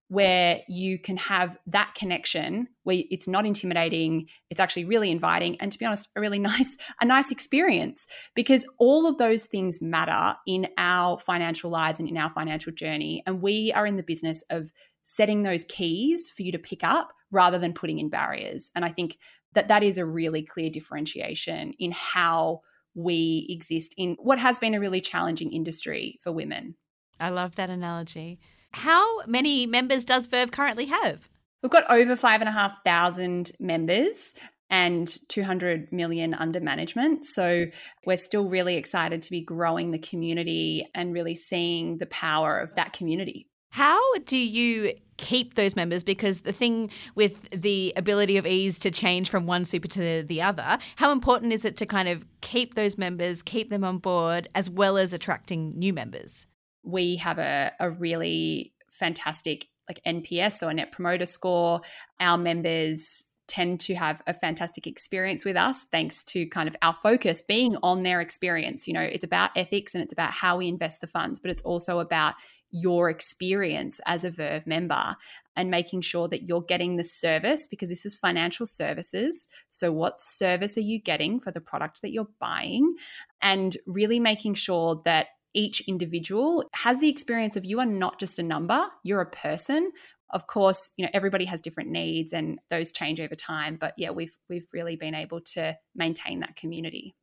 where 0.10 0.62
you 0.68 1.00
can 1.00 1.18
have 1.18 1.58
that 1.66 1.94
connection 1.96 2.68
where 2.84 2.98
it's 3.10 3.28
not 3.28 3.46
intimidating 3.46 4.28
it's 4.50 4.60
actually 4.60 4.86
really 4.86 5.10
inviting 5.10 5.60
and 5.60 5.72
to 5.72 5.80
be 5.80 5.86
honest 5.86 6.10
a 6.16 6.22
really 6.22 6.40
nice 6.54 6.78
a 7.02 7.06
nice 7.06 7.32
experience 7.32 8.06
because 8.36 8.66
all 8.78 9.08
of 9.08 9.18
those 9.18 9.46
things 9.46 9.82
matter 9.82 10.36
in 10.46 10.68
our 10.78 11.18
financial 11.20 11.70
lives 11.70 12.00
and 12.00 12.10
in 12.10 12.18
our 12.18 12.30
financial 12.30 12.72
journey 12.72 13.24
and 13.26 13.42
we 13.42 13.72
are 13.74 13.88
in 13.88 13.98
the 13.98 14.04
business 14.04 14.44
of 14.50 14.72
setting 15.04 15.44
those 15.44 15.64
keys 15.66 16.30
for 16.30 16.44
you 16.44 16.52
to 16.52 16.60
pick 16.60 16.84
up 16.84 17.14
rather 17.32 17.58
than 17.58 17.74
putting 17.74 18.00
in 18.00 18.10
barriers 18.10 18.70
and 18.76 18.86
i 18.86 18.90
think 18.90 19.18
that 19.54 19.68
that 19.68 19.84
is 19.84 19.98
a 19.98 20.06
really 20.06 20.44
clear 20.44 20.70
differentiation 20.70 21.74
in 21.80 21.92
how 21.92 22.62
we 22.96 23.48
exist 23.50 23.94
in 23.98 24.16
what 24.20 24.40
has 24.40 24.60
been 24.60 24.74
a 24.74 24.80
really 24.80 25.02
challenging 25.02 25.52
industry 25.52 26.20
for 26.22 26.32
women. 26.32 26.76
I 27.20 27.30
love 27.30 27.56
that 27.56 27.70
analogy 27.70 28.40
how 28.74 29.24
many 29.26 29.66
members 29.66 30.06
does 30.06 30.26
Verve 30.26 30.52
currently 30.52 30.86
have? 30.86 31.28
We've 31.62 31.72
got 31.72 31.90
over 31.90 32.16
five 32.16 32.42
and 32.42 32.50
a 32.50 32.52
half 32.52 32.84
thousand 32.84 33.52
members 33.60 34.34
and 34.70 35.18
200 35.30 35.94
million 35.94 36.34
under 36.34 36.60
management. 36.60 37.26
So 37.26 37.66
we're 38.06 38.18
still 38.18 38.50
really 38.50 38.76
excited 38.76 39.22
to 39.22 39.32
be 39.32 39.42
growing 39.42 39.92
the 39.92 40.00
community 40.00 40.90
and 40.96 41.14
really 41.14 41.36
seeing 41.36 42.00
the 42.00 42.08
power 42.08 42.60
of 42.60 42.74
that 42.76 42.92
community. 42.92 43.48
How 43.70 44.00
do 44.26 44.38
you 44.38 44.94
keep 45.18 45.54
those 45.54 45.76
members? 45.76 46.04
Because 46.04 46.42
the 46.42 46.52
thing 46.52 46.90
with 47.16 47.50
the 47.52 47.94
ability 47.96 48.38
of 48.38 48.46
ease 48.46 48.80
to 48.80 48.92
change 48.92 49.30
from 49.30 49.46
one 49.46 49.66
super 49.66 49.88
to 49.90 50.24
the 50.24 50.42
other, 50.42 50.78
how 50.96 51.12
important 51.12 51.54
is 51.54 51.66
it 51.66 51.78
to 51.78 51.86
kind 51.86 52.08
of 52.08 52.26
keep 52.42 52.76
those 52.76 52.98
members, 52.98 53.42
keep 53.42 53.70
them 53.70 53.84
on 53.84 54.00
board, 54.00 54.50
as 54.54 54.70
well 54.70 54.98
as 54.98 55.14
attracting 55.14 55.78
new 55.78 55.94
members? 55.94 56.48
We 56.84 57.18
have 57.18 57.40
a, 57.40 57.72
a 57.80 57.90
really 57.90 58.74
fantastic 58.90 59.68
like 59.90 60.02
NPS 60.06 60.66
or 60.66 60.74
net 60.74 60.92
promoter 60.92 61.26
score. 61.26 61.82
Our 62.20 62.38
members 62.38 63.26
tend 63.48 63.80
to 63.82 63.94
have 63.94 64.22
a 64.26 64.34
fantastic 64.34 64.88
experience 64.88 65.44
with 65.44 65.58
us 65.58 65.84
thanks 65.92 66.24
to 66.24 66.46
kind 66.48 66.70
of 66.70 66.76
our 66.82 66.94
focus 66.94 67.42
being 67.42 67.76
on 67.84 68.04
their 68.04 68.22
experience. 68.22 68.88
You 68.88 68.94
know, 68.94 69.02
it's 69.02 69.24
about 69.24 69.52
ethics 69.56 69.94
and 69.94 70.04
it's 70.04 70.14
about 70.14 70.32
how 70.32 70.58
we 70.58 70.68
invest 70.68 71.02
the 71.02 71.08
funds, 71.08 71.40
but 71.40 71.52
it's 71.52 71.62
also 71.64 72.00
about 72.00 72.36
your 72.72 73.10
experience 73.10 74.00
as 74.08 74.24
a 74.24 74.32
Verve 74.32 74.66
member 74.66 75.16
and 75.56 75.70
making 75.70 76.02
sure 76.02 76.28
that 76.30 76.44
you're 76.44 76.64
getting 76.64 76.96
the 76.96 77.04
service 77.04 77.68
because 77.68 77.90
this 77.90 78.06
is 78.06 78.16
financial 78.16 78.66
services. 78.66 79.48
So, 79.70 79.92
what 79.92 80.20
service 80.20 80.78
are 80.78 80.82
you 80.82 81.00
getting 81.00 81.40
for 81.40 81.52
the 81.52 81.62
product 81.62 82.02
that 82.02 82.12
you're 82.12 82.30
buying? 82.40 82.96
And 83.42 83.78
really 83.86 84.20
making 84.20 84.56
sure 84.56 85.02
that 85.06 85.28
each 85.54 85.82
individual 85.82 86.64
has 86.74 87.00
the 87.00 87.10
experience 87.10 87.56
of 87.56 87.66
you 87.66 87.80
are 87.80 87.86
not 87.86 88.20
just 88.20 88.40
a 88.40 88.44
number, 88.44 88.86
you're 89.04 89.22
a 89.22 89.26
person. 89.26 89.92
Of 90.32 90.48
course, 90.48 90.90
you 90.98 91.06
know 91.06 91.12
everybody 91.14 91.46
has 91.46 91.62
different 91.62 91.92
needs 91.92 92.34
and 92.34 92.60
those 92.70 92.92
change 92.92 93.20
over 93.20 93.36
time, 93.36 93.78
but 93.80 93.94
yeah, 93.98 94.10
we've 94.10 94.36
we've 94.50 94.68
really 94.74 94.96
been 94.96 95.16
able 95.16 95.42
to 95.54 95.78
maintain 95.96 96.40
that 96.40 96.56
community. 96.56 97.16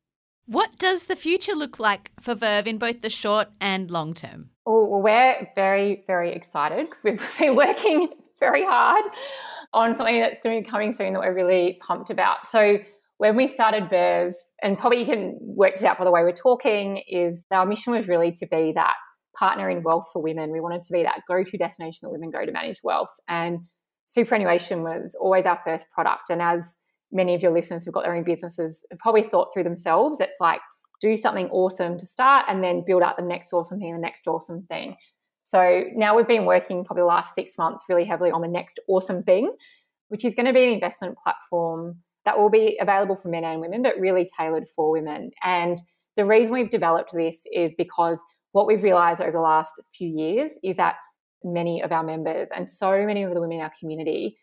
What 0.47 0.78
does 0.78 1.07
the 1.07 1.14
future 1.14 1.55
look 1.55 1.78
like 1.78 2.11
for 2.20 2.35
Verve 2.35 2.66
in 2.66 2.78
both 2.78 3.03
the 3.03 3.09
short 3.09 3.49
and 3.61 3.89
long 3.89 4.14
term? 4.14 4.51
Oh, 4.66 4.85
well, 4.87 5.01
we're 5.01 5.49
very, 5.55 6.03
very 6.09 6.33
excited 6.33 6.87
because 6.87 7.05
we've 7.05 7.22
been 7.39 7.55
working 7.55 8.09
very 8.41 8.64
hard 8.64 9.05
on 9.72 9.95
something 9.95 10.18
that's 10.18 10.39
going 10.43 10.59
to 10.59 10.64
be 10.64 10.68
coming 10.68 10.93
soon 10.93 11.12
that 11.12 11.20
we're 11.20 11.35
really 11.35 11.78
pumped 11.87 12.11
about. 12.11 12.47
So, 12.47 12.78
when 13.21 13.37
we 13.37 13.49
started 13.49 13.91
Verve, 13.91 14.33
and 14.62 14.79
probably 14.79 15.01
you 15.01 15.05
can 15.05 15.37
work 15.43 15.75
it 15.75 15.85
out 15.85 15.99
by 15.99 16.07
the 16.07 16.11
way 16.11 16.23
we're 16.23 16.33
talking, 16.33 17.03
is 17.07 17.45
our 17.51 17.66
mission 17.66 17.93
was 17.93 18.09
really 18.09 18.33
to 18.33 18.47
be 18.47 18.73
that 18.75 18.95
partner 19.39 19.68
in 19.68 19.83
wealth 19.83 20.09
for 20.11 20.23
women. 20.23 20.51
We 20.51 20.61
wanted 20.61 20.81
to 20.81 20.91
be 20.91 21.03
that 21.03 21.21
go 21.29 21.45
to 21.45 21.59
destination 21.59 21.99
that 22.01 22.09
women 22.09 22.31
go 22.31 22.47
to 22.47 22.51
manage 22.51 22.81
wealth. 22.83 23.11
And 23.29 23.59
superannuation 24.07 24.83
was 24.83 25.14
always 25.21 25.45
our 25.45 25.61
first 25.66 25.85
product. 25.93 26.31
And 26.31 26.41
as 26.41 26.79
many 27.12 27.35
of 27.35 27.43
your 27.43 27.53
listeners 27.53 27.85
who've 27.85 27.93
got 27.93 28.05
their 28.05 28.16
own 28.16 28.25
businesses 28.25 28.87
have 28.91 28.99
probably 29.01 29.25
thought 29.25 29.53
through 29.53 29.64
themselves, 29.64 30.18
it's 30.18 30.41
like 30.41 30.62
do 31.03 31.14
something 31.14 31.51
awesome 31.51 31.99
to 31.99 32.07
start 32.07 32.47
and 32.49 32.64
then 32.64 32.85
build 32.87 33.03
out 33.03 33.18
the 33.18 33.23
next 33.23 33.53
awesome 33.53 33.79
thing, 33.81 33.93
the 33.93 34.01
next 34.01 34.27
awesome 34.29 34.62
thing. 34.62 34.97
So 35.45 35.85
now 35.95 36.16
we've 36.16 36.27
been 36.27 36.47
working 36.47 36.87
probably 36.87 37.03
the 37.03 37.07
last 37.09 37.35
six 37.35 37.59
months 37.59 37.85
really 37.87 38.07
heavily 38.07 38.31
on 38.31 38.41
the 38.41 38.49
next 38.49 38.81
awesome 38.89 39.23
thing, 39.25 39.53
which 40.09 40.25
is 40.25 40.35
going 40.35 40.47
to 40.47 40.55
be 40.55 40.64
an 40.64 40.71
investment 40.71 41.18
platform 41.23 41.99
that 42.25 42.39
will 42.39 42.51
be 42.51 42.79
available 42.81 43.16
for 43.16 43.29
men 43.29 43.45
and 43.45 43.61
women, 43.61 43.83
but 43.83 43.99
really 43.99 44.29
tailored 44.39 44.68
for 44.75 44.91
women. 44.91 45.31
And 45.43 45.79
the 46.16 46.25
reason 46.25 46.53
we've 46.53 46.71
developed 46.71 47.12
this 47.14 47.37
is 47.53 47.73
because 47.79 48.18
what 48.53 48.66
we've 48.66 48.83
realized 48.83 49.21
over 49.21 49.33
the 49.33 49.41
last 49.41 49.73
few 49.97 50.09
years 50.09 50.53
is 50.62 50.77
that 50.77 50.97
many 51.43 51.83
of 51.83 51.93
our 51.93 52.03
members 52.03 52.49
and 52.55 52.68
so 52.68 53.07
many 53.07 53.23
of 53.23 53.33
the 53.33 53.41
women 53.41 53.59
in 53.59 53.62
our 53.62 53.73
community 53.79 54.37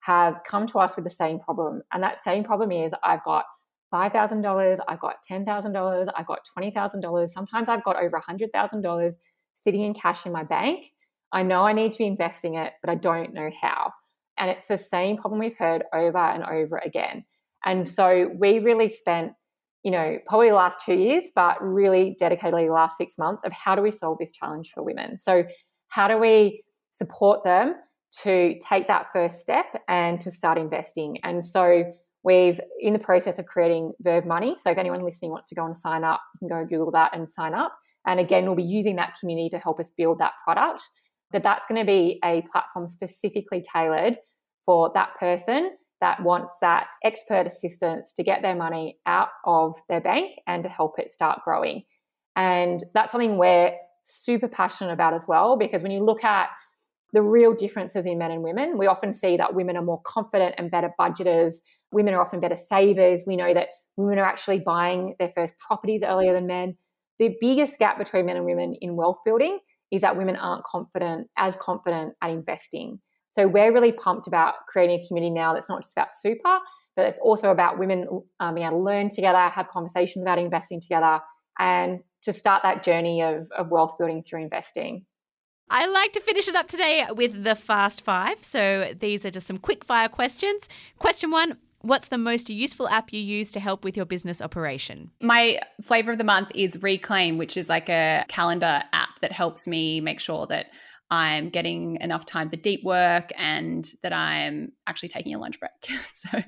have 0.00 0.40
come 0.46 0.66
to 0.68 0.78
us 0.78 0.94
with 0.94 1.04
the 1.04 1.10
same 1.10 1.40
problem. 1.40 1.82
And 1.92 2.02
that 2.02 2.22
same 2.22 2.44
problem 2.44 2.70
is 2.70 2.92
I've 3.02 3.24
got 3.24 3.44
$5,000, 3.92 4.78
I've 4.86 5.00
got 5.00 5.16
$10,000, 5.28 6.08
I've 6.16 6.26
got 6.26 6.40
$20,000, 6.56 7.30
sometimes 7.30 7.68
I've 7.68 7.84
got 7.84 7.96
over 7.96 8.22
$100,000 8.28 9.12
sitting 9.54 9.82
in 9.82 9.94
cash 9.94 10.26
in 10.26 10.32
my 10.32 10.44
bank. 10.44 10.92
I 11.32 11.42
know 11.42 11.62
I 11.62 11.72
need 11.72 11.92
to 11.92 11.98
be 11.98 12.06
investing 12.06 12.54
it, 12.54 12.74
but 12.82 12.90
I 12.90 12.94
don't 12.94 13.34
know 13.34 13.50
how. 13.60 13.92
And 14.38 14.50
it's 14.50 14.68
the 14.68 14.78
same 14.78 15.16
problem 15.16 15.40
we've 15.40 15.56
heard 15.56 15.84
over 15.94 16.18
and 16.18 16.44
over 16.44 16.78
again. 16.84 17.24
And 17.64 17.86
so 17.86 18.30
we 18.38 18.58
really 18.58 18.88
spent, 18.88 19.32
you 19.82 19.90
know, 19.90 20.18
probably 20.26 20.48
the 20.48 20.54
last 20.54 20.78
two 20.84 20.94
years, 20.94 21.24
but 21.34 21.56
really 21.60 22.16
dedicatedly 22.20 22.66
the 22.66 22.72
last 22.72 22.96
six 22.96 23.18
months 23.18 23.42
of 23.44 23.52
how 23.52 23.74
do 23.74 23.82
we 23.82 23.90
solve 23.90 24.18
this 24.18 24.32
challenge 24.32 24.70
for 24.74 24.82
women? 24.82 25.18
So, 25.18 25.44
how 25.88 26.08
do 26.08 26.18
we 26.18 26.64
support 26.90 27.44
them 27.44 27.74
to 28.22 28.58
take 28.60 28.88
that 28.88 29.06
first 29.12 29.40
step 29.40 29.66
and 29.88 30.20
to 30.20 30.30
start 30.30 30.58
investing? 30.58 31.18
And 31.22 31.44
so, 31.44 31.84
we've 32.22 32.60
in 32.80 32.92
the 32.92 32.98
process 32.98 33.38
of 33.38 33.46
creating 33.46 33.92
Verve 34.00 34.26
Money. 34.26 34.56
So, 34.60 34.70
if 34.70 34.78
anyone 34.78 35.00
listening 35.00 35.30
wants 35.30 35.48
to 35.48 35.54
go 35.54 35.64
and 35.64 35.76
sign 35.76 36.04
up, 36.04 36.20
you 36.34 36.48
can 36.48 36.58
go 36.58 36.66
Google 36.66 36.92
that 36.92 37.16
and 37.16 37.30
sign 37.30 37.54
up. 37.54 37.72
And 38.06 38.20
again, 38.20 38.44
we'll 38.44 38.54
be 38.54 38.62
using 38.62 38.96
that 38.96 39.14
community 39.18 39.48
to 39.50 39.58
help 39.58 39.80
us 39.80 39.90
build 39.96 40.20
that 40.20 40.32
product 40.44 40.84
that 41.32 41.42
that's 41.42 41.66
going 41.66 41.80
to 41.80 41.86
be 41.86 42.20
a 42.24 42.42
platform 42.52 42.88
specifically 42.88 43.64
tailored 43.74 44.16
for 44.64 44.90
that 44.94 45.10
person 45.18 45.72
that 46.00 46.22
wants 46.22 46.52
that 46.60 46.88
expert 47.04 47.46
assistance 47.46 48.12
to 48.12 48.22
get 48.22 48.42
their 48.42 48.54
money 48.54 48.98
out 49.06 49.28
of 49.44 49.74
their 49.88 50.00
bank 50.00 50.34
and 50.46 50.62
to 50.62 50.68
help 50.68 50.98
it 50.98 51.10
start 51.10 51.40
growing. 51.44 51.82
And 52.36 52.84
that's 52.92 53.12
something 53.12 53.38
we're 53.38 53.72
super 54.04 54.48
passionate 54.48 54.92
about 54.92 55.14
as 55.14 55.22
well, 55.26 55.56
because 55.56 55.82
when 55.82 55.90
you 55.90 56.04
look 56.04 56.22
at 56.22 56.48
the 57.12 57.22
real 57.22 57.54
differences 57.54 58.04
in 58.04 58.18
men 58.18 58.30
and 58.30 58.42
women, 58.42 58.76
we 58.76 58.86
often 58.86 59.14
see 59.14 59.36
that 59.36 59.54
women 59.54 59.76
are 59.76 59.82
more 59.82 60.02
confident 60.04 60.54
and 60.58 60.70
better 60.70 60.90
budgeters. 61.00 61.54
Women 61.92 62.14
are 62.14 62.20
often 62.20 62.40
better 62.40 62.56
savers. 62.56 63.22
We 63.26 63.36
know 63.36 63.54
that 63.54 63.68
women 63.96 64.18
are 64.18 64.26
actually 64.26 64.60
buying 64.60 65.14
their 65.18 65.30
first 65.34 65.54
properties 65.58 66.02
earlier 66.04 66.34
than 66.34 66.46
men. 66.46 66.76
The 67.18 67.34
biggest 67.40 67.78
gap 67.78 67.96
between 67.96 68.26
men 68.26 68.36
and 68.36 68.44
women 68.44 68.74
in 68.80 68.96
wealth 68.96 69.18
building 69.24 69.60
is 69.90 70.02
that 70.02 70.16
women 70.16 70.36
aren't 70.36 70.64
confident, 70.64 71.28
as 71.36 71.56
confident 71.56 72.14
at 72.22 72.30
investing. 72.30 73.00
So 73.34 73.46
we're 73.46 73.72
really 73.72 73.92
pumped 73.92 74.26
about 74.26 74.54
creating 74.68 75.00
a 75.00 75.06
community 75.06 75.30
now 75.30 75.54
that's 75.54 75.68
not 75.68 75.82
just 75.82 75.92
about 75.92 76.08
super, 76.18 76.58
but 76.96 77.06
it's 77.06 77.18
also 77.18 77.50
about 77.50 77.78
women 77.78 78.06
um, 78.40 78.54
being 78.54 78.66
able 78.66 78.78
to 78.78 78.84
learn 78.84 79.10
together, 79.10 79.48
have 79.48 79.68
conversations 79.68 80.22
about 80.22 80.38
investing 80.38 80.80
together, 80.80 81.20
and 81.58 82.00
to 82.22 82.32
start 82.32 82.62
that 82.62 82.82
journey 82.82 83.22
of, 83.22 83.46
of 83.56 83.68
wealth 83.68 83.96
building 83.98 84.22
through 84.22 84.42
investing. 84.42 85.04
I 85.68 85.86
like 85.86 86.12
to 86.12 86.20
finish 86.20 86.48
it 86.48 86.54
up 86.54 86.68
today 86.68 87.04
with 87.10 87.44
the 87.44 87.54
fast 87.54 88.02
five. 88.02 88.36
So 88.40 88.94
these 88.98 89.24
are 89.26 89.30
just 89.30 89.46
some 89.46 89.58
quick 89.58 89.84
fire 89.84 90.08
questions. 90.08 90.68
Question 90.98 91.30
one 91.30 91.58
What's 91.80 92.08
the 92.08 92.18
most 92.18 92.50
useful 92.50 92.88
app 92.88 93.12
you 93.12 93.20
use 93.20 93.52
to 93.52 93.60
help 93.60 93.84
with 93.84 93.96
your 93.96 94.06
business 94.06 94.40
operation? 94.42 95.10
My 95.20 95.60
flavor 95.82 96.12
of 96.12 96.18
the 96.18 96.24
month 96.24 96.48
is 96.54 96.82
Reclaim, 96.82 97.38
which 97.38 97.56
is 97.56 97.68
like 97.68 97.88
a 97.88 98.24
calendar 98.28 98.82
app 98.92 99.20
that 99.20 99.32
helps 99.32 99.66
me 99.66 100.00
make 100.00 100.18
sure 100.18 100.46
that 100.46 100.66
I'm 101.10 101.50
getting 101.50 101.98
enough 102.00 102.26
time 102.26 102.50
for 102.50 102.56
deep 102.56 102.82
work 102.82 103.30
and 103.36 103.88
that 104.02 104.12
I'm 104.12 104.72
actually 104.86 105.10
taking 105.10 105.34
a 105.34 105.38
lunch 105.38 105.60
break. 105.60 105.70
so, 106.12 106.42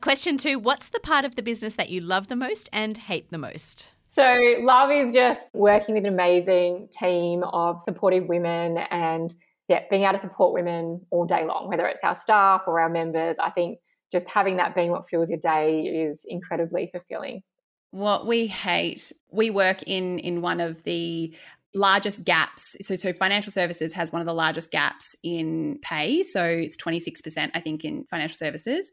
question 0.00 0.38
two 0.38 0.58
What's 0.58 0.88
the 0.88 1.00
part 1.00 1.24
of 1.24 1.36
the 1.36 1.42
business 1.42 1.74
that 1.74 1.90
you 1.90 2.00
love 2.00 2.28
the 2.28 2.36
most 2.36 2.68
and 2.72 2.96
hate 2.96 3.30
the 3.30 3.38
most? 3.38 3.90
So, 4.06 4.54
love 4.60 4.90
is 4.90 5.12
just 5.12 5.48
working 5.52 5.94
with 5.94 6.06
an 6.06 6.12
amazing 6.12 6.88
team 6.98 7.42
of 7.44 7.82
supportive 7.82 8.26
women 8.26 8.78
and 8.90 9.34
yeah, 9.68 9.82
being 9.90 10.04
able 10.04 10.14
to 10.14 10.20
support 10.20 10.54
women 10.54 11.02
all 11.10 11.26
day 11.26 11.44
long, 11.44 11.68
whether 11.68 11.86
it's 11.86 12.02
our 12.02 12.18
staff 12.18 12.62
or 12.66 12.80
our 12.80 12.88
members. 12.88 13.36
I 13.38 13.50
think 13.50 13.80
just 14.12 14.28
having 14.28 14.56
that 14.56 14.74
being 14.74 14.90
what 14.90 15.08
fuels 15.08 15.28
your 15.28 15.38
day 15.38 15.80
is 15.82 16.24
incredibly 16.28 16.88
fulfilling. 16.92 17.42
What 17.90 18.26
we 18.26 18.46
hate, 18.46 19.12
we 19.30 19.50
work 19.50 19.82
in 19.86 20.18
in 20.18 20.42
one 20.42 20.60
of 20.60 20.82
the 20.84 21.34
largest 21.74 22.24
gaps. 22.24 22.76
So, 22.80 22.96
so 22.96 23.12
financial 23.12 23.52
services 23.52 23.92
has 23.92 24.12
one 24.12 24.20
of 24.20 24.26
the 24.26 24.34
largest 24.34 24.70
gaps 24.70 25.14
in 25.22 25.78
pay. 25.82 26.22
So 26.22 26.44
it's 26.44 26.76
26%, 26.76 27.50
I 27.54 27.60
think, 27.60 27.84
in 27.84 28.04
financial 28.04 28.36
services. 28.36 28.90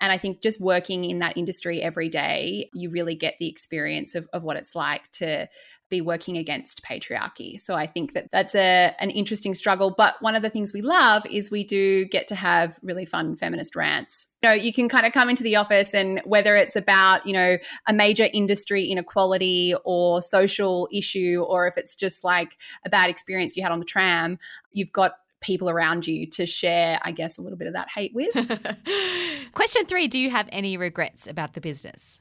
And 0.00 0.12
I 0.12 0.18
think 0.18 0.42
just 0.42 0.60
working 0.60 1.04
in 1.04 1.18
that 1.20 1.36
industry 1.36 1.82
every 1.82 2.08
day, 2.08 2.70
you 2.74 2.90
really 2.90 3.14
get 3.14 3.34
the 3.40 3.48
experience 3.48 4.14
of, 4.14 4.28
of 4.32 4.44
what 4.44 4.56
it's 4.56 4.74
like 4.74 5.10
to 5.12 5.48
be 5.90 6.00
working 6.00 6.36
against 6.36 6.82
patriarchy. 6.82 7.60
So 7.60 7.74
I 7.74 7.86
think 7.86 8.14
that 8.14 8.30
that's 8.30 8.54
a 8.54 8.94
an 8.98 9.10
interesting 9.10 9.54
struggle. 9.54 9.94
But 9.96 10.16
one 10.20 10.34
of 10.34 10.42
the 10.42 10.50
things 10.50 10.72
we 10.72 10.82
love 10.82 11.24
is 11.26 11.50
we 11.50 11.64
do 11.64 12.04
get 12.06 12.28
to 12.28 12.34
have 12.34 12.78
really 12.82 13.06
fun 13.06 13.36
feminist 13.36 13.74
rants. 13.76 14.28
You 14.42 14.50
know, 14.50 14.54
you 14.54 14.72
can 14.72 14.88
kind 14.88 15.06
of 15.06 15.12
come 15.12 15.28
into 15.28 15.42
the 15.42 15.56
office 15.56 15.94
and 15.94 16.20
whether 16.24 16.54
it's 16.54 16.76
about 16.76 17.26
you 17.26 17.32
know 17.32 17.56
a 17.86 17.92
major 17.92 18.28
industry 18.32 18.84
inequality 18.84 19.74
or 19.84 20.20
social 20.22 20.88
issue, 20.92 21.44
or 21.46 21.66
if 21.66 21.76
it's 21.76 21.94
just 21.94 22.24
like 22.24 22.56
a 22.84 22.90
bad 22.90 23.10
experience 23.10 23.56
you 23.56 23.62
had 23.62 23.72
on 23.72 23.78
the 23.78 23.84
tram, 23.84 24.38
you've 24.72 24.92
got 24.92 25.12
people 25.40 25.70
around 25.70 26.06
you 26.06 26.26
to 26.26 26.46
share, 26.46 26.98
I 27.02 27.12
guess, 27.12 27.38
a 27.38 27.42
little 27.42 27.58
bit 27.58 27.68
of 27.68 27.74
that 27.74 27.88
hate 27.94 28.12
with. 28.14 28.34
Question 29.54 29.86
three 29.86 30.08
Do 30.08 30.18
you 30.18 30.30
have 30.30 30.48
any 30.52 30.76
regrets 30.76 31.26
about 31.26 31.54
the 31.54 31.60
business? 31.60 32.20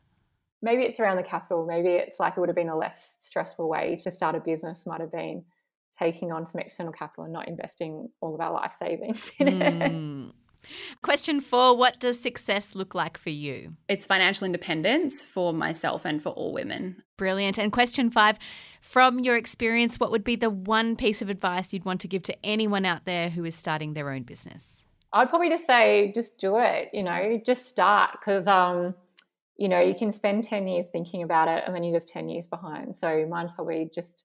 Maybe 0.62 0.84
it's 0.84 1.00
around 1.00 1.18
the 1.18 1.24
capital. 1.24 1.66
Maybe 1.66 1.90
it's 1.90 2.20
like 2.20 2.34
it 2.38 2.40
would 2.40 2.50
have 2.50 2.56
been 2.56 2.70
a 2.70 2.78
less 2.78 3.16
stressful 3.22 3.68
way 3.68 4.00
to 4.04 4.12
start 4.12 4.36
a 4.36 4.40
business, 4.40 4.86
might 4.86 5.02
have 5.02 5.12
been 5.12 5.44
taking 5.98 6.32
on 6.32 6.46
some 6.46 6.60
external 6.60 6.92
capital 6.92 7.24
and 7.24 7.34
not 7.34 7.48
investing 7.48 8.10
all 8.22 8.36
of 8.36 8.42
our 8.42 8.54
life 8.54 8.76
savings 8.78 9.32
in 9.40 9.48
mm. 9.48 10.30
it. 10.30 10.36
Question 11.02 11.40
four 11.40 11.78
What 11.78 12.00
does 12.00 12.20
success 12.20 12.76
look 12.76 12.94
like 12.94 13.18
for 13.18 13.30
you? 13.30 13.76
It's 13.88 14.06
financial 14.06 14.46
independence 14.46 15.24
for 15.24 15.54
myself 15.54 16.06
and 16.06 16.22
for 16.22 16.30
all 16.30 16.54
women. 16.54 17.04
Brilliant. 17.16 17.58
And 17.58 17.72
question 17.72 18.10
five 18.10 18.38
From 18.82 19.20
your 19.20 19.38
experience, 19.38 20.00
what 20.00 20.12
would 20.12 20.24
be 20.24 20.36
the 20.36 20.50
one 20.50 20.96
piece 20.96 21.22
of 21.22 21.30
advice 21.30 21.74
you'd 21.74 21.86
want 21.86 22.02
to 22.02 22.08
give 22.08 22.24
to 22.24 22.46
anyone 22.46 22.86
out 22.86 23.06
there 23.06 23.30
who 23.30 23.46
is 23.46 23.56
starting 23.56 23.94
their 23.94 24.12
own 24.12 24.24
business? 24.24 24.84
I'd 25.14 25.30
probably 25.30 25.50
just 25.50 25.66
say, 25.66 26.12
just 26.14 26.38
do 26.38 26.58
it, 26.58 26.90
you 26.92 27.02
know, 27.02 27.42
just 27.46 27.66
start 27.66 28.12
because, 28.20 28.46
um, 28.46 28.94
you 29.58 29.68
know, 29.68 29.80
you 29.80 29.96
can 29.96 30.12
spend 30.12 30.44
10 30.44 30.68
years 30.68 30.88
thinking 30.92 31.24
about 31.24 31.48
it 31.48 31.64
and 31.66 31.76
then 31.76 31.84
you're 31.84 32.00
just 32.00 32.10
10 32.10 32.30
years 32.30 32.46
behind. 32.46 32.96
So 32.98 33.26
mine's 33.30 33.52
probably 33.56 33.90
just 33.94 34.24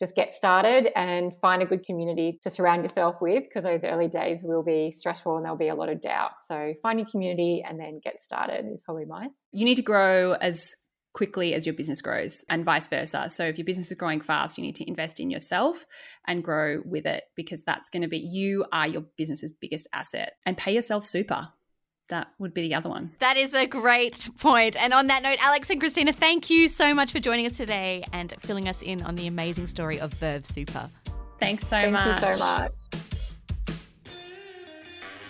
just 0.00 0.16
get 0.16 0.32
started 0.32 0.88
and 0.96 1.32
find 1.40 1.62
a 1.62 1.66
good 1.66 1.86
community 1.86 2.40
to 2.42 2.50
surround 2.50 2.82
yourself 2.82 3.14
with 3.20 3.44
because 3.44 3.62
those 3.62 3.84
early 3.84 4.08
days 4.08 4.40
will 4.42 4.64
be 4.64 4.90
stressful 4.90 5.36
and 5.36 5.44
there'll 5.44 5.56
be 5.56 5.68
a 5.68 5.74
lot 5.74 5.88
of 5.88 6.00
doubt. 6.00 6.32
So 6.48 6.74
find 6.82 6.98
your 6.98 7.08
community 7.08 7.64
and 7.66 7.78
then 7.78 8.00
get 8.02 8.20
started 8.20 8.66
is 8.72 8.80
probably 8.84 9.04
mine. 9.04 9.30
You 9.52 9.64
need 9.64 9.76
to 9.76 9.82
grow 9.82 10.32
as 10.32 10.74
quickly 11.12 11.54
as 11.54 11.64
your 11.64 11.74
business 11.74 12.02
grows 12.02 12.44
and 12.50 12.64
vice 12.64 12.88
versa. 12.88 13.30
So 13.30 13.44
if 13.44 13.56
your 13.56 13.64
business 13.64 13.90
is 13.92 13.96
growing 13.96 14.20
fast, 14.20 14.58
you 14.58 14.64
need 14.64 14.74
to 14.76 14.88
invest 14.88 15.20
in 15.20 15.30
yourself 15.30 15.86
and 16.26 16.42
grow 16.42 16.82
with 16.84 17.06
it 17.06 17.22
because 17.36 17.62
that's 17.62 17.88
going 17.88 18.02
to 18.02 18.08
be 18.08 18.18
you 18.18 18.64
are 18.72 18.88
your 18.88 19.04
business's 19.16 19.52
biggest 19.52 19.86
asset 19.92 20.32
and 20.44 20.58
pay 20.58 20.74
yourself 20.74 21.04
super 21.04 21.48
that 22.08 22.28
would 22.38 22.52
be 22.52 22.62
the 22.62 22.74
other 22.74 22.88
one. 22.88 23.12
That 23.20 23.36
is 23.36 23.54
a 23.54 23.66
great 23.66 24.28
point. 24.38 24.76
And 24.76 24.92
on 24.92 25.06
that 25.08 25.22
note, 25.22 25.38
Alex 25.40 25.70
and 25.70 25.80
Christina, 25.80 26.12
thank 26.12 26.50
you 26.50 26.68
so 26.68 26.94
much 26.94 27.12
for 27.12 27.20
joining 27.20 27.46
us 27.46 27.56
today 27.56 28.04
and 28.12 28.34
filling 28.40 28.68
us 28.68 28.82
in 28.82 29.02
on 29.02 29.16
the 29.16 29.26
amazing 29.26 29.66
story 29.66 29.98
of 29.98 30.12
Verve 30.14 30.44
Super. 30.44 30.88
Thanks 31.40 31.64
so 31.64 31.76
Thank 31.76 31.92
much. 31.92 32.20
you 32.20 32.34
so 32.34 32.38
much. 32.38 32.72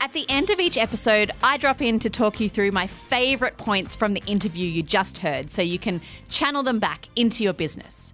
At 0.01 0.13
the 0.13 0.29
end 0.29 0.51
of 0.51 0.61
each 0.61 0.77
episode, 0.77 1.31
I 1.43 1.57
drop 1.57 1.81
in 1.81 1.99
to 2.01 2.11
talk 2.11 2.39
you 2.39 2.51
through 2.51 2.73
my 2.73 2.87
favourite 2.87 3.57
points 3.57 3.97
from 3.97 4.13
the 4.13 4.23
interview 4.27 4.67
you 4.67 4.83
just 4.83 5.19
heard 5.19 5.51
so 5.51 5.63
you 5.63 5.79
can 5.79 6.03
channel 6.29 6.63
them 6.63 6.79
back 6.79 7.09
into 7.17 7.43
your 7.43 7.55
business. 7.55 8.13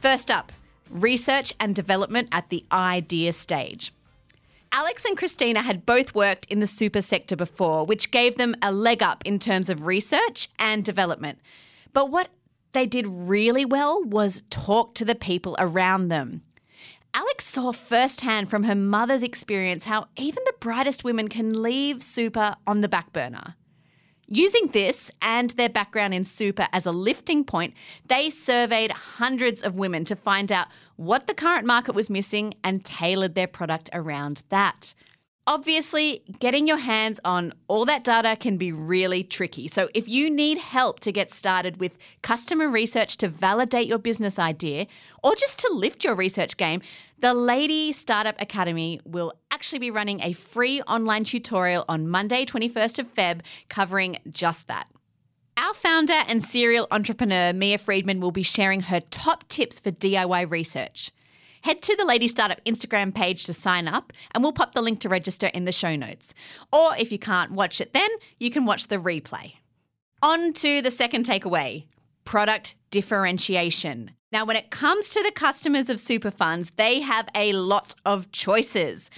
First 0.00 0.30
up, 0.30 0.52
research 0.90 1.54
and 1.58 1.74
development 1.74 2.28
at 2.30 2.50
the 2.50 2.64
idea 2.70 3.32
stage. 3.32 3.92
Alex 4.76 5.04
and 5.04 5.16
Christina 5.16 5.62
had 5.62 5.86
both 5.86 6.16
worked 6.16 6.46
in 6.46 6.58
the 6.58 6.66
super 6.66 7.00
sector 7.00 7.36
before, 7.36 7.86
which 7.86 8.10
gave 8.10 8.34
them 8.34 8.56
a 8.60 8.72
leg 8.72 9.04
up 9.04 9.22
in 9.24 9.38
terms 9.38 9.70
of 9.70 9.86
research 9.86 10.48
and 10.58 10.84
development. 10.84 11.38
But 11.92 12.10
what 12.10 12.30
they 12.72 12.84
did 12.84 13.06
really 13.06 13.64
well 13.64 14.02
was 14.02 14.42
talk 14.50 14.96
to 14.96 15.04
the 15.04 15.14
people 15.14 15.54
around 15.60 16.08
them. 16.08 16.42
Alex 17.14 17.46
saw 17.46 17.70
firsthand 17.70 18.50
from 18.50 18.64
her 18.64 18.74
mother's 18.74 19.22
experience 19.22 19.84
how 19.84 20.08
even 20.16 20.42
the 20.44 20.54
brightest 20.58 21.04
women 21.04 21.28
can 21.28 21.62
leave 21.62 22.02
super 22.02 22.56
on 22.66 22.80
the 22.80 22.88
back 22.88 23.12
burner. 23.12 23.54
Using 24.26 24.68
this 24.68 25.10
and 25.20 25.50
their 25.50 25.68
background 25.68 26.14
in 26.14 26.24
super 26.24 26.68
as 26.72 26.86
a 26.86 26.92
lifting 26.92 27.44
point, 27.44 27.74
they 28.06 28.30
surveyed 28.30 28.90
hundreds 28.90 29.62
of 29.62 29.76
women 29.76 30.04
to 30.06 30.16
find 30.16 30.50
out 30.50 30.68
what 30.96 31.26
the 31.26 31.34
current 31.34 31.66
market 31.66 31.94
was 31.94 32.08
missing 32.08 32.54
and 32.62 32.84
tailored 32.84 33.34
their 33.34 33.46
product 33.46 33.90
around 33.92 34.42
that. 34.48 34.94
Obviously, 35.46 36.22
getting 36.38 36.66
your 36.66 36.78
hands 36.78 37.20
on 37.22 37.52
all 37.68 37.84
that 37.84 38.02
data 38.02 38.34
can 38.34 38.56
be 38.56 38.72
really 38.72 39.22
tricky. 39.22 39.68
So, 39.68 39.90
if 39.92 40.08
you 40.08 40.30
need 40.30 40.56
help 40.56 41.00
to 41.00 41.12
get 41.12 41.30
started 41.30 41.76
with 41.76 41.98
customer 42.22 42.66
research 42.66 43.18
to 43.18 43.28
validate 43.28 43.86
your 43.86 43.98
business 43.98 44.38
idea 44.38 44.86
or 45.22 45.34
just 45.34 45.58
to 45.58 45.70
lift 45.70 46.02
your 46.02 46.14
research 46.14 46.56
game, 46.56 46.80
the 47.24 47.32
Lady 47.32 47.90
Startup 47.90 48.38
Academy 48.38 49.00
will 49.06 49.32
actually 49.50 49.78
be 49.78 49.90
running 49.90 50.20
a 50.20 50.34
free 50.34 50.82
online 50.82 51.24
tutorial 51.24 51.82
on 51.88 52.06
Monday, 52.06 52.44
21st 52.44 52.98
of 52.98 53.14
Feb, 53.14 53.40
covering 53.70 54.18
just 54.30 54.68
that. 54.68 54.88
Our 55.56 55.72
founder 55.72 56.22
and 56.28 56.44
serial 56.44 56.86
entrepreneur, 56.90 57.54
Mia 57.54 57.78
Freedman, 57.78 58.20
will 58.20 58.30
be 58.30 58.42
sharing 58.42 58.82
her 58.82 59.00
top 59.00 59.48
tips 59.48 59.80
for 59.80 59.90
DIY 59.90 60.50
research. 60.50 61.12
Head 61.62 61.80
to 61.80 61.96
the 61.96 62.04
Lady 62.04 62.28
Startup 62.28 62.62
Instagram 62.66 63.14
page 63.14 63.46
to 63.46 63.54
sign 63.54 63.88
up, 63.88 64.12
and 64.32 64.42
we'll 64.42 64.52
pop 64.52 64.74
the 64.74 64.82
link 64.82 65.00
to 65.00 65.08
register 65.08 65.46
in 65.46 65.64
the 65.64 65.72
show 65.72 65.96
notes. 65.96 66.34
Or 66.74 66.94
if 66.98 67.10
you 67.10 67.18
can't 67.18 67.52
watch 67.52 67.80
it 67.80 67.94
then, 67.94 68.10
you 68.38 68.50
can 68.50 68.66
watch 68.66 68.88
the 68.88 68.98
replay. 68.98 69.54
On 70.20 70.52
to 70.52 70.82
the 70.82 70.90
second 70.90 71.24
takeaway 71.24 71.86
product 72.26 72.74
differentiation. 72.90 74.10
Now, 74.34 74.44
when 74.44 74.56
it 74.56 74.72
comes 74.72 75.10
to 75.10 75.22
the 75.22 75.30
customers 75.30 75.88
of 75.88 76.00
super 76.00 76.32
funds, 76.32 76.72
they 76.74 77.02
have 77.02 77.28
a 77.36 77.52
lot 77.52 77.94
of 78.04 78.32
choices. 78.32 79.08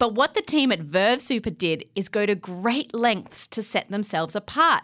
But 0.00 0.14
what 0.16 0.34
the 0.34 0.42
team 0.42 0.72
at 0.72 0.80
Verve 0.80 1.22
Super 1.22 1.50
did 1.50 1.84
is 1.94 2.08
go 2.08 2.26
to 2.26 2.34
great 2.34 2.92
lengths 2.92 3.46
to 3.46 3.62
set 3.62 3.88
themselves 3.88 4.34
apart. 4.34 4.82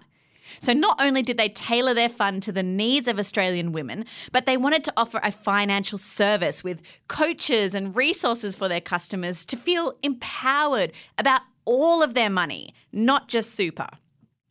So 0.60 0.72
not 0.72 1.02
only 1.02 1.22
did 1.22 1.38
they 1.38 1.48
tailor 1.48 1.92
their 1.92 2.08
fund 2.08 2.40
to 2.44 2.52
the 2.52 2.62
needs 2.62 3.08
of 3.08 3.18
Australian 3.18 3.72
women, 3.72 4.04
but 4.30 4.46
they 4.46 4.56
wanted 4.56 4.84
to 4.84 4.92
offer 4.96 5.18
a 5.24 5.32
financial 5.32 5.98
service 5.98 6.62
with 6.62 6.82
coaches 7.08 7.74
and 7.74 7.96
resources 7.96 8.54
for 8.54 8.68
their 8.68 8.80
customers 8.80 9.44
to 9.46 9.56
feel 9.56 9.94
empowered 10.04 10.92
about 11.18 11.40
all 11.64 12.00
of 12.00 12.14
their 12.14 12.30
money, 12.30 12.74
not 12.92 13.26
just 13.26 13.56
super. 13.56 13.88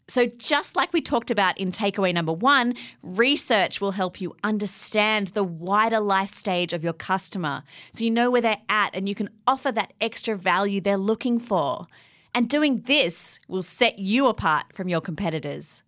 So, 0.10 0.26
just 0.26 0.76
like 0.76 0.92
we 0.92 1.02
talked 1.02 1.30
about 1.30 1.60
in 1.60 1.72
takeaway 1.72 2.12
number 2.12 2.34
one, 2.34 2.74
research 3.04 3.80
will 3.80 3.92
help 3.92 4.20
you 4.20 4.36
understand 4.44 5.28
the 5.28 5.44
wider 5.44 6.00
life 6.00 6.32
stage 6.32 6.74
of 6.74 6.84
your 6.84 6.94
customer 6.94 7.64
so 7.94 8.04
you 8.04 8.10
know 8.10 8.32
where 8.32 8.42
they're 8.42 8.58
at 8.68 8.96
and 8.96 9.08
you 9.08 9.14
can 9.14 9.30
offer 9.46 9.72
that 9.72 9.94
extra 10.02 10.36
value 10.36 10.82
they're 10.82 10.98
looking 10.98 11.40
for. 11.40 11.86
And 12.34 12.50
doing 12.50 12.82
this 12.88 13.40
will 13.48 13.62
set 13.62 14.00
you 14.00 14.26
apart 14.26 14.74
from 14.74 14.90
your 14.90 15.02
competitors. 15.02 15.84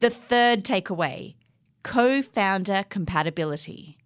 The 0.00 0.10
third 0.10 0.64
takeaway 0.64 1.36
co 1.84 2.20
founder 2.20 2.84
compatibility. 2.88 3.96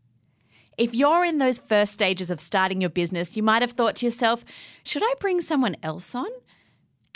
If 0.76 0.94
you're 0.94 1.24
in 1.24 1.38
those 1.38 1.59
first 1.59 1.94
stages 1.94 2.30
of 2.30 2.40
starting 2.40 2.82
your 2.82 2.90
business, 2.90 3.38
you 3.38 3.42
might 3.42 3.62
have 3.62 3.72
thought 3.72 3.96
to 3.96 4.07
yourself, 4.07 4.44
should 4.84 5.02
I 5.02 5.14
bring 5.18 5.40
someone 5.40 5.76
else 5.82 6.14
on? 6.14 6.28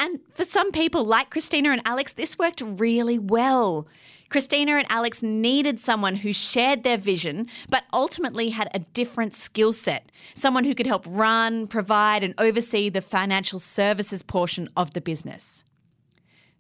And 0.01 0.19
for 0.33 0.47
some 0.47 0.73
people, 0.73 1.05
like 1.05 1.29
Christina 1.29 1.71
and 1.73 1.83
Alex, 1.85 2.15
this 2.15 2.39
worked 2.39 2.63
really 2.63 3.19
well. 3.19 3.87
Christina 4.31 4.77
and 4.77 4.87
Alex 4.89 5.23
needed 5.23 5.79
someone 5.79 6.17
who 6.17 6.33
shared 6.33 6.85
their 6.85 6.97
vision, 6.97 7.49
but 7.69 7.85
ultimately 7.93 8.49
had 8.49 8.71
a 8.73 8.79
different 8.79 9.35
skill 9.35 9.75
set. 9.75 10.11
Someone 10.35 10.65
who 10.65 10.75
could 10.75 10.87
help 10.87 11.05
run, 11.07 11.67
provide, 11.67 12.25
and 12.25 12.35
oversee 12.39 12.89
the 12.89 13.03
financial 13.03 13.59
services 13.59 14.23
portion 14.23 14.71
of 14.75 14.95
the 14.95 15.03
business. 15.03 15.65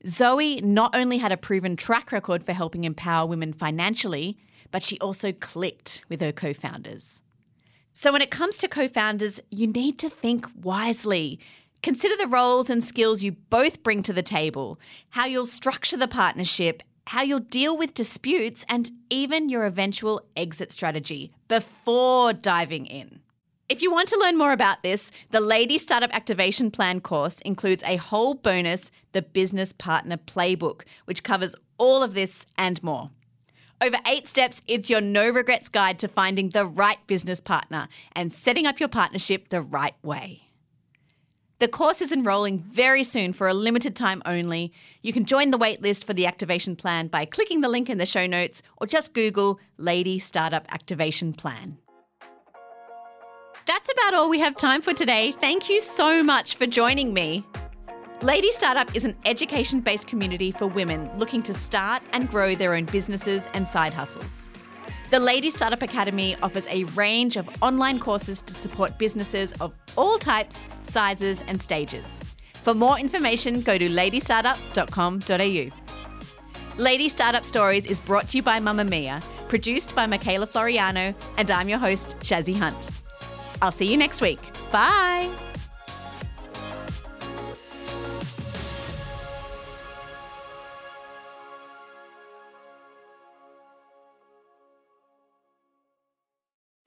Zoe 0.07 0.61
not 0.61 0.95
only 0.95 1.17
had 1.17 1.33
a 1.33 1.39
proven 1.39 1.77
track 1.77 2.13
record 2.13 2.45
for 2.45 2.53
helping 2.53 2.85
empower 2.85 3.27
women 3.27 3.55
financially, 3.55 4.37
but 4.71 4.83
she 4.83 4.99
also 4.99 5.33
clicked 5.33 6.05
with 6.11 6.21
her 6.21 6.33
co 6.33 6.53
founders. 6.53 7.23
So, 7.93 8.13
when 8.13 8.23
it 8.23 8.31
comes 8.31 8.59
to 8.59 8.69
co 8.69 8.89
founders, 8.89 9.41
you 9.51 9.67
need 9.67 9.99
to 9.99 10.09
think 10.09 10.47
wisely. 10.63 11.39
Consider 11.83 12.15
the 12.17 12.27
roles 12.27 12.69
and 12.69 12.85
skills 12.85 13.23
you 13.23 13.33
both 13.33 13.83
bring 13.83 14.03
to 14.03 14.13
the 14.13 14.23
table, 14.23 14.79
how 15.11 15.25
you'll 15.25 15.47
structure 15.47 15.97
the 15.97 16.07
partnership, 16.09 16.83
how 17.07 17.23
you'll 17.23 17.39
deal 17.39 17.77
with 17.77 17.95
disputes, 17.95 18.65
and 18.69 18.91
even 19.09 19.49
your 19.49 19.65
eventual 19.65 20.21
exit 20.37 20.73
strategy 20.73 21.33
before 21.49 22.35
diving 22.35 22.85
in. 22.85 23.21
If 23.71 23.81
you 23.81 23.91
want 23.91 24.09
to 24.11 24.19
learn 24.19 24.37
more 24.37 24.53
about 24.53 24.83
this, 24.83 25.11
the 25.31 25.41
Lady 25.41 25.79
Startup 25.79 26.15
Activation 26.15 26.71
Plan 26.71 27.01
course 27.01 27.41
includes 27.47 27.83
a 27.87 27.97
whole 27.97 28.35
bonus, 28.35 28.91
the 29.13 29.23
Business 29.23 29.73
Partner 29.73 30.19
Playbook, 30.19 30.83
which 31.07 31.23
covers 31.23 31.57
all 31.79 32.03
of 32.03 32.13
this 32.13 32.45
and 32.59 32.83
more. 32.83 33.11
Over 33.81 33.97
eight 34.07 34.29
steps, 34.29 34.61
it's 34.67 34.91
your 34.91 35.01
no 35.01 35.31
regrets 35.31 35.71
guide 35.71 35.99
to 36.01 36.09
finding 36.09 36.51
the 36.51 36.67
right 36.67 36.99
business 37.07 37.41
partner 37.41 37.89
and 38.15 38.31
setting 38.31 38.67
up 38.67 38.81
your 38.81 38.91
partnership 38.91 39.49
the 39.49 39.63
right 39.63 39.95
way. 40.03 40.50
The 41.61 41.69
course 41.69 42.01
is 42.01 42.11
enrolling 42.11 42.61
very 42.61 43.05
soon 43.05 43.35
for 43.35 43.47
a 43.47 43.53
limited 43.53 43.95
time 43.95 44.23
only. 44.25 44.73
You 45.03 45.13
can 45.13 45.27
join 45.27 45.51
the 45.51 45.59
waitlist 45.59 46.05
for 46.05 46.15
the 46.15 46.25
activation 46.25 46.75
plan 46.75 47.09
by 47.09 47.27
clicking 47.27 47.61
the 47.61 47.69
link 47.69 47.91
in 47.91 47.99
the 47.99 48.07
show 48.07 48.27
notes 48.27 48.63
or 48.79 48.87
just 48.87 49.13
Google 49.13 49.61
Lady 49.77 50.19
Startup 50.19 50.65
Activation 50.71 51.35
Plan. 51.35 51.77
That's 53.67 53.93
about 53.93 54.15
all 54.15 54.31
we 54.31 54.41
have 54.41 54.57
time 54.57 54.81
for 54.81 54.95
today. 54.95 55.33
Thank 55.33 55.69
you 55.69 55.81
so 55.81 56.23
much 56.23 56.57
for 56.57 56.67
joining 56.67 57.13
me. 57.13 57.45
Lady 58.23 58.51
Startup 58.53 58.97
is 58.97 59.05
an 59.05 59.15
education 59.27 59.81
based 59.81 60.07
community 60.07 60.51
for 60.51 60.67
women 60.67 61.11
looking 61.19 61.43
to 61.43 61.53
start 61.53 62.03
and 62.15 62.31
grow 62.31 62.55
their 62.55 62.73
own 62.73 62.87
businesses 62.87 63.49
and 63.53 63.69
side 63.69 63.93
hustles. 63.93 64.50
The 65.11 65.19
Lady 65.19 65.51
Startup 65.51 65.83
Academy 65.83 66.37
offers 66.41 66.69
a 66.69 66.85
range 66.85 67.37
of 67.37 67.49
online 67.63 67.99
courses 67.99 68.43
to 68.43 68.55
support 68.55 68.97
businesses 68.97 69.53
of 69.61 69.75
all 69.97 70.19
types, 70.19 70.69
sizes, 70.85 71.43
and 71.49 71.61
stages. 71.61 72.05
For 72.55 72.75
more 72.75 72.97
information, 72.97 73.63
go 73.63 73.77
to 73.77 73.89
ladystartup.com.au. 73.89 75.81
Lady 76.81 77.09
Startup 77.09 77.45
Stories 77.45 77.87
is 77.87 77.99
brought 77.99 78.29
to 78.29 78.37
you 78.37 78.45
by 78.45 78.61
Mamamia, 78.61 79.21
produced 79.49 79.97
by 79.97 80.07
Michaela 80.07 80.47
Floriano, 80.47 81.13
and 81.37 81.51
I'm 81.51 81.69
your 81.69 81.79
host, 81.79 82.17
Shazzy 82.21 82.57
Hunt. 82.57 82.89
I'll 83.61 83.73
see 83.73 83.91
you 83.91 83.97
next 83.97 84.21
week. 84.21 84.39
Bye. 84.71 85.29